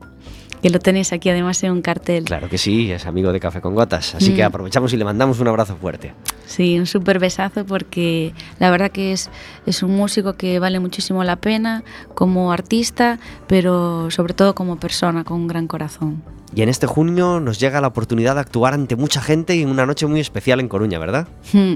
que 0.62 0.70
lo 0.70 0.80
tenéis 0.80 1.14
aquí 1.14 1.30
además 1.30 1.64
en 1.64 1.72
un 1.72 1.82
cartel. 1.82 2.26
Claro 2.26 2.50
que 2.50 2.58
sí, 2.58 2.92
es 2.92 3.06
amigo 3.06 3.32
de 3.32 3.40
Café 3.40 3.62
con 3.62 3.76
Gotas, 3.76 4.16
así 4.16 4.32
mm. 4.32 4.36
que 4.36 4.44
aprovechamos 4.44 4.94
y 4.94 4.98
le 4.98 5.06
mandamos 5.06 5.40
un 5.40 5.48
abrazo 5.48 5.76
fuerte. 5.76 6.14
Sí, 6.46 6.80
un 6.80 6.86
súper 6.86 7.20
besazo 7.20 7.66
porque 7.66 8.34
la 8.60 8.72
verdad 8.72 8.92
que 8.92 9.12
es, 9.12 9.30
es 9.66 9.84
un 9.84 9.96
músico 9.96 10.34
que 10.34 10.60
vale 10.60 10.80
muchísimo 10.80 11.24
la 11.24 11.36
pena 11.36 11.84
como 12.14 12.52
artista, 12.52 13.20
pero 13.48 14.10
sobre 14.12 14.34
todo 14.34 14.56
como 14.56 14.80
persona, 14.80 15.24
con 15.24 15.42
un 15.42 15.48
gran 15.48 15.68
corazón. 15.68 16.24
Y 16.56 16.62
en 16.62 16.70
este 16.70 16.88
junio 16.88 17.42
nos 17.42 17.60
llega 17.60 17.82
la 17.82 17.88
oportunidad 17.88 18.36
de 18.36 18.42
actuar 18.42 18.74
ante 18.74 18.96
mucha 18.96 19.22
gente 19.22 19.56
y 19.56 19.64
en 19.64 19.70
una 19.70 19.86
noche 19.86 20.08
muy 20.08 20.22
especial 20.22 20.62
en 20.62 20.70
Coruña, 20.70 20.98
¿verdad? 20.98 21.28
Hmm. 21.52 21.74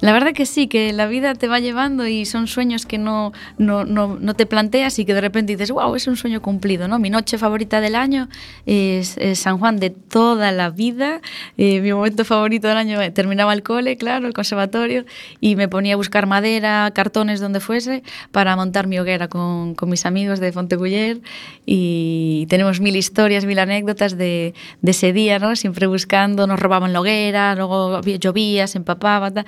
La 0.00 0.12
verdad 0.12 0.32
que 0.32 0.46
sí, 0.46 0.68
que 0.68 0.92
la 0.92 1.06
vida 1.06 1.34
te 1.34 1.48
va 1.48 1.58
llevando 1.58 2.06
y 2.06 2.24
son 2.24 2.46
sueños 2.46 2.86
que 2.86 2.98
no, 2.98 3.32
no, 3.58 3.84
no, 3.84 4.16
no 4.20 4.34
te 4.34 4.46
planteas 4.46 5.00
y 5.00 5.04
que 5.04 5.12
de 5.12 5.20
repente 5.20 5.54
dices, 5.54 5.72
wow, 5.72 5.94
es 5.96 6.06
un 6.06 6.16
sueño 6.16 6.40
cumplido, 6.40 6.86
¿no? 6.86 7.00
Mi 7.00 7.10
noche 7.10 7.36
favorita 7.36 7.80
del 7.80 7.96
año 7.96 8.28
es, 8.64 9.16
es 9.18 9.40
San 9.40 9.58
Juan 9.58 9.80
de 9.80 9.90
toda 9.90 10.52
la 10.52 10.70
vida. 10.70 11.20
Eh, 11.58 11.80
mi 11.80 11.92
momento 11.92 12.24
favorito 12.24 12.68
del 12.68 12.76
año 12.76 13.00
terminaba 13.12 13.52
el 13.54 13.64
cole, 13.64 13.96
claro, 13.96 14.28
el 14.28 14.34
conservatorio, 14.34 15.04
y 15.40 15.56
me 15.56 15.66
ponía 15.68 15.94
a 15.94 15.96
buscar 15.96 16.26
madera, 16.26 16.90
cartones, 16.94 17.40
donde 17.40 17.58
fuese, 17.58 18.04
para 18.30 18.54
montar 18.54 18.86
mi 18.86 19.00
hoguera 19.00 19.26
con, 19.26 19.74
con 19.74 19.90
mis 19.90 20.06
amigos 20.06 20.38
de 20.38 20.52
Fonteculler 20.52 21.20
y 21.64 22.46
tenemos 22.48 22.80
mil 22.80 22.94
historias, 22.94 23.44
mil 23.44 23.58
anécdotas 23.58 23.95
de, 23.96 24.54
de, 24.82 24.90
ese 24.90 25.12
día, 25.12 25.38
¿no? 25.38 25.56
Siempre 25.56 25.86
buscando, 25.86 26.46
nos 26.46 26.60
robaban 26.60 26.92
la 26.92 27.00
hoguera, 27.00 27.54
luego 27.54 28.00
llovía, 28.02 28.66
se 28.66 28.78
empapaba, 28.78 29.30
tal. 29.30 29.46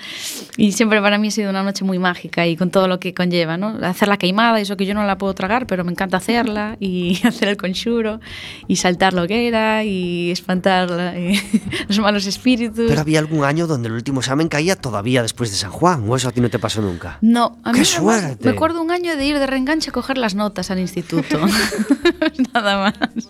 y 0.57 0.73
siempre 0.73 1.01
para 1.01 1.19
mí 1.19 1.29
ha 1.29 1.31
sido 1.31 1.51
una 1.51 1.63
noche 1.63 1.85
muy 1.85 1.99
mágica 1.99 2.47
y 2.47 2.57
con 2.57 2.71
todo 2.71 2.89
lo 2.89 2.99
que 2.99 3.15
conlleva, 3.15 3.57
¿no? 3.57 3.79
Hacer 3.83 4.09
la 4.09 4.17
queimada, 4.17 4.61
eso 4.61 4.77
que 4.77 4.87
yo 4.87 4.95
no 4.95 5.05
la 5.05 5.19
puedo 5.19 5.35
tragar, 5.35 5.67
pero 5.67 5.85
me 5.85 5.93
encanta 5.93 6.17
hacerla, 6.17 6.77
y 6.81 7.21
hacer 7.27 7.49
el 7.49 7.57
conchuro, 7.57 8.21
y 8.67 8.77
saltar 8.77 9.13
la 9.13 9.23
hoguera, 9.23 9.85
y 9.85 10.31
espantar 10.31 10.89
y 11.19 11.41
los 11.89 11.99
malos 11.99 12.27
espíritus. 12.27 12.87
Pero 12.89 13.01
había 13.01 13.19
algún 13.19 13.45
año 13.45 13.67
donde 13.67 13.89
el 13.89 13.95
último 13.95 14.21
examen 14.21 14.49
caía 14.49 14.77
todavía 14.77 15.23
después 15.23 15.51
de 15.51 15.57
San 15.57 15.71
Juan, 15.71 16.09
o 16.09 16.17
eso 16.17 16.29
a 16.29 16.33
ti 16.33 16.41
no 16.41 16.51
te 16.51 16.59
pasó 16.59 16.81
nunca. 16.81 17.19
No, 17.21 17.59
a 17.65 17.73
¡Qué 17.73 17.81
mí 17.81 17.85
suerte! 17.85 18.45
Me 18.45 18.51
acuerdo 18.51 18.81
un 18.81 18.91
año 18.91 19.17
de 19.17 19.25
ir 19.25 19.39
de 19.39 19.47
reenganche 19.47 19.91
a 19.91 19.93
coger 19.93 20.19
las 20.19 20.35
notas 20.35 20.71
al 20.71 20.79
instituto. 20.79 21.39
Nada 22.55 22.79
más. 22.79 23.29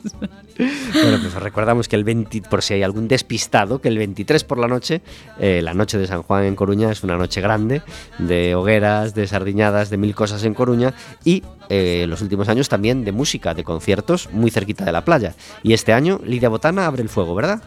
Bueno, 1.09 1.22
pues 1.22 1.42
recordamos 1.42 1.88
que 1.88 1.96
el 1.96 2.04
20, 2.04 2.42
por 2.42 2.62
si 2.62 2.74
hay 2.74 2.82
algún 2.82 3.09
despistado, 3.09 3.80
que 3.80 3.88
el 3.88 3.96
23 3.96 4.44
por 4.44 4.59
la 4.59 4.68
noche, 4.68 5.00
eh, 5.38 5.61
la 5.62 5.72
noche 5.72 5.96
de 5.96 6.06
San 6.06 6.22
Juan 6.22 6.44
en 6.44 6.54
Coruña 6.54 6.92
es 6.92 7.02
una 7.02 7.16
noche 7.16 7.40
grande, 7.40 7.82
de 8.18 8.54
hogueras, 8.54 9.14
de 9.14 9.26
sardiñadas, 9.26 9.88
de 9.88 9.96
mil 9.96 10.14
cosas 10.14 10.44
en 10.44 10.52
Coruña 10.52 10.92
y 11.24 11.42
eh, 11.70 12.04
los 12.09 12.20
últimos 12.20 12.48
años 12.48 12.68
también 12.68 13.04
de 13.04 13.12
música, 13.12 13.54
de 13.54 13.64
conciertos 13.64 14.28
muy 14.32 14.50
cerquita 14.50 14.84
de 14.84 14.92
la 14.92 15.04
playa. 15.04 15.34
Y 15.62 15.72
este 15.72 15.94
año 15.94 16.20
Lidia 16.24 16.50
Botana 16.50 16.86
abre 16.86 17.02
el 17.02 17.09
fuego, 17.09 17.34
¿verdad? 17.34 17.62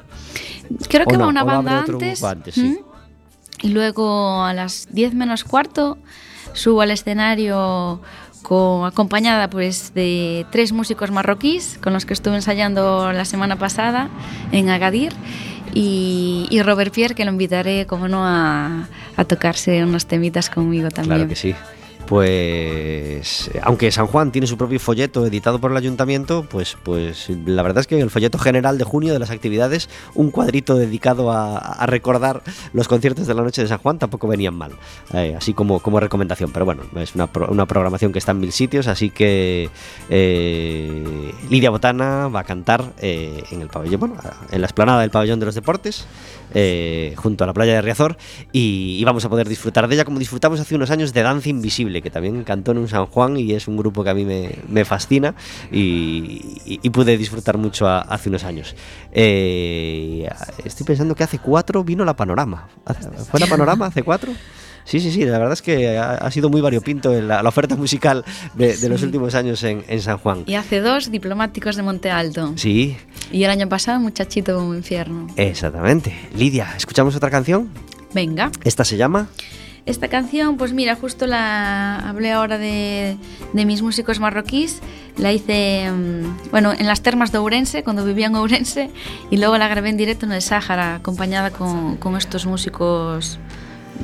Creo 0.87 1.07
que 1.07 1.15
¿O 1.15 1.19
va 1.19 1.27
una 1.27 1.41
¿O 1.41 1.45
lo 1.45 1.51
abre 1.51 1.83
banda 1.83 2.29
antes. 2.29 2.55
sí. 2.55 2.79
¿Mm? 2.79 2.91
Y 3.63 3.69
luego 3.69 4.43
a 4.43 4.53
las 4.53 4.87
10 4.91 5.13
menos 5.13 5.43
cuarto 5.43 5.97
subo 6.53 6.81
al 6.81 6.91
escenario 6.91 8.01
con, 8.41 8.85
acompañada 8.85 9.49
pues, 9.49 9.93
de 9.93 10.45
tres 10.51 10.71
músicos 10.71 11.11
marroquíes 11.11 11.77
con 11.81 11.93
los 11.93 12.05
que 12.05 12.13
estuve 12.13 12.35
ensayando 12.35 13.11
la 13.13 13.25
semana 13.25 13.57
pasada 13.57 14.09
en 14.51 14.69
Agadir 14.69 15.13
y, 15.73 16.47
y 16.49 16.61
Robert 16.61 16.93
Pierre 16.93 17.15
que 17.15 17.25
lo 17.25 17.31
invitaré 17.31 17.85
como 17.85 18.07
no 18.07 18.25
a, 18.25 18.87
a 19.15 19.25
tocarse 19.25 19.83
unas 19.83 20.05
temitas 20.05 20.49
conmigo 20.49 20.89
también. 20.89 21.17
Claro 21.17 21.29
que 21.29 21.35
sí. 21.35 21.55
Pues 22.11 23.49
aunque 23.63 23.89
San 23.89 24.05
Juan 24.05 24.33
tiene 24.33 24.45
su 24.45 24.57
propio 24.57 24.81
folleto 24.81 25.25
editado 25.25 25.59
por 25.61 25.71
el 25.71 25.77
ayuntamiento, 25.77 26.43
pues, 26.43 26.75
pues 26.83 27.29
la 27.45 27.63
verdad 27.63 27.79
es 27.79 27.87
que 27.87 28.01
el 28.01 28.09
folleto 28.09 28.37
general 28.37 28.77
de 28.77 28.83
junio 28.83 29.13
de 29.13 29.19
las 29.19 29.29
actividades, 29.29 29.87
un 30.13 30.29
cuadrito 30.29 30.75
dedicado 30.75 31.31
a, 31.31 31.85
recordar 31.85 32.43
los 32.73 32.89
conciertos 32.89 33.27
de 33.27 33.33
la 33.33 33.43
noche 33.43 33.61
de 33.61 33.69
San 33.69 33.77
Juan 33.77 33.97
tampoco 33.97 34.27
venían 34.27 34.53
mal, 34.55 34.73
eh, 35.13 35.35
así 35.37 35.53
como, 35.53 35.79
como 35.79 36.01
recomendación. 36.01 36.51
Pero 36.51 36.65
bueno, 36.65 36.83
es 36.97 37.15
una, 37.15 37.27
pro- 37.27 37.47
una 37.49 37.65
programación 37.65 38.11
que 38.11 38.19
está 38.19 38.33
en 38.33 38.41
mil 38.41 38.51
sitios, 38.51 38.87
así 38.87 39.09
que 39.09 39.69
eh, 40.09 41.33
Lidia 41.49 41.69
Botana 41.69 42.27
va 42.27 42.41
a 42.41 42.43
cantar 42.43 42.91
eh, 42.97 43.41
en 43.51 43.61
el 43.61 43.69
pabellón, 43.69 44.01
bueno, 44.01 44.15
en 44.51 44.59
la 44.59 44.67
explanada 44.67 44.99
del 44.99 45.11
pabellón 45.11 45.39
de 45.39 45.45
los 45.45 45.55
deportes, 45.55 46.05
eh, 46.53 47.13
junto 47.17 47.43
a 47.43 47.47
la 47.47 47.53
playa 47.53 47.73
de 47.73 47.81
Riazor, 47.81 48.17
y, 48.51 49.03
vamos 49.05 49.25
a 49.25 49.29
poder 49.29 49.47
disfrutar 49.49 49.87
de 49.87 49.95
ella 49.95 50.05
como 50.05 50.19
disfrutamos 50.19 50.59
hace 50.59 50.75
unos 50.75 50.91
años 50.91 51.13
de 51.13 51.21
Danza 51.23 51.49
Invisible, 51.49 52.01
que 52.01 52.09
también 52.09 52.43
cantó 52.43 52.71
en 52.71 52.77
un 52.79 52.87
San 52.87 53.05
Juan 53.07 53.37
y 53.37 53.53
es 53.53 53.67
un 53.67 53.77
grupo 53.77 54.03
que 54.03 54.09
a 54.09 54.13
mí 54.13 54.25
me, 54.25 54.85
fascina 54.85 55.35
y, 55.71 56.59
y- 56.81 56.89
pude 56.89 57.17
disfrutar 57.17 57.57
mucho 57.57 57.87
a- 57.87 58.01
hace 58.01 58.29
unos 58.29 58.43
años. 58.43 58.75
Eh, 59.11 60.27
estoy 60.65 60.85
pensando 60.85 61.15
que 61.15 61.23
hace 61.23 61.39
cuatro 61.39 61.83
vino 61.83 62.03
la 62.05 62.15
Panorama. 62.15 62.67
¿Hace- 62.85 63.09
¿Fue 63.29 63.39
la 63.39 63.47
Panorama 63.47 63.85
hace 63.87 64.03
cuatro? 64.03 64.31
Sí, 64.83 64.99
sí, 64.99 65.11
sí, 65.11 65.23
la 65.25 65.37
verdad 65.37 65.53
es 65.53 65.61
que 65.61 65.97
ha, 65.97 66.13
ha 66.15 66.31
sido 66.31 66.49
muy 66.49 66.61
variopinto 66.61 67.13
en 67.15 67.27
la, 67.27 67.41
la 67.43 67.49
oferta 67.49 67.75
musical 67.75 68.23
de, 68.55 68.75
de 68.77 68.89
los 68.89 69.03
últimos 69.03 69.35
años 69.35 69.63
en, 69.63 69.83
en 69.87 70.01
San 70.01 70.17
Juan. 70.17 70.43
Y 70.47 70.55
hace 70.55 70.79
dos 70.81 71.11
diplomáticos 71.11 71.75
de 71.75 71.83
Monte 71.83 72.09
Alto. 72.11 72.53
Sí, 72.55 72.97
Y 73.31 73.43
el 73.43 73.49
año 73.51 73.67
pasado 73.69 73.99
muchachito 73.99 74.55
como 74.57 74.73
infierno. 74.75 75.27
exactamente. 75.35 76.15
Lidia, 76.35 76.73
¿escuchamos 76.75 77.15
otra 77.15 77.29
canción? 77.29 77.69
Venga. 78.13 78.51
Esta 78.63 78.83
se 78.83 78.97
llama 78.97 79.27
Esta 79.85 80.07
canción, 80.09 80.57
pues 80.57 80.73
mira, 80.73 80.95
justo 80.95 81.25
la 81.27 81.97
hablé 82.07 82.31
ahora 82.31 82.57
de, 82.57 83.17
de 83.53 83.65
mis 83.65 83.81
músicos 83.81 84.19
marroquíes. 84.19 84.79
La 85.17 85.31
hice, 85.33 85.89
mm, 85.91 86.51
bueno, 86.51 86.73
en 86.77 86.87
las 86.87 87.01
termas 87.01 87.31
de 87.31 87.37
Ourense, 87.39 87.83
cuando 87.83 88.03
vivía 88.05 88.27
en 88.27 88.35
Ourense, 88.35 88.89
y 89.29 89.37
luego 89.37 89.57
la 89.57 89.67
grabé 89.67 89.89
en 89.89 89.97
directo 89.97 90.25
en 90.25 90.31
el 90.33 90.41
Sáhara, 90.41 90.95
acompañada 90.95 91.51
con, 91.51 91.97
con 91.97 92.15
estos 92.17 92.45
músicos 92.45 93.39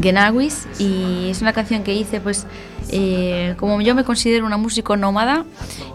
genawis. 0.01 0.67
Y 0.79 1.29
es 1.29 1.41
una 1.41 1.53
canción 1.53 1.83
que 1.83 1.93
hice, 1.93 2.19
pues, 2.19 2.45
eh, 2.89 3.55
como 3.57 3.81
yo 3.81 3.95
me 3.95 4.03
considero 4.03 4.45
una 4.45 4.57
músico 4.57 4.95
nómada, 4.95 5.45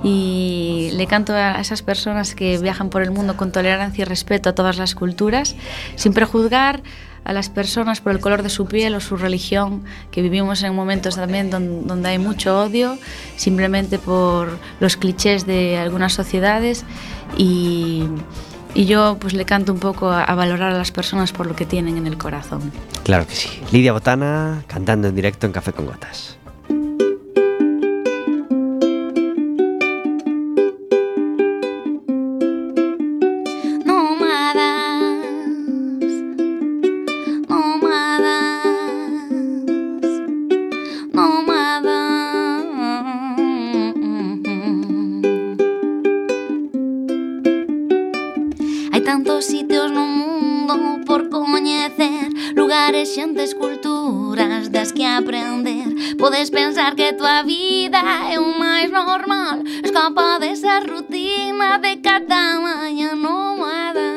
y 0.04 0.90
le 0.94 1.06
canto 1.06 1.32
a 1.34 1.60
esas 1.60 1.82
personas 1.82 2.34
que 2.34 2.58
viajan 2.58 2.90
por 2.90 3.02
el 3.02 3.10
mundo 3.10 3.36
con 3.36 3.52
tolerancia 3.52 4.02
y 4.02 4.04
respeto 4.04 4.50
a 4.50 4.54
todas 4.54 4.78
las 4.78 4.94
culturas, 4.94 5.54
sin 5.96 6.12
prejuzgar 6.12 6.82
a 7.24 7.32
las 7.32 7.50
personas 7.50 8.00
por 8.00 8.10
el 8.10 8.18
color 8.18 8.42
de 8.42 8.50
su 8.50 8.66
piel 8.66 8.96
o 8.96 9.00
su 9.00 9.16
religión, 9.16 9.84
que 10.10 10.22
vivimos 10.22 10.64
en 10.64 10.74
momentos 10.74 11.14
también 11.14 11.50
don- 11.50 11.86
donde 11.86 12.08
hay 12.08 12.18
mucho 12.18 12.60
odio, 12.60 12.98
simplemente 13.36 14.00
por 14.00 14.58
los 14.80 14.96
clichés 14.96 15.46
de 15.46 15.78
algunas 15.78 16.14
sociedades 16.14 16.84
y, 17.38 18.02
y 18.74 18.86
yo 18.86 19.16
pues 19.20 19.34
le 19.34 19.44
canto 19.44 19.72
un 19.72 19.78
poco 19.78 20.10
a, 20.10 20.24
a 20.24 20.34
valorar 20.34 20.72
a 20.72 20.78
las 20.78 20.92
personas 20.92 21.32
por 21.32 21.46
lo 21.46 21.54
que 21.56 21.66
tienen 21.66 21.96
en 21.96 22.06
el 22.06 22.18
corazón. 22.18 22.72
Claro 23.04 23.26
que 23.26 23.34
sí. 23.34 23.48
Lidia 23.70 23.92
Botana 23.92 24.62
cantando 24.66 25.08
en 25.08 25.14
directo 25.14 25.46
en 25.46 25.52
Café 25.52 25.72
con 25.72 25.86
Gotas. 25.86 26.38
aprender. 55.18 56.16
Podes 56.16 56.50
pensar 56.50 56.94
que 56.94 57.04
a 57.04 57.16
tua 57.16 57.42
vida 57.42 58.00
é 58.30 58.38
o 58.38 58.58
máis 58.58 58.90
normal. 58.90 59.62
Escapa 59.84 60.38
desa 60.38 60.80
rutina 60.80 61.78
de 61.78 61.96
cada 61.96 62.60
mañá 62.60 63.14
nómada 63.14 64.11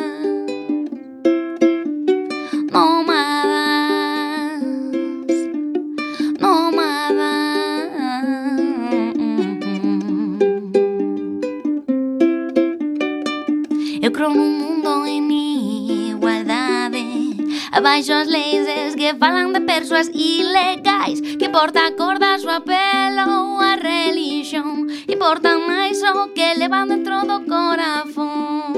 Abaixo 17.76 18.14
as 18.14 18.30
leis 18.30 18.96
que 18.96 19.14
falan 19.20 19.52
de 19.52 19.60
persoas 19.60 20.08
ilegais 20.14 21.20
Que 21.36 21.50
porta 21.50 21.88
a 21.88 21.92
cor 21.92 22.20
da 22.24 22.40
súa 22.40 22.62
pele 22.64 23.22
ou 23.28 23.60
a 23.60 23.76
religión 23.76 24.88
Importa 25.12 25.60
máis 25.60 26.00
o 26.00 26.32
que 26.32 26.56
levan 26.56 26.88
dentro 26.88 27.28
do 27.28 27.44
corazón. 27.44 28.72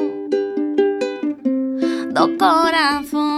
Do 2.10 2.26
corazón. 2.42 3.38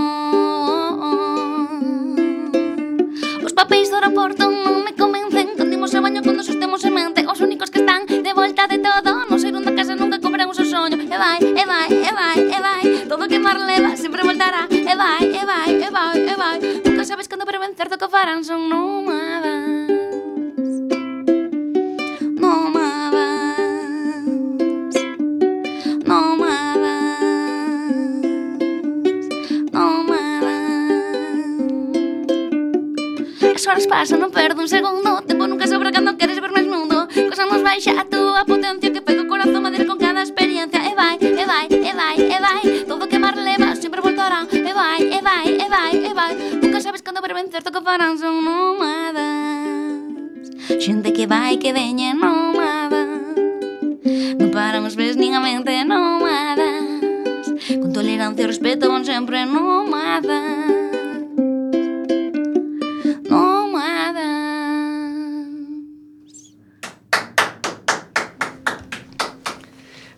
Os 3.43 3.51
papéis 3.51 3.91
do 3.91 3.99
aeroporto 3.99 4.47
non 4.47 4.87
me 4.87 4.95
convencen 4.95 5.59
Candimos 5.59 5.91
o 5.91 5.99
baño 5.99 6.23
cando 6.23 6.39
sostemos 6.39 6.79
en 6.87 6.93
mente 6.95 7.27
Os 7.27 7.43
únicos 7.43 7.67
que 7.67 7.83
están 7.83 8.07
de 8.07 8.31
volta 8.31 8.63
de 8.71 8.79
todo 8.79 9.28
leva, 13.69 13.95
sempre 13.95 14.23
voltará. 14.23 14.67
E 14.69 14.95
vai, 14.95 15.23
e 15.23 15.45
vai, 15.45 15.69
e 15.69 15.89
vai, 15.89 16.17
e 16.17 16.35
vai. 16.35 16.59
Nunca 16.85 17.03
sabes 17.05 17.27
cando 17.27 17.45
para 17.45 17.59
vencer 17.59 17.87
do 17.89 17.97
que 17.97 18.07
farán 18.09 18.43
Son 18.43 18.67
nómadas. 18.67 19.87
Nómadas. 22.41 23.35
Nómadas. 26.09 27.29
Nómadas. 29.71 30.49
As 33.55 33.67
horas 33.67 33.85
pasan, 33.85 34.19
non 34.19 34.31
perdo 34.31 34.61
un 34.65 34.67
segundo. 34.67 35.09
O 35.13 35.21
tempo 35.21 35.45
nunca 35.45 35.67
sobra 35.69 35.93
cando 35.93 36.17
queres 36.17 36.39
ver 36.41 36.51
máis 36.51 36.65
mundo 36.65 37.07
Cosa 37.29 37.45
nos 37.45 37.61
baixa 37.61 37.91
a 37.93 38.05
túa 38.05 38.45
potencia 38.45 38.89
que 38.91 39.01
loitando 47.19 47.21
para 47.21 47.33
vencer 47.33 47.63
do 47.63 47.71
que 47.71 47.81
farán 47.81 48.17
son 48.17 48.43
nómadas. 48.43 49.99
Xente 50.79 51.11
que 51.11 51.27
vai 51.27 51.57
que 51.57 51.73
veña 51.73 52.13
nómada. 52.13 53.05
Non 54.39 54.49
paramos 54.51 54.95
ves 54.95 55.17
nin 55.17 55.35
a 55.35 55.39
mente 55.39 55.83
nómadas. 55.83 57.03
Con 57.81 57.91
tolerancia 57.91 58.43
e 58.43 58.47
respeto 58.47 58.89
van 58.89 59.03
sempre 59.03 59.45
nómadas. 59.45 60.77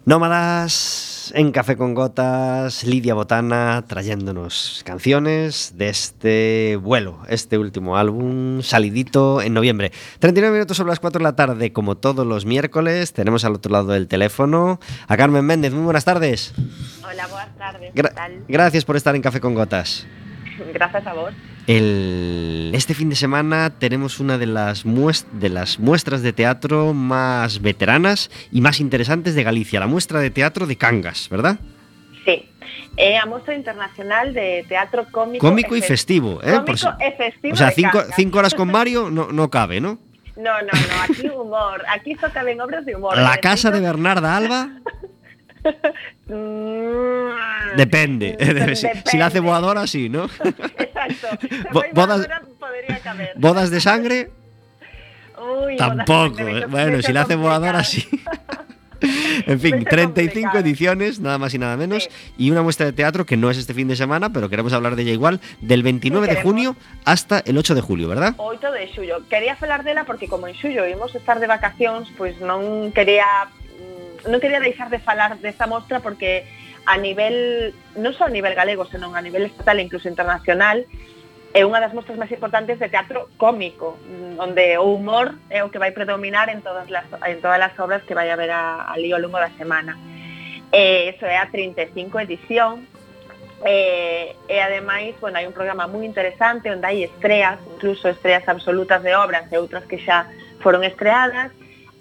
Nómadas. 0.05 1.10
En 1.33 1.51
Café 1.53 1.77
con 1.77 1.93
Gotas, 1.93 2.83
Lidia 2.83 3.13
Botana 3.13 3.85
trayéndonos 3.87 4.81
canciones 4.85 5.73
de 5.77 5.87
este 5.87 6.77
vuelo, 6.81 7.19
este 7.29 7.57
último 7.57 7.95
álbum, 7.95 8.61
salidito 8.61 9.41
en 9.41 9.53
noviembre. 9.53 9.91
39 10.19 10.53
minutos 10.53 10.75
sobre 10.75 10.89
las 10.89 10.99
4 10.99 11.19
de 11.19 11.23
la 11.23 11.35
tarde, 11.37 11.71
como 11.71 11.95
todos 11.95 12.27
los 12.27 12.45
miércoles, 12.45 13.13
tenemos 13.13 13.45
al 13.45 13.53
otro 13.53 13.71
lado 13.71 13.93
del 13.93 14.07
teléfono 14.09 14.79
a 15.07 15.15
Carmen 15.15 15.45
Méndez. 15.45 15.71
Muy 15.73 15.83
buenas 15.85 16.03
tardes. 16.03 16.53
Hola, 17.01 17.27
buenas 17.27 17.57
tardes. 17.57 17.93
Gra- 17.95 18.09
¿Qué 18.09 18.15
tal? 18.15 18.43
gracias 18.49 18.83
por 18.83 18.97
estar 18.97 19.15
en 19.15 19.21
Café 19.21 19.39
con 19.39 19.53
Gotas. 19.55 20.05
Gracias 20.73 21.07
a 21.07 21.13
vos. 21.13 21.33
El- 21.75 22.71
este 22.73 22.93
fin 22.93 23.09
de 23.09 23.15
semana 23.15 23.69
tenemos 23.69 24.19
una 24.19 24.37
de 24.37 24.45
las, 24.45 24.85
muest- 24.85 25.29
de 25.31 25.49
las 25.49 25.79
muestras 25.79 26.21
de 26.21 26.33
teatro 26.33 26.93
más 26.93 27.61
veteranas 27.61 28.29
y 28.51 28.59
más 28.61 28.79
interesantes 28.81 29.35
de 29.35 29.43
Galicia, 29.43 29.79
la 29.79 29.87
muestra 29.87 30.19
de 30.19 30.29
teatro 30.31 30.67
de 30.67 30.75
Cangas, 30.75 31.29
¿verdad? 31.29 31.59
Sí. 32.25 32.45
É 32.97 33.17
a 33.17 33.25
Mostra 33.25 33.55
Internacional 33.55 34.33
de 34.33 34.65
Teatro 34.67 35.05
Cómico 35.11 35.45
Cómico 35.47 35.75
y 35.75 35.81
Fe- 35.81 35.87
festivo, 35.95 36.39
¿eh? 36.43 36.51
Cómico 36.59 36.75
si- 36.75 37.11
festivo 37.17 37.53
o 37.53 37.57
sea, 37.57 37.71
cinco, 37.71 38.37
horas 38.39 38.53
con 38.53 38.69
Mario 38.69 39.09
no, 39.09 39.31
no 39.31 39.49
cabe, 39.49 39.79
¿no? 39.79 39.97
No, 40.35 40.53
no, 40.67 40.73
no, 40.73 40.95
aquí 41.03 41.27
humor. 41.29 41.83
Aquí 41.89 42.15
só 42.19 42.27
caben 42.31 42.59
obras 42.61 42.85
de 42.85 42.95
humor. 42.95 43.15
La 43.17 43.35
E 43.35 43.39
casa 43.39 43.71
de 43.71 43.79
Bernarda 43.79 44.35
Alba 44.35 44.69
Mm, 46.27 47.75
depende. 47.77 48.37
si, 48.75 48.87
si 49.05 49.17
la 49.17 49.27
hace 49.27 49.35
depende. 49.35 49.39
voadora, 49.41 49.87
sí, 49.87 50.09
¿no? 50.09 50.25
Exacto. 50.25 51.27
Bo- 51.71 51.83
bodas- 51.93 52.19
madura 52.19 52.41
podría 52.59 52.99
caber. 52.99 53.31
Bodas 53.35 53.69
de 53.71 53.81
sangre, 53.81 54.31
Uy, 55.65 55.75
tampoco. 55.77 56.35
sangre, 56.37 56.59
¿eh? 56.59 56.65
Bueno, 56.67 57.01
si 57.01 57.11
la 57.13 57.21
hace 57.21 57.35
voadora, 57.35 57.83
sí. 57.83 58.07
En 59.47 59.59
fin, 59.59 59.77
Eso 59.77 59.85
35 59.89 60.21
complicado. 60.51 60.59
ediciones, 60.59 61.19
nada 61.19 61.39
más 61.39 61.51
y 61.55 61.57
nada 61.57 61.75
menos, 61.75 62.03
Sí. 62.03 62.09
y 62.37 62.51
una 62.51 62.61
muestra 62.61 62.85
de 62.85 62.93
teatro 62.93 63.25
que 63.25 63.35
no 63.35 63.49
es 63.49 63.57
este 63.57 63.73
fin 63.73 63.87
de 63.87 63.95
semana, 63.95 64.31
pero 64.31 64.47
queremos 64.47 64.73
hablar 64.73 64.95
de 64.95 65.01
ella 65.01 65.11
igual, 65.13 65.39
del 65.59 65.81
29 65.81 66.27
de 66.27 66.35
junio 66.43 66.75
hasta 67.03 67.39
el 67.39 67.57
8 67.57 67.73
de 67.73 67.81
julio, 67.81 68.07
¿verdad? 68.07 68.35
8 68.37 68.71
de 68.71 68.93
xullo. 68.93 69.27
Quería 69.27 69.55
falar 69.55 69.83
dela 69.83 70.03
porque 70.05 70.27
como 70.27 70.47
en 70.47 70.53
xullo 70.53 70.85
imos 70.87 71.15
estar 71.15 71.39
de 71.39 71.47
vacacións, 71.49 72.13
pois 72.15 72.37
non 72.45 72.93
quería 72.93 73.25
non 74.27 74.41
quería 74.43 74.61
deixar 74.61 74.89
de 74.93 75.01
falar 75.01 75.37
desta 75.39 75.65
mostra 75.65 76.01
porque 76.01 76.45
a 76.85 76.97
nivel, 76.97 77.73
non 77.97 78.13
só 78.17 78.25
a 78.25 78.33
nivel 78.33 78.57
galego, 78.57 78.89
senón 78.89 79.13
a 79.13 79.21
nivel 79.21 79.45
estatal 79.45 79.77
e 79.77 79.85
incluso 79.85 80.09
internacional, 80.09 80.81
é 81.51 81.61
unha 81.67 81.83
das 81.83 81.91
mostras 81.91 82.15
máis 82.15 82.31
importantes 82.31 82.79
de 82.79 82.87
teatro 82.87 83.27
cómico, 83.35 83.99
onde 84.39 84.79
o 84.79 84.95
humor 84.95 85.35
é 85.51 85.61
o 85.61 85.69
que 85.69 85.81
vai 85.81 85.91
predominar 85.91 86.47
en 86.47 86.63
todas 86.63 86.87
as, 86.87 87.07
en 87.27 87.39
todas 87.43 87.59
as 87.59 87.75
obras 87.77 88.01
que 88.07 88.15
vai 88.15 88.31
haber 88.31 88.49
a, 88.49 88.87
ali 88.87 89.11
ao 89.11 89.19
longo 89.19 89.37
da 89.37 89.51
semana. 89.59 89.99
E 90.71 91.11
iso 91.11 91.27
é 91.27 91.35
a 91.35 91.51
35 91.51 92.23
edición, 92.23 92.87
e, 93.65 94.33
e 94.47 94.57
ademais, 94.59 95.13
bueno, 95.19 95.37
hai 95.37 95.45
un 95.45 95.53
programa 95.53 95.85
moi 95.85 96.07
interesante 96.07 96.71
onde 96.71 96.87
hai 96.87 97.03
estreas, 97.03 97.59
incluso 97.67 98.09
estreas 98.09 98.47
absolutas 98.47 99.03
de 99.03 99.13
obras 99.13 99.45
e 99.51 99.55
outras 99.59 99.85
que 99.85 99.99
xa 99.99 100.25
foron 100.63 100.87
estreadas, 100.87 101.51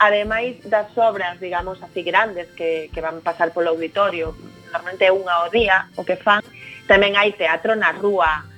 ademais 0.00 0.56
das 0.64 0.88
obras, 0.96 1.38
digamos, 1.38 1.82
así 1.82 2.02
grandes 2.02 2.48
que, 2.56 2.88
que 2.92 3.00
van 3.04 3.20
pasar 3.20 3.52
polo 3.52 3.76
auditorio, 3.76 4.32
normalmente 4.72 5.04
é 5.04 5.12
unha 5.12 5.44
ao 5.44 5.52
día 5.52 5.92
o 6.00 6.02
que 6.08 6.16
fan, 6.16 6.40
tamén 6.88 7.20
hai 7.20 7.36
teatro 7.36 7.76
na 7.76 7.92
rúa, 7.92 8.48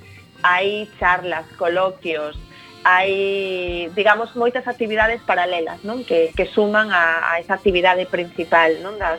hai 0.46 0.86
charlas, 1.02 1.44
coloquios, 1.58 2.38
hai, 2.86 3.90
digamos, 3.90 4.38
moitas 4.38 4.70
actividades 4.70 5.18
paralelas, 5.26 5.82
non? 5.82 6.06
Que, 6.06 6.30
que 6.30 6.46
suman 6.46 6.94
a, 6.94 7.34
a 7.34 7.42
esa 7.42 7.58
actividade 7.58 8.06
principal, 8.06 8.78
non? 8.78 8.94
Das, 9.02 9.18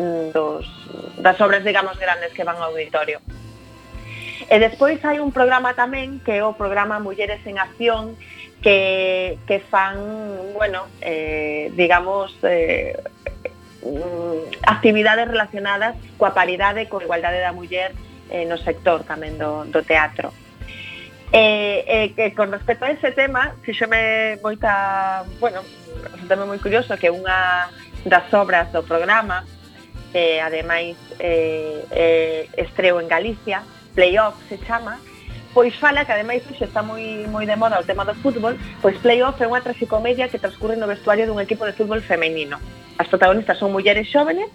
mm, 0.00 0.32
dos, 0.32 0.64
das 1.20 1.36
obras, 1.44 1.68
digamos, 1.68 2.00
grandes 2.00 2.32
que 2.32 2.48
van 2.48 2.56
ao 2.56 2.72
auditorio. 2.72 3.20
E 4.48 4.56
despois 4.56 4.96
hai 5.04 5.20
un 5.20 5.36
programa 5.36 5.76
tamén 5.76 6.24
que 6.24 6.40
é 6.40 6.42
o 6.44 6.56
programa 6.56 6.96
Mulleres 6.96 7.44
en 7.44 7.60
Acción, 7.60 8.16
que, 8.62 9.38
que 9.46 9.60
fan, 9.60 9.96
bueno, 10.54 10.86
eh, 11.00 11.70
digamos, 11.74 12.36
eh, 12.42 12.96
mm, 13.82 14.66
actividades 14.66 15.28
relacionadas 15.28 15.96
coa 16.18 16.34
paridade, 16.34 16.90
coa 16.90 17.04
igualdade 17.04 17.38
da 17.38 17.54
muller 17.54 17.94
eh, 18.30 18.44
no 18.44 18.58
sector 18.58 19.06
tamén 19.06 19.38
do, 19.38 19.64
do 19.70 19.80
teatro. 19.86 20.34
E, 21.28 21.84
eh, 21.84 21.84
eh, 21.86 22.06
que 22.16 22.32
con 22.32 22.50
respecto 22.50 22.88
a 22.88 22.90
ese 22.90 23.12
tema, 23.12 23.52
fixome 23.60 24.40
moita, 24.40 25.24
bueno, 25.38 25.60
resultame 26.16 26.48
moi 26.48 26.58
curioso 26.58 26.96
que 26.96 27.12
unha 27.12 27.68
das 28.08 28.26
obras 28.32 28.72
do 28.72 28.80
programa 28.80 29.44
eh, 30.14 30.40
ademais 30.40 30.96
eh, 31.20 31.84
eh, 31.90 32.48
estreo 32.56 33.00
en 33.00 33.08
Galicia, 33.08 33.62
Playoff 33.94 34.36
se 34.48 34.58
chama, 34.64 34.98
pois 35.58 35.74
fala 35.74 36.04
que 36.04 36.12
ademais 36.12 36.46
hoxe 36.46 36.70
está 36.70 36.86
moi 36.86 37.26
moi 37.26 37.42
de 37.42 37.58
moda 37.58 37.82
o 37.82 37.82
tema 37.82 38.06
do 38.06 38.14
fútbol, 38.22 38.54
pois 38.78 38.94
Playoff 39.02 39.42
é 39.42 39.50
unha 39.50 39.58
traxicomedia 39.58 40.30
que 40.30 40.38
transcurre 40.38 40.78
no 40.78 40.86
vestuario 40.86 41.26
dun 41.26 41.42
equipo 41.42 41.66
de 41.66 41.74
fútbol 41.74 41.98
femenino. 41.98 42.62
As 42.94 43.10
protagonistas 43.10 43.58
son 43.58 43.74
mulleres 43.74 44.06
xóvenes 44.06 44.46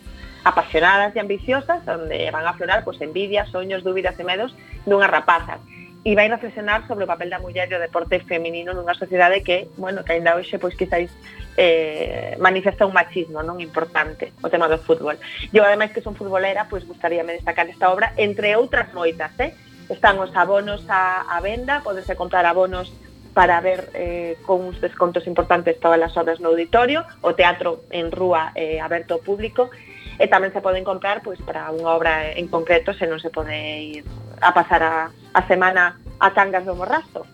apasionadas 0.47 1.11
e 1.11 1.19
ambiciosas, 1.19 1.83
onde 1.91 2.31
van 2.31 2.47
a 2.47 2.55
aflorar 2.55 2.87
pois, 2.87 3.03
envidias, 3.03 3.51
soños, 3.51 3.83
dúbidas 3.83 4.15
e 4.15 4.23
medos 4.23 4.55
dunhas 4.87 5.11
rapazas 5.11 5.59
e 6.07 6.15
vai 6.15 6.31
reflexionar 6.31 6.87
sobre 6.87 7.03
o 7.03 7.11
papel 7.11 7.27
da 7.27 7.43
muller 7.43 7.67
e 7.67 7.75
o 7.75 7.83
deporte 7.83 8.23
feminino 8.23 8.71
nunha 8.71 8.95
sociedade 8.95 9.43
que, 9.43 9.67
bueno, 9.75 10.07
que 10.07 10.15
ainda 10.15 10.39
hoxe 10.39 10.55
pois 10.55 10.71
quizáis 10.79 11.11
eh, 11.59 12.39
manifesta 12.39 12.87
un 12.87 12.95
machismo 12.95 13.43
non 13.43 13.59
importante 13.59 14.31
o 14.39 14.47
tema 14.47 14.71
do 14.71 14.79
fútbol. 14.79 15.19
Eu, 15.51 15.67
ademais, 15.67 15.91
que 15.91 15.99
son 15.99 16.15
futbolera, 16.15 16.71
pois 16.71 16.87
gustaríame 16.87 17.35
destacar 17.35 17.67
esta 17.67 17.91
obra, 17.91 18.15
entre 18.15 18.55
outras 18.55 18.87
moitas, 18.95 19.35
eh? 19.43 19.51
Están 19.93 20.17
os 20.17 20.33
abonos 20.33 20.81
a, 20.89 21.21
a 21.29 21.37
venda, 21.37 21.85
podese 21.85 22.17
comprar 22.17 22.49
abonos 22.49 22.89
para 23.37 23.61
ver 23.61 23.93
eh, 23.93 24.41
con 24.41 24.65
uns 24.65 24.81
descontos 24.81 25.29
importantes 25.29 25.77
todas 25.77 26.01
as 26.01 26.17
obras 26.17 26.41
no 26.41 26.49
auditorio, 26.49 27.05
o 27.21 27.37
teatro 27.37 27.85
en 27.93 28.09
rúa 28.09 28.49
eh, 28.57 28.81
aberto 28.81 29.13
ao 29.13 29.21
público, 29.21 29.69
e 30.17 30.25
tamén 30.25 30.49
se 30.49 30.65
poden 30.65 30.81
comprar 30.81 31.21
pois 31.21 31.37
para 31.45 31.69
unha 31.69 31.93
obra 31.93 32.33
en 32.33 32.49
concreto 32.49 32.89
se 32.97 33.05
non 33.05 33.21
se 33.21 33.29
pode 33.29 33.53
ir 33.53 34.05
a 34.41 34.49
pasar 34.49 34.81
a, 34.81 34.95
a 35.13 35.41
semana 35.45 36.01
a 36.17 36.33
Cangas 36.33 36.65
do 36.65 36.73
Morrazo. 36.73 37.29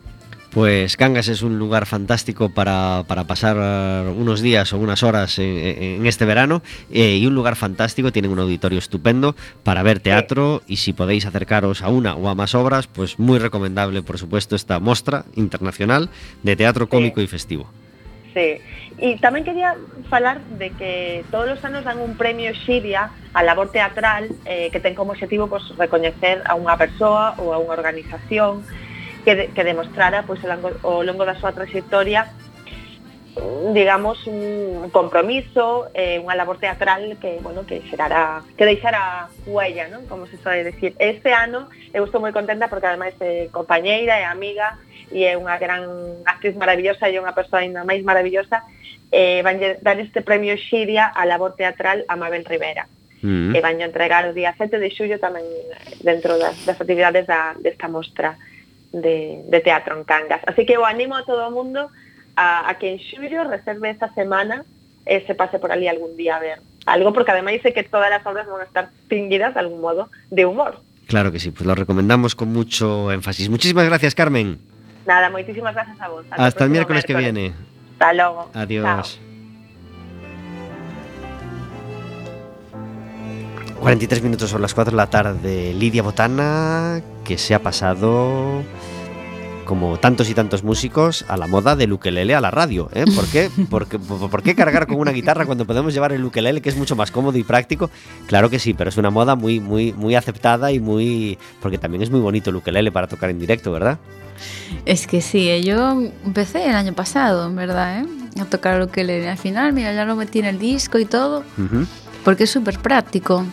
Pues 0.51 0.97
Cangas 0.97 1.27
es 1.27 1.43
un 1.43 1.59
lugar 1.59 1.85
fantástico 1.85 2.49
para, 2.49 3.03
para 3.07 3.25
pasar 3.25 3.55
eh, 3.59 4.11
unos 4.17 4.41
días 4.41 4.73
o 4.73 4.79
unas 4.79 5.03
horas 5.03 5.37
en, 5.37 5.45
en 5.45 6.05
este 6.07 6.25
verano 6.25 6.63
eh, 6.91 7.17
y 7.17 7.27
un 7.27 7.35
lugar 7.35 7.55
fantástico, 7.55 8.11
tienen 8.11 8.31
un 8.31 8.39
auditorio 8.39 8.79
estupendo 8.79 9.35
para 9.63 9.83
ver 9.83 9.99
teatro 9.99 10.63
y 10.65 10.77
si 10.77 10.91
podéis 10.93 11.27
acercaros 11.27 11.83
a 11.83 11.89
una 11.89 12.15
o 12.15 12.29
a 12.29 12.35
más 12.35 12.55
obras, 12.55 12.87
pues 12.87 13.19
muy 13.19 13.37
recomendable 13.37 14.01
por 14.01 14.17
supuesto 14.17 14.55
esta 14.55 14.79
mostra 14.79 15.25
internacional 15.35 16.09
de 16.41 16.55
teatro 16.55 16.89
cómico 16.89 17.21
y 17.21 17.27
festivo. 17.27 17.69
Sí. 18.33 18.57
E 18.99 19.15
tamén 19.23 19.47
quería 19.47 19.79
falar 20.11 20.43
de 20.59 20.75
que 20.75 21.23
todos 21.31 21.55
os 21.55 21.61
anos 21.63 21.87
dan 21.87 22.03
un 22.03 22.19
premio 22.19 22.51
Xiria 22.51 23.15
a 23.31 23.41
labor 23.47 23.71
teatral 23.71 24.27
eh, 24.43 24.67
que 24.75 24.83
ten 24.83 24.91
como 24.91 25.15
objetivo 25.15 25.47
pues, 25.47 25.63
recoñecer 25.79 26.43
a 26.43 26.59
unha 26.59 26.75
persoa 26.75 27.39
ou 27.39 27.55
a 27.55 27.57
unha 27.63 27.71
organización 27.71 28.59
que, 29.23 29.35
de, 29.35 29.45
que 29.51 29.63
demostrara 29.63 30.23
pois, 30.23 30.39
ao 30.45 31.03
longo 31.03 31.25
da 31.25 31.35
súa 31.35 31.51
trayectoria 31.51 32.27
mm, 33.35 33.73
digamos 33.73 34.25
un 34.27 34.89
compromiso, 34.91 35.87
eh, 35.93 36.19
unha 36.19 36.35
labor 36.35 36.57
teatral 36.57 37.17
que, 37.21 37.39
bueno, 37.43 37.63
que 37.67 37.83
xerara 37.87 38.41
que 38.57 38.65
deixara 38.65 39.29
huella, 39.45 39.87
non? 39.87 40.07
Como 40.09 40.25
se 40.25 40.41
soe 40.41 40.63
decir. 40.63 40.95
Este 40.97 41.31
ano 41.31 41.69
eu 41.93 42.03
estou 42.07 42.19
moi 42.23 42.33
contenta 42.33 42.71
porque 42.71 42.89
ademais 42.89 43.13
é 43.21 43.47
compañeira, 43.53 44.17
e 44.17 44.25
amiga 44.25 44.79
e 45.09 45.25
é 45.25 45.33
unha 45.37 45.57
gran 45.57 45.85
actriz 46.25 46.53
maravillosa 46.57 47.09
e 47.09 47.17
unha 47.17 47.33
persoa 47.33 47.65
ainda 47.65 47.81
máis 47.81 48.05
maravillosa 48.05 48.61
eh, 49.11 49.41
van 49.41 49.57
dar 49.81 49.99
este 49.99 50.21
premio 50.21 50.55
Xiria 50.57 51.09
a 51.09 51.25
labor 51.25 51.53
teatral 51.55 52.05
a 52.07 52.15
Mabel 52.15 52.45
Rivera. 52.45 52.85
Mm 53.21 53.51
-hmm. 53.51 53.79
E 53.79 53.83
entregar 53.83 54.23
o 54.29 54.33
día 54.33 54.55
7 54.55 54.79
de 54.79 54.89
xullo 54.93 55.19
tamén 55.19 55.43
eh, 55.43 55.97
dentro 56.05 56.37
das, 56.37 56.55
das 56.65 56.79
actividades 56.79 57.25
da, 57.27 57.57
desta 57.59 57.89
mostra. 57.89 58.37
De, 58.91 59.43
de 59.45 59.59
teatro 59.61 59.97
en 59.97 60.03
Cangas. 60.03 60.41
Así 60.47 60.65
que 60.65 60.73
eu 60.73 60.85
animo 60.85 61.15
a 61.15 61.25
todo 61.25 61.47
o 61.47 61.51
mundo 61.51 61.89
a, 62.35 62.69
a 62.69 62.77
que 62.77 62.93
en 62.93 62.99
xullo 62.99 63.45
reserve 63.45 63.89
esta 63.89 64.09
semana 64.13 64.65
e 65.05 65.21
se 65.25 65.33
pase 65.33 65.57
por 65.57 65.71
ali 65.71 65.87
algún 65.87 66.15
día 66.15 66.37
a 66.37 66.43
ver 66.43 66.59
algo, 66.85 67.13
porque 67.13 67.31
ademais 67.31 67.61
sei 67.61 67.73
que 67.73 67.85
todas 67.85 68.09
as 68.09 68.25
obras 68.25 68.49
van 68.49 68.61
a 68.61 68.67
estar 68.67 68.89
tinguidas 69.07 69.53
de 69.53 69.59
algún 69.61 69.81
modo 69.81 70.09
de 70.29 70.45
humor. 70.45 70.81
Claro 71.09 71.31
que 71.31 71.39
sí, 71.39 71.51
pues 71.51 71.65
lo 71.65 71.73
recomendamos 71.73 72.35
con 72.35 72.53
mucho 72.53 73.11
énfasis. 73.11 73.49
Muchísimas 73.49 73.85
gracias 73.85 74.13
Carmen. 74.13 74.61
Nada, 75.05 75.29
moitísimas 75.29 75.73
gracias 75.73 75.97
a 76.01 76.07
vos. 76.09 76.25
Hasta 76.29 76.63
el 76.65 76.69
miércoles 76.69 77.05
que 77.05 77.15
viene. 77.15 77.53
Hasta 77.97 78.13
logo. 78.13 78.49
Adiós. 78.53 78.85
Chao. 78.85 79.29
43 83.79 84.23
minutos 84.23 84.49
son 84.49 84.61
las 84.61 84.73
4 84.73 84.91
de 84.91 84.97
la 84.97 85.07
tarde. 85.07 85.73
Lidia 85.73 86.03
Botana, 86.03 87.01
que 87.23 87.37
se 87.37 87.55
ha 87.55 87.63
pasado, 87.63 88.61
como 89.69 89.99
tantos 89.99 90.27
y 90.31 90.33
tantos 90.33 90.63
músicos, 90.63 91.23
a 91.27 91.37
la 91.37 91.45
moda 91.45 91.75
del 91.75 91.93
ukelele 91.93 92.33
a 92.33 92.41
la 92.41 92.49
radio. 92.49 92.89
¿eh? 92.91 93.05
¿Por, 93.15 93.27
qué? 93.27 93.51
Por, 93.69 93.85
por 93.87 94.41
qué 94.41 94.55
cargar 94.55 94.87
con 94.87 94.97
una 94.97 95.11
guitarra 95.11 95.45
cuando 95.45 95.65
podemos 95.67 95.93
llevar 95.93 96.11
el 96.11 96.25
ukelele, 96.25 96.59
que 96.59 96.69
es 96.69 96.75
mucho 96.75 96.95
más 96.95 97.11
cómodo 97.11 97.37
y 97.37 97.43
práctico? 97.43 97.91
Claro 98.25 98.49
que 98.49 98.57
sí, 98.57 98.73
pero 98.73 98.89
es 98.89 98.97
una 98.97 99.11
moda 99.11 99.35
muy, 99.35 99.59
muy, 99.59 99.93
muy 99.93 100.15
aceptada 100.15 100.71
y 100.71 100.79
muy. 100.79 101.37
Porque 101.61 101.77
también 101.77 102.01
es 102.01 102.09
muy 102.09 102.19
bonito 102.19 102.49
el 102.49 102.55
ukelele 102.55 102.91
para 102.91 103.05
tocar 103.05 103.29
en 103.29 103.37
directo, 103.37 103.71
¿verdad? 103.71 103.99
Es 104.87 105.05
que 105.05 105.21
sí, 105.21 105.47
eh, 105.49 105.61
yo 105.63 106.01
empecé 106.25 106.65
el 106.67 106.73
año 106.75 106.93
pasado, 106.93 107.45
en 107.45 107.55
verdad, 107.55 108.01
¿eh? 108.01 108.05
a 108.41 108.45
tocar 108.45 108.79
lo 108.79 108.87
que 108.89 109.03
le 109.03 109.29
al 109.29 109.37
final, 109.37 109.71
mira, 109.73 109.93
ya 109.93 110.03
lo 110.03 110.15
metí 110.15 110.39
en 110.39 110.45
el 110.45 110.57
disco 110.57 110.97
y 110.97 111.05
todo, 111.05 111.43
porque 112.23 112.45
es 112.45 112.49
súper 112.49 112.79
práctico. 112.79 113.45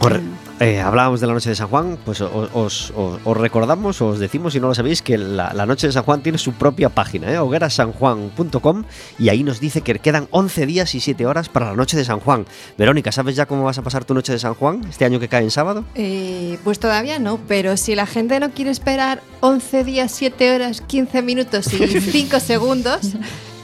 Os- 0.00 0.12
eh, 0.60 0.80
hablábamos 0.80 1.20
de 1.20 1.26
la 1.26 1.32
noche 1.34 1.48
de 1.50 1.54
San 1.56 1.68
Juan, 1.68 1.98
pues 2.04 2.20
os, 2.20 2.50
os- 2.52 2.92
os- 2.96 3.20
os 3.24 3.36
recordamos, 3.36 4.00
os 4.02 4.18
decimos, 4.18 4.52
si 4.52 4.60
no 4.60 4.68
lo 4.68 4.74
sabéis, 4.74 5.02
que 5.02 5.16
la, 5.18 5.52
la 5.54 5.66
noche 5.66 5.86
de 5.86 5.92
San 5.92 6.02
Juan 6.02 6.22
tiene 6.22 6.38
su 6.38 6.52
propia 6.52 6.88
página, 6.88 7.30
¿eh? 7.32 7.38
hoguerasanjuan.com, 7.38 8.84
y 9.18 9.28
ahí 9.28 9.42
nos 9.42 9.60
dice 9.60 9.80
que 9.82 9.98
quedan 9.98 10.28
11 10.30 10.66
días 10.66 10.94
y 10.94 11.00
7 11.00 11.26
horas 11.26 11.48
para 11.48 11.66
la 11.66 11.74
noche 11.76 11.96
de 11.96 12.04
San 12.04 12.20
Juan. 12.20 12.46
Verónica, 12.76 13.12
¿sabes 13.12 13.36
ya 13.36 13.46
cómo 13.46 13.64
vas 13.64 13.78
a 13.78 13.82
pasar 13.82 14.04
tu 14.04 14.14
noche 14.14 14.32
de 14.32 14.38
San 14.38 14.54
Juan 14.54 14.80
este 14.88 15.04
año 15.04 15.20
que 15.20 15.28
cae 15.28 15.44
en 15.44 15.50
sábado? 15.50 15.84
Eh, 15.94 16.58
pues 16.64 16.78
todavía 16.80 17.18
no, 17.18 17.38
pero 17.48 17.76
si 17.76 17.94
la 17.94 18.06
gente 18.06 18.40
no 18.40 18.50
quiere 18.50 18.70
esperar 18.70 19.22
11 19.40 19.84
días, 19.84 20.12
7 20.12 20.54
horas, 20.54 20.80
15 20.80 21.22
minutos 21.22 21.72
y 21.72 21.86
5 22.00 22.40
segundos, 22.40 23.12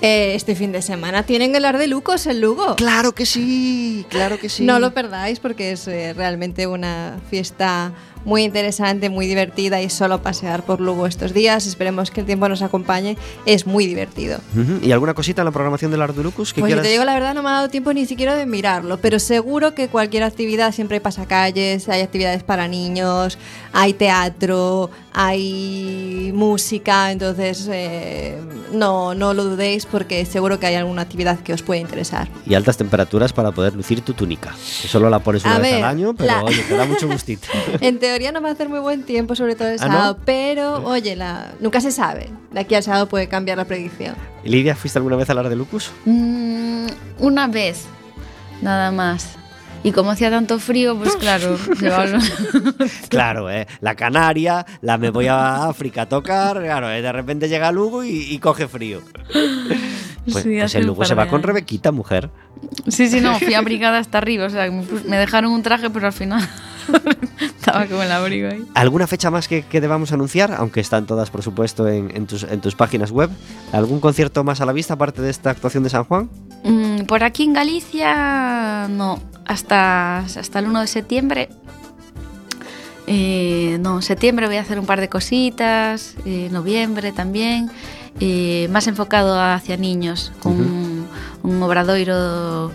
eh, 0.05 0.35
este 0.35 0.55
fin 0.55 0.71
de 0.71 0.83
semana 0.83 1.23
tienen 1.25 1.55
el 1.55 1.65
Ar 1.65 1.79
de 1.79 1.87
Lucos 1.87 2.27
en 2.27 2.43
Lugo. 2.43 2.77
Claro 2.77 3.13
que 3.13 3.25
sí, 3.25 4.05
claro 4.11 4.39
que 4.39 4.51
sí. 4.51 4.63
No 4.63 4.79
lo 4.79 4.93
perdáis 4.93 5.41
porque 5.41 5.73
es 5.73 5.89
eh, 5.89 6.13
realmente 6.13 6.67
una 6.67 7.21
fiesta 7.31 7.91
muy 8.25 8.43
interesante, 8.45 9.11
muy 9.11 9.27
divertida 9.27 9.81
y 9.83 9.91
solo 9.91 10.23
pasear 10.23 10.63
por 10.65 10.81
Lugo 10.81 11.07
estos 11.07 11.33
días. 11.35 11.67
Esperemos 11.67 12.11
que 12.11 12.21
el 12.21 12.27
tiempo 12.27 12.49
nos 12.49 12.63
acompañe. 12.63 13.17
Es 13.47 13.67
muy 13.67 13.87
divertido. 13.87 14.39
¿Y 14.83 14.93
alguna 14.93 15.15
cosita 15.15 15.43
en 15.43 15.47
la 15.47 15.51
programación 15.53 15.91
del 15.91 16.03
Ardurucus 16.03 16.53
que 16.53 16.61
Pues 16.61 16.71
si 16.71 16.75
quieras? 16.75 16.85
te 16.85 16.91
digo 16.93 17.05
la 17.05 17.15
verdad, 17.15 17.35
no 17.35 17.43
me 17.43 17.49
ha 17.51 17.53
dado 17.53 17.69
tiempo 17.69 17.93
ni 17.93 18.07
siquiera 18.07 18.35
de 18.35 18.47
mirarlo, 18.47 18.99
pero 18.99 19.19
seguro 19.19 19.75
que 19.75 19.89
cualquier 19.89 20.23
actividad 20.23 20.73
siempre 20.73 20.97
hay 20.97 21.01
pasacalles, 21.01 21.89
hay 21.89 22.01
actividades 22.03 22.43
para 22.43 22.67
niños, 22.69 23.39
hay 23.73 23.93
teatro, 23.93 24.91
hay 25.13 26.31
música, 26.35 27.13
entonces 27.13 27.69
eh, 27.73 28.39
no, 28.73 29.15
no 29.15 29.35
lo 29.35 29.45
dudéis 29.45 29.87
porque 29.87 30.25
seguro 30.27 30.59
que 30.59 30.67
hay 30.67 30.75
alguna 30.77 31.03
actividad 31.03 31.39
que 31.41 31.53
os 31.53 31.63
puede 31.63 31.81
interesar. 31.81 32.29
Y 32.47 32.55
altas 32.55 32.77
temperaturas 32.77 33.33
para 33.33 33.53
poder 33.53 33.75
lucir 33.75 34.01
tu 34.01 34.15
túnica. 34.15 34.55
Que 34.83 34.89
solo 34.89 35.11
la 35.11 35.19
pones 35.19 35.45
una 35.45 35.57
A 35.57 35.59
vez 35.59 35.73
ver, 35.75 35.85
al 35.85 35.91
año, 35.91 36.15
pero 36.15 36.27
la- 36.33 36.45
oye, 36.45 36.63
te 36.63 36.77
da 36.77 36.85
mucho 36.85 37.09
gustito. 37.09 37.49
En 37.81 37.99
teoría 37.99 38.14
no 38.33 38.41
va 38.41 38.49
a 38.49 38.53
hacer 38.53 38.69
muy 38.69 38.79
buen 38.81 39.03
tiempo, 39.05 39.35
sobre 39.35 39.55
todo 39.55 39.69
el 39.69 39.79
¿Ah, 39.81 39.87
no? 39.89 39.93
sábado, 39.95 40.19
pero 40.25 40.85
oye, 40.85 41.17
la, 41.17 41.53
nunca 41.61 41.81
se 41.81 41.91
sabe. 41.93 42.31
De 42.53 42.61
aquí 42.61 42.75
al 42.75 42.83
sábado 42.83 43.09
puede 43.09 43.29
cambiar 43.29 43.59
la 43.59 43.65
predicción. 43.65 44.15
¿Y 44.45 44.49
Lidia, 44.51 44.75
fuiste 44.77 44.99
alguna 44.99 45.17
vez 45.17 45.29
al 45.31 45.39
Ardelucus? 45.39 45.91
Mm, 46.05 46.87
una 47.19 47.47
vez, 47.49 47.85
nada 48.63 48.91
más. 48.91 49.37
Y 49.83 49.93
como 49.93 50.11
hacía 50.13 50.31
tanto 50.31 50.59
frío, 50.59 50.97
pues 50.97 51.15
claro, 51.17 51.59
llevarlo- 51.81 52.19
Claro, 53.11 53.51
¿eh? 53.51 53.67
La 53.81 53.95
Canaria, 53.95 54.65
la 54.81 54.97
me 54.97 55.11
voy 55.11 55.27
a 55.27 55.67
África 55.67 56.03
a 56.03 56.09
tocar, 56.09 56.59
claro, 56.63 56.91
¿eh? 56.91 57.03
de 57.03 57.13
repente 57.13 57.49
llega 57.51 57.71
Lugo 57.71 58.03
y, 58.03 58.33
y 58.33 58.39
coge 58.39 58.67
frío. 58.69 59.03
Pues, 59.33 60.43
Sí, 60.43 60.53
pues 60.53 60.63
hace 60.65 60.79
el 60.79 60.87
Lugo 60.87 61.05
se 61.05 61.11
de 61.15 61.21
va 61.21 61.29
con. 61.29 61.43
Rebequita, 61.43 61.93
mujer. 61.93 62.31
Sí, 62.89 63.09
sí, 63.11 63.21
no, 63.21 63.39
fui 63.39 63.53
abrigada 63.55 63.99
hasta 63.99 64.17
arriba. 64.17 64.47
O 64.47 64.51
sea, 64.51 64.71
me 64.71 65.19
dejaron 65.19 65.53
un 65.53 65.63
traje, 65.63 65.91
pero 65.91 66.07
al 66.07 66.15
final 66.15 66.41
estaba 67.41 67.87
como 67.87 68.03
el 68.03 68.13
abrigo 68.13 68.49
ahí. 68.49 68.65
¿Alguna 68.75 69.07
fecha 69.07 69.31
más 69.31 69.49
que, 69.49 69.63
que 69.63 69.81
debamos 69.81 70.13
anunciar? 70.13 70.53
Aunque 70.57 70.81
están 70.81 71.07
todas, 71.07 71.31
por 71.31 71.43
supuesto, 71.43 71.89
en, 71.89 72.11
en 72.17 72.27
tus, 72.27 72.43
en 72.45 72.61
tus 72.61 72.75
páginas 72.75 73.11
web. 73.11 73.31
¿Algún 73.73 74.01
concierto 74.01 74.45
más 74.45 74.61
a 74.61 74.67
la 74.67 74.73
vista 74.73 74.95
aparte 74.95 75.23
de 75.23 75.31
esta 75.31 75.51
actuación 75.51 75.83
de 75.85 75.91
San 75.91 76.05
Juan? 76.05 76.29
Mm, 76.65 77.05
por 77.07 77.25
aquí 77.25 77.45
en 77.45 77.53
Galicia, 77.55 78.87
no. 78.89 79.21
Hasta, 79.47 80.19
hasta 80.21 80.59
el 80.59 80.67
1 80.67 80.81
de 80.81 80.87
septiembre. 80.87 81.49
Eh, 83.07 83.77
no, 83.81 83.97
en 83.97 84.03
septiembre 84.03 84.47
voy 84.47 84.57
a 84.57 84.63
hacer 84.63 84.79
un 84.79 84.87
par 84.87 85.01
de 85.01 85.09
cositas. 85.09 86.15
eh, 86.25 86.49
noviembre 86.51 87.13
también. 87.13 87.71
eh, 88.21 88.69
más 88.71 88.87
enfocado 88.87 89.41
hacia 89.43 89.77
niños, 89.77 90.33
con 90.41 90.53
Ujú. 90.53 90.63
un, 90.63 91.07
un 91.43 91.63
obradoiro 91.65 92.71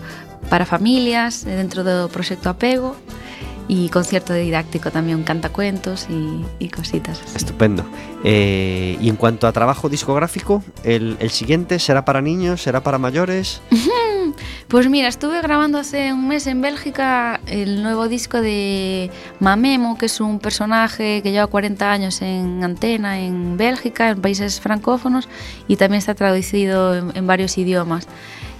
para 0.50 0.66
familias 0.66 1.46
eh, 1.46 1.56
dentro 1.56 1.82
do 1.82 2.08
proxecto 2.12 2.50
Apego. 2.52 2.94
Y 3.72 3.88
concierto 3.88 4.34
didáctico 4.34 4.90
también, 4.90 5.22
cantacuentos 5.22 6.08
y, 6.10 6.44
y 6.58 6.70
cositas. 6.70 7.22
así. 7.22 7.36
Estupendo. 7.36 7.84
Eh, 8.24 8.98
y 9.00 9.08
en 9.08 9.14
cuanto 9.14 9.46
a 9.46 9.52
trabajo 9.52 9.88
discográfico, 9.88 10.64
el, 10.82 11.16
el 11.20 11.30
siguiente 11.30 11.78
será 11.78 12.04
para 12.04 12.20
niños, 12.20 12.60
será 12.62 12.82
para 12.82 12.98
mayores. 12.98 13.62
Pues 14.68 14.88
mira, 14.88 15.08
estuve 15.08 15.42
grabando 15.42 15.78
hace 15.78 16.12
un 16.12 16.28
mes 16.28 16.46
en 16.46 16.60
Bélgica 16.60 17.40
el 17.46 17.82
nuevo 17.82 18.06
disco 18.06 18.40
de 18.40 19.10
Mamemo, 19.40 19.98
que 19.98 20.06
es 20.06 20.20
un 20.20 20.38
personaje 20.38 21.22
que 21.22 21.32
lleva 21.32 21.48
40 21.48 21.90
años 21.90 22.22
en 22.22 22.62
antena 22.62 23.18
en 23.18 23.56
Bélgica, 23.56 24.10
en 24.10 24.20
países 24.20 24.60
francófonos, 24.60 25.28
y 25.66 25.74
también 25.74 25.98
está 25.98 26.14
traducido 26.14 26.96
en, 26.96 27.16
en 27.16 27.26
varios 27.26 27.58
idiomas. 27.58 28.06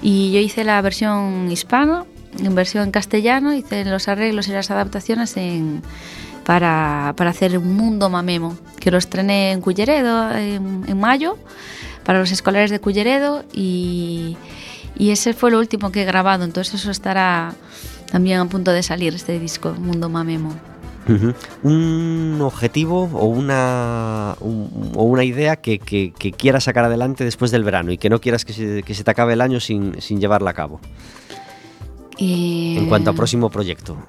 Y 0.03 0.33
yo 0.33 0.41
hice 0.41 0.65
la 0.65 0.81
versión 0.83 1.49
hispana, 1.51 2.05
en 2.39 2.55
versión 2.55 2.85
en 2.85 2.91
castellano, 2.91 3.53
hice 3.55 3.85
los 3.85 4.09
arreglos 4.09 4.49
y 4.49 4.53
las 4.53 4.71
adaptaciones 4.71 5.37
en, 5.37 5.83
para, 6.45 7.15
para 7.17 7.31
hacer 7.31 7.57
un 7.59 7.75
mundo 7.77 8.09
Mamemo, 8.09 8.57
que 8.79 8.91
lo 8.91 8.99
estrené 8.99 9.53
en 9.53 9.61
Culleredo 9.61 10.31
en, 10.37 10.85
en 10.87 11.01
mayo, 11.01 11.37
para 12.05 12.19
los 12.19 12.33
escolares 12.33 12.71
de 12.71 12.81
Culleredo, 12.81 13.45
y, 13.53 14.37
y 14.97 15.11
ese 15.11 15.33
fue 15.35 15.51
lo 15.51 15.59
último 15.59 15.93
que 15.93 16.03
he 16.03 16.05
grabado, 16.05 16.45
entonces 16.45 16.75
eso 16.81 16.91
estará 16.91 17.53
también 18.11 18.41
a 18.41 18.45
punto 18.47 18.73
de 18.73 18.83
salir, 18.83 19.15
este 19.15 19.39
disco, 19.39 19.75
Mundo 19.79 20.09
Mamemo. 20.09 20.55
Un 21.63 22.39
objetivo 22.41 23.05
o 23.13 23.27
una, 23.27 24.37
un- 24.41 24.93
o 24.95 25.03
una 25.05 25.25
idea 25.25 25.57
que, 25.57 25.79
que- 25.79 26.13
que 26.17 26.31
quieras 26.31 26.65
sacar 26.65 26.85
adelante 26.85 27.25
después 27.25 27.51
del 27.51 27.65
verano 27.65 27.91
y 27.91 27.99
que 27.99 28.09
no 28.11 28.21
quieras 28.21 28.45
que 28.45 28.53
se, 28.53 28.83
que 28.85 28.95
se 28.95 29.03
te 29.03 29.11
acabe 29.11 29.33
el 29.33 29.41
año 29.41 29.59
sin, 29.61 30.01
sin 30.01 30.21
llevarla 30.21 30.51
a 30.51 30.55
cabo. 30.55 30.81
Y- 32.21 32.77
En 32.79 32.87
cuanto 32.87 33.11
a 33.11 33.15
próximo 33.15 33.51
proyecto. 33.51 33.97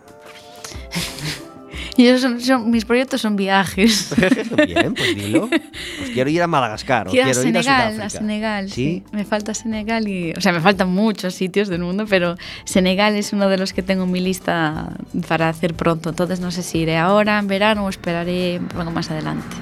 Son- 2.20 2.42
son- 2.42 2.72
mis 2.72 2.84
proyectos 2.84 3.22
son 3.22 3.36
viajes. 3.36 4.12
Bien, 4.66 4.96
pues 4.96 5.16
dilo. 5.16 5.48
Pues 5.50 6.10
quiero 6.12 6.32
ir 6.32 6.42
a 6.42 6.48
Madagascar 6.48 7.08
o 7.08 7.12
Quiero 7.12 7.28
a 7.28 7.32
ir 7.32 7.38
a 7.38 7.42
Senegal, 7.44 7.64
Sudáfrica. 7.94 8.06
a 8.06 8.10
Senegal, 8.10 8.70
¿Sí? 8.72 8.74
sí. 8.74 9.04
Me 9.12 9.24
falta 9.24 9.54
Senegal 9.54 10.08
y... 10.08 10.32
O 10.32 10.42
sea, 10.42 10.52
me 10.52 10.62
faltan 10.62 10.90
muchos 10.90 11.36
sitios 11.36 11.68
del 11.68 11.82
mundo, 11.82 12.06
pero 12.10 12.38
Senegal 12.64 13.14
es 13.16 13.34
uno 13.34 13.50
de 13.50 13.58
los 13.60 13.72
que 13.74 13.84
tengo 13.84 14.06
en 14.06 14.12
mi 14.12 14.20
lista 14.20 14.94
para 15.28 15.48
hacer 15.50 15.76
pronto. 15.76 16.10
Entonces 16.10 16.40
no 16.40 16.50
sé 16.50 16.64
si 16.64 16.80
iré 16.80 16.98
ahora, 16.98 17.38
en 17.38 17.46
verano, 17.48 17.86
o 17.86 17.90
esperaré 17.90 18.58
un 18.60 18.68
poco 18.70 18.90
más 18.90 19.12
adelante. 19.12 19.56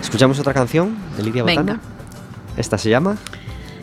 ¿Escuchamos 0.00 0.38
otra 0.38 0.54
canción 0.54 0.96
de 1.18 1.24
Lidia 1.24 1.42
Venga. 1.42 1.60
Botana? 1.60 1.80
Esta 2.56 2.78
se 2.78 2.88
llama 2.88 3.18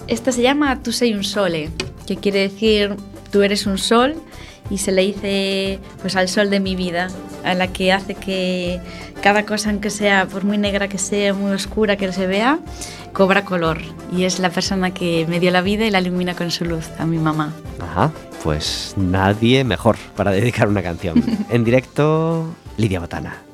Esta 0.08 0.32
se 0.32 0.41
llama 0.41 0.82
Tu 0.82 0.91
sei 0.93 1.14
un 1.14 1.24
sole, 1.24 1.70
que 2.08 2.16
quiere 2.18 2.39
decir 2.39 2.95
tú 3.34 3.42
eres 3.42 3.66
un 3.66 3.80
sol 3.80 4.16
y 4.70 4.78
se 4.78 4.92
le 4.92 5.02
dice 5.02 5.80
pues 6.02 6.16
al 6.16 6.30
sol 6.30 6.50
de 6.50 6.60
mi 6.60 6.76
vida, 6.76 7.08
a 7.44 7.56
la 7.56 7.68
que 7.68 7.92
hace 7.92 8.14
que 8.14 8.80
cada 9.22 9.46
cosa, 9.46 9.72
aunque 9.72 9.90
sea 9.90 10.28
por 10.28 10.46
muy 10.46 10.58
negra 10.58 10.88
que 10.88 11.00
sea, 11.00 11.34
muy 11.34 11.52
oscura 11.52 11.98
que 11.98 12.14
se 12.14 12.28
vea, 12.28 12.60
cobra 13.12 13.44
color 13.44 13.80
y 14.16 14.24
es 14.24 14.40
la 14.40 14.52
persona 14.52 14.94
que 14.94 15.26
me 15.28 15.40
dio 15.40 15.52
la 15.52 15.62
vida 15.62 15.86
y 15.86 15.90
la 15.90 16.00
ilumina 16.00 16.36
con 16.36 16.52
su 16.52 16.64
luz, 16.64 16.86
a 17.00 17.06
mi 17.06 17.18
mamá. 17.18 17.54
Ajá, 17.80 18.12
pues 18.44 18.94
nadie 18.96 19.64
mejor 19.64 19.98
para 20.16 20.32
dedicar 20.32 20.70
una 20.70 20.84
canción. 20.84 21.22
en 21.50 21.64
directo, 21.64 22.54
Lidia 22.78 23.00
Botana. 23.00 23.53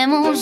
Llamo 0.00 0.20
un 0.20 0.34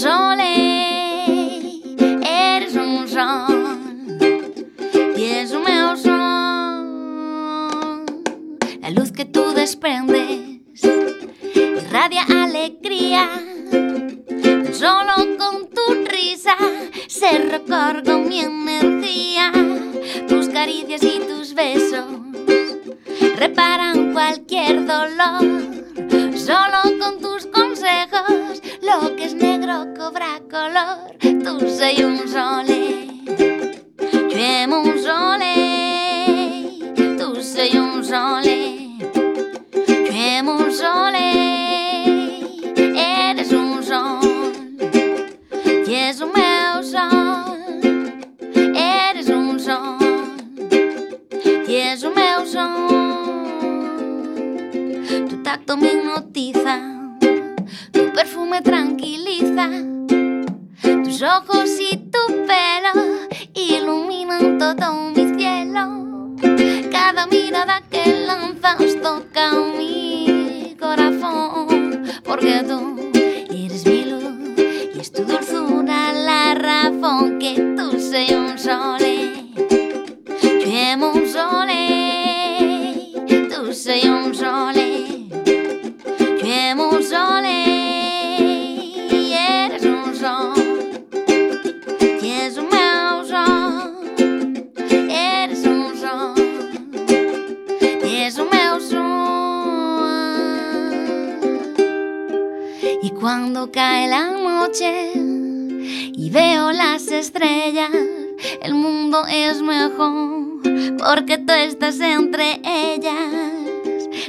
orqueto 111.09 111.55
estás 111.55 111.99
entre 112.01 112.61
ellas. 112.65 113.33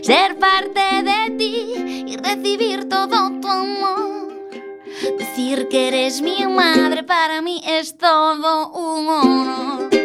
Ser 0.01 0.37
parte 0.37 1.03
de 1.03 1.35
ti 1.37 2.05
y 2.07 2.17
recibir 2.17 2.87
todo 2.87 3.31
tu 3.41 3.47
amor. 3.47 4.33
Decir 5.17 5.67
que 5.69 5.89
eres 5.89 6.21
mi 6.21 6.45
madre 6.47 7.03
para 7.03 7.41
mí 7.41 7.61
es 7.65 7.97
todo 7.97 8.69
un 8.69 9.07
honor. 9.07 9.98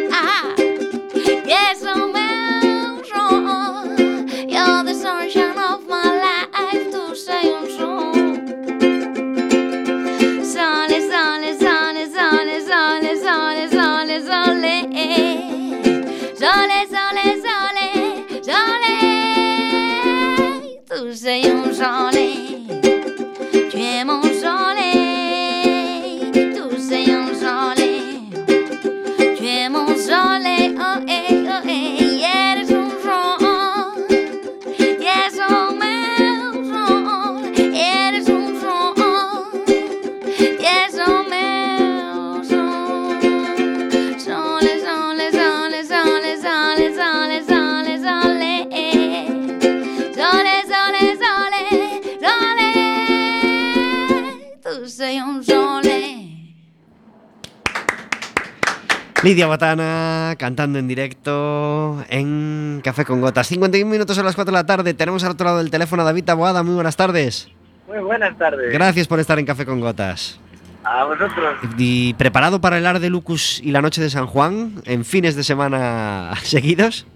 Lidia 59.25 59.47
Botana 59.47 60.35
cantando 60.37 60.77
en 60.77 60.87
directo 60.87 62.05
en 62.09 62.79
Café 62.83 63.05
con 63.05 63.21
Gotas. 63.21 63.47
51 63.47 63.89
minutos 63.89 64.19
a 64.19 64.23
las 64.23 64.35
4 64.35 64.51
de 64.51 64.55
la 64.59 64.67
tarde. 64.67 64.93
Tenemos 64.93 65.23
al 65.23 65.31
otro 65.31 65.45
lado 65.45 65.57
del 65.57 65.71
teléfono 65.71 66.03
a 66.03 66.05
David 66.05 66.25
Taboada. 66.25 66.61
Muy 66.61 66.75
buenas 66.75 66.95
tardes. 66.95 67.47
Muy 67.87 67.97
buenas 68.03 68.37
tardes. 68.37 68.71
Gracias 68.71 69.07
por 69.07 69.19
estar 69.19 69.39
en 69.39 69.47
Café 69.47 69.65
con 69.65 69.79
Gotas. 69.79 70.39
A 70.83 71.05
vosotros. 71.05 71.55
¿Y 71.79 72.13
preparado 72.13 72.61
para 72.61 72.77
el 72.77 72.85
Ar 72.85 72.99
de 72.99 73.09
Lucus 73.09 73.59
y 73.63 73.71
la 73.71 73.81
Noche 73.81 73.99
de 73.99 74.11
San 74.11 74.27
Juan 74.27 74.73
en 74.85 75.03
fines 75.03 75.35
de 75.35 75.43
semana 75.43 76.33
seguidos? 76.43 77.07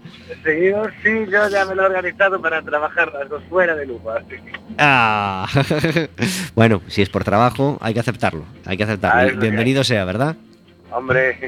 Seguidos, 0.42 0.88
sí, 1.04 1.10
yo 1.30 1.48
ya 1.48 1.64
me 1.64 1.76
lo 1.76 1.84
he 1.84 1.86
organizado 1.86 2.42
para 2.42 2.60
trabajar 2.60 3.12
las 3.12 3.28
dos 3.28 3.40
fuera 3.48 3.76
de 3.76 3.86
Ah. 4.78 5.46
bueno, 6.56 6.82
si 6.88 7.02
es 7.02 7.08
por 7.08 7.22
trabajo, 7.22 7.78
hay 7.80 7.94
que 7.94 8.00
aceptarlo. 8.00 8.46
Hay 8.66 8.76
que 8.76 8.82
Ah, 8.82 8.86
aceptarlo. 8.86 9.30
que 9.34 9.38
Bienvenido 9.38 9.84
sea, 9.84 10.04
¿verdad? 10.04 10.34
Hombre, 10.92 11.38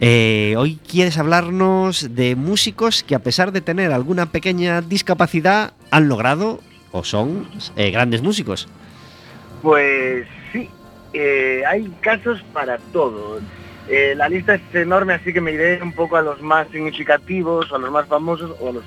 Eh, 0.00 0.54
hoy 0.56 0.78
quieres 0.88 1.18
hablarnos 1.18 2.14
de 2.14 2.36
músicos 2.36 3.02
que 3.02 3.14
a 3.14 3.18
pesar 3.18 3.52
de 3.52 3.60
tener 3.60 3.92
alguna 3.92 4.26
pequeña 4.26 4.80
discapacidad 4.80 5.72
han 5.90 6.08
logrado 6.08 6.60
o 6.92 7.04
son 7.04 7.48
eh, 7.76 7.90
grandes 7.90 8.22
músicos. 8.22 8.68
pues 9.62 10.26
sí, 10.52 10.70
eh, 11.12 11.62
hay 11.68 11.90
casos 12.00 12.42
para 12.52 12.78
todo. 12.92 13.40
La 14.16 14.28
lista 14.28 14.54
es 14.54 14.74
enorme, 14.74 15.14
así 15.14 15.32
que 15.32 15.40
me 15.40 15.52
iré 15.52 15.82
un 15.82 15.92
poco 15.92 16.16
a 16.16 16.22
los 16.22 16.42
más 16.42 16.68
significativos, 16.68 17.72
a 17.72 17.78
los 17.78 17.90
más 17.90 18.06
famosos 18.06 18.54
o 18.60 18.68
a 18.68 18.72
los 18.72 18.84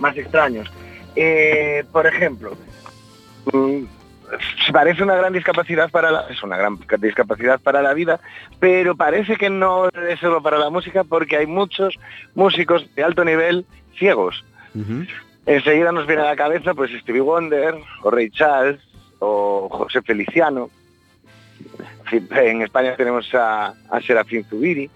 más 0.00 0.16
extraños. 0.16 0.68
Por 1.92 2.06
ejemplo, 2.08 2.56
mm, 3.52 3.84
parece 4.72 5.02
una 5.02 5.14
gran 5.14 5.32
discapacidad 5.32 5.90
para 5.90 6.10
la, 6.10 6.26
es 6.28 6.42
una 6.42 6.56
gran 6.56 6.78
discapacidad 6.98 7.60
para 7.60 7.82
la 7.82 7.94
vida, 7.94 8.20
pero 8.58 8.96
parece 8.96 9.36
que 9.36 9.50
no 9.50 9.88
es 9.88 10.20
solo 10.20 10.42
para 10.42 10.58
la 10.58 10.70
música 10.70 11.04
porque 11.04 11.36
hay 11.36 11.46
muchos 11.46 11.98
músicos 12.34 12.86
de 12.94 13.04
alto 13.04 13.24
nivel 13.24 13.66
ciegos. 13.98 14.44
Enseguida 15.46 15.92
nos 15.92 16.06
viene 16.06 16.22
a 16.22 16.26
la 16.26 16.36
cabeza 16.36 16.74
pues 16.74 16.90
Stevie 17.00 17.20
Wonder, 17.20 17.74
o 18.02 18.10
Ray 18.10 18.30
Charles, 18.30 18.80
o 19.18 19.68
José 19.70 20.02
Feliciano. 20.02 20.70
En 22.10 22.62
España 22.62 22.96
tenemos 22.96 23.32
a, 23.34 23.74
a 23.90 24.00
Serafín 24.00 24.44
Zubiri. 24.44 24.90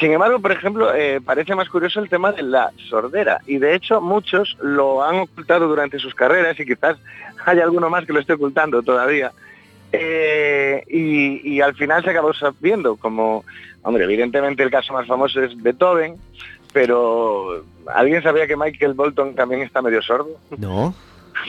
Sin 0.00 0.12
embargo, 0.12 0.40
por 0.40 0.50
ejemplo, 0.50 0.94
eh, 0.94 1.20
parece 1.20 1.54
más 1.54 1.68
curioso 1.68 2.00
el 2.00 2.08
tema 2.08 2.32
de 2.32 2.42
la 2.42 2.72
sordera. 2.88 3.38
Y 3.46 3.58
de 3.58 3.74
hecho 3.74 4.00
muchos 4.00 4.56
lo 4.62 5.04
han 5.04 5.16
ocultado 5.16 5.68
durante 5.68 5.98
sus 5.98 6.14
carreras 6.14 6.58
y 6.58 6.64
quizás 6.64 6.96
haya 7.44 7.64
alguno 7.64 7.90
más 7.90 8.04
que 8.06 8.12
lo 8.12 8.20
esté 8.20 8.34
ocultando 8.34 8.82
todavía. 8.82 9.32
Eh, 9.92 10.84
y, 10.88 11.54
y 11.54 11.60
al 11.60 11.74
final 11.74 12.04
se 12.04 12.10
acabó 12.10 12.32
sabiendo, 12.32 12.96
como, 12.96 13.44
hombre, 13.82 14.04
evidentemente 14.04 14.62
el 14.62 14.70
caso 14.70 14.92
más 14.92 15.06
famoso 15.06 15.42
es 15.42 15.60
Beethoven, 15.60 16.16
pero 16.72 17.64
¿alguien 17.92 18.22
sabía 18.22 18.46
que 18.46 18.56
Michael 18.56 18.94
Bolton 18.94 19.34
también 19.34 19.62
está 19.62 19.82
medio 19.82 20.00
sordo? 20.02 20.38
No. 20.56 20.94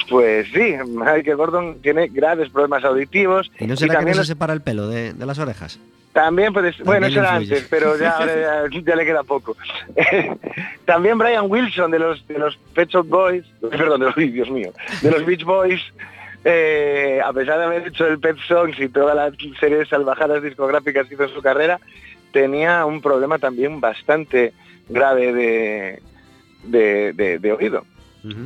Pues 0.09 0.47
sí, 0.53 0.75
Michael 0.87 1.35
Bolton 1.35 1.81
tiene 1.81 2.07
graves 2.07 2.49
problemas 2.49 2.83
auditivos. 2.83 3.51
¿Y 3.59 3.67
no 3.67 3.75
será 3.75 3.93
que 3.93 3.97
también, 3.97 4.17
no 4.17 4.23
se 4.23 4.29
separa 4.29 4.53
el 4.53 4.61
pelo 4.61 4.87
de, 4.87 5.13
de 5.13 5.25
las 5.25 5.37
orejas? 5.37 5.79
También 6.13 6.51
puede 6.53 6.73
ser- 6.73 6.85
bueno, 6.85 7.07
eso 7.07 7.19
era 7.19 7.35
antes, 7.35 7.67
pero 7.69 7.97
ya, 7.97 8.11
ahora 8.17 8.67
ya, 8.69 8.79
ya 8.85 8.95
le 8.95 9.05
queda 9.05 9.23
poco. 9.23 9.55
también 10.85 11.17
Brian 11.17 11.45
Wilson 11.49 11.91
de 11.91 11.99
los 11.99 12.27
de 12.27 12.37
los 12.39 12.57
Pet 12.73 12.89
Shop 12.89 13.07
Boys, 13.07 13.45
perdón, 13.61 13.99
de 14.01 14.05
los, 14.07 14.15
Dios 14.33 14.49
mío, 14.49 14.71
de 15.01 15.11
los 15.11 15.25
Beach 15.25 15.43
Boys, 15.43 15.81
eh, 16.43 17.21
a 17.23 17.31
pesar 17.33 17.59
de 17.59 17.65
haber 17.65 17.87
hecho 17.87 18.07
el 18.07 18.19
Pet 18.19 18.37
Songs 18.47 18.79
y 18.79 18.89
toda 18.89 19.13
la 19.13 19.31
serie 19.59 19.77
de 19.77 19.85
salvajadas 19.85 20.41
discográficas 20.43 21.07
que 21.07 21.13
hizo 21.13 21.23
en 21.23 21.33
su 21.33 21.41
carrera, 21.41 21.79
tenía 22.31 22.85
un 22.85 23.01
problema 23.01 23.37
también 23.39 23.79
bastante 23.79 24.53
grave 24.89 25.33
de, 25.33 26.01
de, 26.63 27.13
de- 27.13 27.39
de 27.39 27.51
oído. 27.53 27.85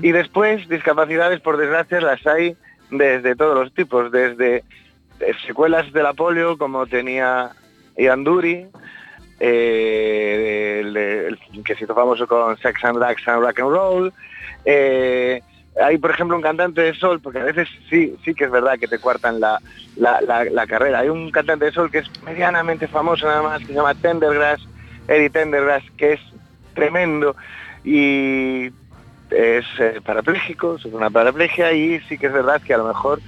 Y 0.01 0.13
después, 0.13 0.69
discapacidades, 0.69 1.41
por 1.41 1.57
desgracia, 1.57 1.99
las 1.99 2.25
hay 2.25 2.55
desde 2.91 3.35
todos 3.35 3.55
los 3.61 3.73
tipos, 3.73 4.09
desde 4.09 4.63
secuelas 5.45 5.91
de 5.91 6.03
la 6.03 6.13
polio, 6.13 6.57
como 6.57 6.85
tenía 6.87 7.51
Ian 7.97 8.23
Dury, 8.23 8.67
eh, 9.39 11.31
que 11.63 11.75
se 11.75 11.83
hizo 11.83 11.95
famoso 11.95 12.27
con 12.27 12.57
Sex 12.57 12.83
and 12.83 12.97
Drugs 12.97 13.27
and 13.27 13.41
Rock 13.41 13.59
and 13.59 13.69
Roll. 13.69 14.13
eh, 14.65 15.41
hay, 15.81 15.97
por 15.97 16.11
ejemplo, 16.11 16.37
un 16.37 16.41
cantante 16.41 16.81
de 16.81 16.93
sol, 16.93 17.19
porque 17.19 17.39
a 17.39 17.43
veces 17.43 17.67
sí, 17.89 18.15
sí 18.23 18.33
que 18.33 18.45
es 18.45 18.51
verdad 18.51 18.79
que 18.79 18.87
te 18.87 18.97
cuartan 18.97 19.41
la, 19.41 19.59
la, 19.97 20.67
carrera. 20.67 20.99
Hay 20.99 21.09
un 21.09 21.31
cantante 21.31 21.65
de 21.65 21.71
sol 21.73 21.91
que 21.91 21.97
es 21.99 22.23
medianamente 22.23 22.87
famoso 22.87 23.25
nada 23.27 23.41
más, 23.41 23.59
que 23.59 23.67
se 23.67 23.73
llama 23.73 23.93
Tendergrass, 23.93 24.61
Eddie 25.07 25.29
Tendergrass, 25.29 25.83
que 25.97 26.13
es 26.13 26.21
tremendo 26.73 27.35
y 27.83 28.71
es 29.31 29.65
eh, 29.79 30.01
sufre 30.05 30.95
una 30.95 31.09
paraplegia 31.09 31.73
y 31.73 31.99
sí 32.01 32.17
que 32.17 32.27
es 32.27 32.33
verdad 32.33 32.61
que 32.61 32.73
a 32.73 32.77
lo 32.77 32.87
mejor 32.87 33.19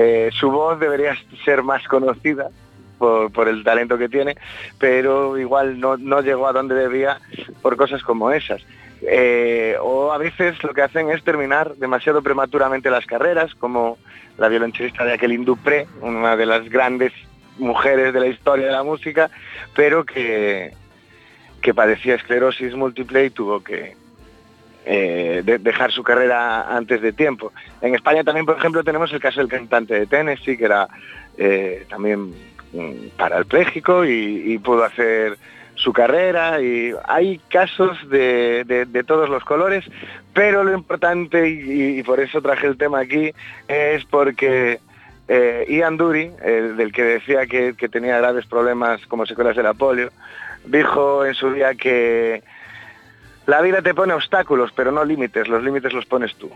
eh, 0.00 0.30
su 0.32 0.48
voz 0.48 0.78
debería 0.78 1.16
ser 1.44 1.64
más 1.64 1.82
conocida 1.88 2.50
por, 2.98 3.48
el 3.48 3.64
talento 3.64 3.98
que 3.98 4.08
tiene, 4.08 4.36
pero 4.78 5.36
igual 5.36 5.80
no, 5.80 6.20
llegó 6.20 6.46
a 6.46 6.52
donde 6.52 6.76
debía 6.76 7.18
por 7.62 7.76
cosas 7.76 8.04
como 8.04 8.30
esas. 8.30 8.62
Eh, 9.02 9.76
o 9.80 10.12
a 10.12 10.18
veces 10.18 10.62
lo 10.62 10.72
que 10.72 10.82
hacen 10.82 11.10
es 11.10 11.24
terminar 11.24 11.74
demasiado 11.76 12.22
prematuramente 12.22 12.90
las 12.90 13.06
carreras, 13.06 13.56
como 13.56 13.98
la 14.36 14.46
violonchelista 14.46 15.02
de 15.02 15.10
Jacqueline 15.10 15.44
Dupré, 15.44 15.88
una 16.00 16.36
de 16.36 16.46
las 16.46 16.68
grandes 16.68 17.12
mujeres 17.58 18.14
de 18.14 18.20
la 18.20 18.28
historia 18.28 18.66
de 18.66 18.72
la 18.72 18.84
música, 18.84 19.30
pero 19.74 20.04
que, 20.04 20.74
que 21.60 21.74
padecía 21.74 22.14
esclerosis 22.14 22.72
múltiple 22.76 23.24
y 23.24 23.30
tuvo 23.30 23.64
que 23.64 23.96
eh, 24.90 25.42
de- 25.44 25.58
dejar 25.58 25.92
su 25.92 26.02
carrera 26.02 26.74
antes 26.74 27.02
de 27.02 27.12
tiempo. 27.12 27.52
En 27.82 27.94
España 27.94 28.24
también, 28.24 28.46
por 28.46 28.56
ejemplo, 28.56 28.82
tenemos 28.82 29.12
el 29.12 29.20
caso 29.20 29.40
del 29.40 29.48
cantante 29.50 29.92
de 29.92 30.06
Tennessee, 30.06 30.56
que 30.56 30.64
era 30.64 30.88
eh, 31.36 31.84
también 31.90 32.30
mm, 32.72 33.08
parapléjico 33.18 34.04
y, 34.06 34.54
y 34.54 34.58
pudo 34.58 34.84
hacer 34.84 35.36
su 35.74 35.92
carrera 35.92 36.60
y 36.62 36.92
hay 37.06 37.38
casos 37.50 37.96
de, 38.08 38.64
de- 38.66 39.04
todos 39.04 39.28
los 39.28 39.44
colores, 39.44 39.84
pero 40.32 40.64
lo 40.64 40.72
importante, 40.72 41.48
y, 41.48 42.02
por 42.02 42.18
eso 42.18 42.40
traje 42.42 42.66
el 42.66 42.76
tema 42.78 42.98
aquí, 43.00 43.30
es 43.68 44.04
porque 44.06 44.80
eh, 45.28 45.66
Ian 45.68 45.96
Dury, 45.98 46.32
el 46.42 46.76
del 46.78 46.90
que 46.92 47.04
decía 47.04 47.46
que 47.46 47.74
tenía 47.88 48.18
graves 48.18 48.46
problemas 48.46 49.06
como 49.06 49.26
secuelas 49.26 49.54
de 49.54 49.62
la 49.62 49.74
polio, 49.74 50.10
dijo 50.64 51.24
en 51.24 51.34
su 51.34 51.52
día 51.52 51.74
que 51.74 52.42
la 53.48 53.62
vida 53.62 53.80
te 53.80 53.94
pone 53.94 54.12
obstáculos, 54.12 54.72
pero 54.76 54.92
no 54.92 55.02
límites, 55.04 55.48
los 55.48 55.64
límites 55.64 55.94
los 55.94 56.04
pones 56.04 56.34
tú. 56.36 56.50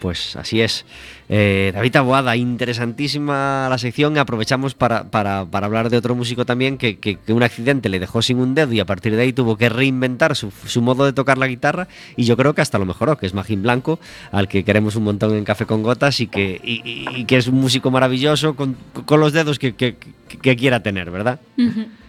Pues 0.00 0.36
así 0.36 0.60
es. 0.60 0.84
Eh, 1.28 1.72
David 1.74 1.96
Aboada, 1.96 2.36
interesantísima 2.36 3.66
la 3.68 3.78
sección. 3.78 4.16
Aprovechamos 4.18 4.74
para, 4.74 5.04
para- 5.10 5.44
para 5.46 5.66
hablar 5.66 5.90
de 5.90 5.96
otro 5.96 6.14
músico 6.14 6.44
también 6.44 6.78
que, 6.78 6.98
que- 6.98 7.16
que 7.16 7.32
un 7.32 7.42
accidente 7.42 7.88
le 7.88 7.98
dejó 7.98 8.22
sin 8.22 8.38
un 8.38 8.54
dedo 8.54 8.72
y 8.72 8.80
a 8.80 8.84
partir 8.84 9.16
de 9.16 9.22
ahí 9.22 9.32
tuvo 9.32 9.56
que 9.56 9.68
reinventar 9.68 10.36
su, 10.36 10.50
su 10.50 10.82
modo 10.82 11.04
de 11.04 11.12
tocar 11.12 11.38
la 11.38 11.46
guitarra 11.48 11.88
y 12.14 12.24
yo 12.24 12.36
creo 12.36 12.54
que 12.54 12.60
hasta 12.60 12.78
lo 12.78 12.84
mejoró, 12.84 13.16
que 13.16 13.26
es 13.26 13.34
Magín 13.34 13.62
Blanco, 13.62 13.98
al 14.32 14.48
que 14.48 14.64
queremos 14.64 14.96
un 14.96 15.04
montón 15.04 15.34
en 15.34 15.44
Café 15.44 15.66
con 15.66 15.82
Gotas 15.82 16.20
y 16.20 16.26
que, 16.28 16.60
y- 16.62 16.82
y- 16.84 17.20
y 17.20 17.24
que 17.24 17.38
es 17.38 17.48
un 17.48 17.56
músico 17.56 17.90
maravilloso 17.90 18.54
con, 18.54 18.76
con 19.06 19.18
los 19.18 19.32
dedos 19.32 19.58
que, 19.58 19.74
que- 19.74 19.96
que- 19.96 20.38
que 20.38 20.56
quiera 20.56 20.82
tener, 20.82 21.10
¿verdad? 21.10 21.38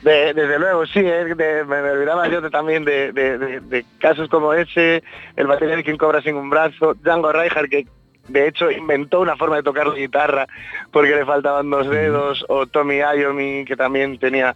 De- 0.04 0.34
desde 0.34 0.58
luego, 0.60 0.86
sí, 0.88 1.00
eh, 1.00 1.36
de- 1.36 1.64
me, 1.66 1.82
me 1.82 1.92
olvidaba 1.92 2.28
yo 2.30 2.42
de- 2.42 2.50
también 2.50 2.84
de, 2.86 3.12
de- 3.12 3.38
de- 3.38 3.60
de 3.60 3.86
casos 4.00 4.28
como 4.30 4.54
ese, 4.54 5.04
el 5.36 5.48
batería 5.48 5.76
de 5.76 5.84
quien 5.84 5.98
cobra 5.98 6.22
sin 6.22 6.36
un 6.36 6.50
brazo, 6.50 6.96
Django 7.04 7.32
Reinhardt, 7.32 7.70
que 7.70 7.77
de 8.28 8.48
hecho 8.48 8.70
inventó 8.72 9.22
una 9.22 9.36
forma 9.36 9.58
de 9.58 9.64
tocar 9.64 9.88
la 9.88 9.96
guitarra 9.96 10.48
porque 10.92 11.16
le 11.16 11.26
faltaban 11.26 11.70
dos 11.70 11.90
dedos, 11.90 12.46
o 12.50 12.66
Tommy 12.68 12.98
Iommi, 12.98 13.66
que 13.66 13.76
también 13.76 14.18
tenía, 14.20 14.56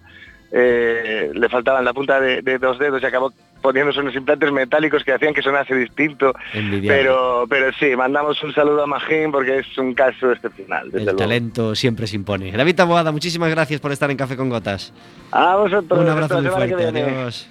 eh, 0.52 1.32
le 1.34 1.50
faltaban 1.50 1.86
la 1.86 1.94
punta 1.94 2.20
de, 2.20 2.42
de 2.42 2.58
dos 2.58 2.78
dedos 2.80 3.02
y 3.02 3.06
acabó 3.06 3.32
poniéndose 3.62 4.00
unos 4.00 4.16
implantes 4.16 4.52
metálicos 4.52 5.04
que 5.04 5.14
hacían 5.14 5.34
que 5.36 5.42
sonase 5.44 5.76
distinto. 5.76 6.34
Envidiable. 6.52 6.88
Pero, 6.98 7.46
pero 7.48 7.72
sí, 7.74 7.96
mandamos 7.96 8.42
un 8.44 8.54
saludo 8.54 8.84
a 8.84 8.88
Magín 8.88 9.32
porque 9.32 9.60
es 9.60 9.78
un 9.78 9.94
caso 9.94 10.32
excepcional. 10.32 10.86
Desde 10.86 10.98
El 10.98 11.04
luego. 11.06 11.20
talento 11.20 11.76
siempre 11.76 12.08
se 12.08 12.16
impone. 12.16 12.52
David 12.52 12.80
Aboada, 12.80 13.12
muchísimas 13.12 13.52
gracias 13.52 13.80
por 13.80 13.92
estar 13.92 14.10
en 14.10 14.18
Café 14.18 14.36
con 14.36 14.50
Gotas. 14.50 14.92
A 15.32 15.56
vosotros. 15.58 16.00
Un 16.00 16.10
abrazo 16.10 16.42
muy 16.42 16.50
fuerte, 16.50 16.88
adiós. 16.88 17.48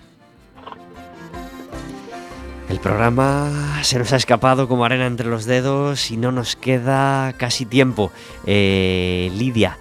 El 2.70 2.78
programa 2.78 3.80
se 3.82 3.98
nos 3.98 4.12
ha 4.12 4.16
escapado 4.16 4.68
como 4.68 4.84
arena 4.84 5.06
entre 5.06 5.26
los 5.26 5.44
dedos 5.44 6.12
y 6.12 6.16
no 6.16 6.30
nos 6.30 6.54
queda 6.54 7.32
casi 7.32 7.66
tiempo. 7.66 8.12
Eh, 8.46 9.28
Lidia, 9.34 9.76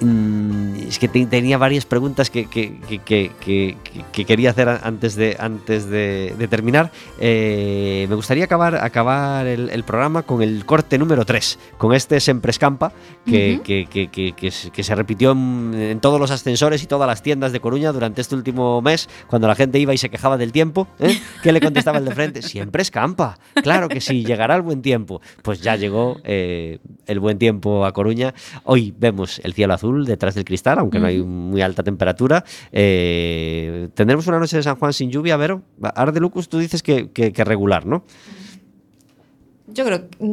es 0.00 0.98
que 0.98 1.08
te- 1.08 1.26
tenía 1.26 1.58
varias 1.58 1.84
preguntas 1.84 2.30
que, 2.30 2.46
que- 2.46 2.78
que- 2.88 2.98
que- 3.00 3.32
que- 3.40 3.76
que- 3.82 4.04
que 4.12 4.24
quería 4.24 4.50
hacer 4.50 4.68
antes 4.68 5.16
de, 5.16 5.36
antes 5.38 5.86
de, 5.86 6.34
de 6.38 6.48
terminar. 6.48 6.90
Eh, 7.20 8.06
me 8.08 8.14
gustaría 8.14 8.44
acabar, 8.44 8.76
acabar 8.76 9.46
el, 9.46 9.70
el 9.70 9.82
programa 9.84 10.22
con 10.22 10.42
el 10.42 10.64
corte 10.64 10.98
número 10.98 11.24
3, 11.24 11.58
con 11.78 11.94
este 11.94 12.20
Sempre 12.20 12.50
Escampa, 12.50 12.92
que, 13.26 13.60
que- 13.64 14.50
se- 14.52 14.70
que 14.70 14.82
se 14.82 14.94
repitió 14.94 15.32
en, 15.32 15.74
en 15.74 16.00
todos 16.00 16.20
los 16.20 16.30
ascensores 16.30 16.82
y 16.82 16.86
todas 16.86 17.06
las 17.08 17.22
tiendas 17.22 17.52
de 17.52 17.60
Coruña 17.60 17.92
durante 17.92 18.20
este 18.20 18.34
último 18.34 18.80
mes, 18.82 19.08
cuando 19.26 19.48
la 19.48 19.54
gente 19.54 19.78
iba 19.78 19.92
y 19.94 19.98
se 19.98 20.10
quejaba 20.10 20.36
del 20.36 20.52
tiempo. 20.52 20.86
¿eh? 21.00 21.18
¿Qué 21.42 21.52
le 21.52 21.60
contestaba 21.60 21.98
el 21.98 22.04
de 22.04 22.14
frente? 22.14 22.42
Siempre 22.42 22.82
escampa. 22.82 23.38
Claro 23.62 23.88
que 23.88 24.00
sí, 24.00 24.24
llegará 24.24 24.54
el 24.56 24.62
buen 24.62 24.80
tiempo. 24.82 25.20
Pues 25.42 25.60
ya 25.60 25.76
llegó 25.76 26.18
eh, 26.24 26.78
el 27.06 27.20
buen 27.20 27.38
tiempo 27.38 27.84
a 27.84 27.92
Coruña. 27.92 28.32
Hoy 28.64 28.94
vemos 28.96 29.40
el 29.42 29.54
cielo 29.54 29.74
azul 29.74 29.87
detrás 29.92 30.34
del 30.34 30.44
cristal, 30.44 30.78
aunque 30.78 30.98
no 30.98 31.06
hay 31.06 31.20
muy 31.22 31.62
alta 31.62 31.82
temperatura. 31.82 32.44
Eh, 32.72 33.88
tendremos 33.94 34.26
una 34.26 34.38
noche 34.38 34.56
de 34.56 34.62
San 34.62 34.76
Juan 34.76 34.92
sin 34.92 35.10
lluvia, 35.10 35.36
Vero. 35.36 35.62
Arde 35.94 36.20
Lucus, 36.20 36.48
tú 36.48 36.58
dices 36.58 36.82
que, 36.82 37.10
que- 37.10 37.32
que 37.32 37.44
regular, 37.44 37.86
¿no? 37.86 38.04
Yo 39.70 39.84
creo 39.84 40.08
que 40.08 40.16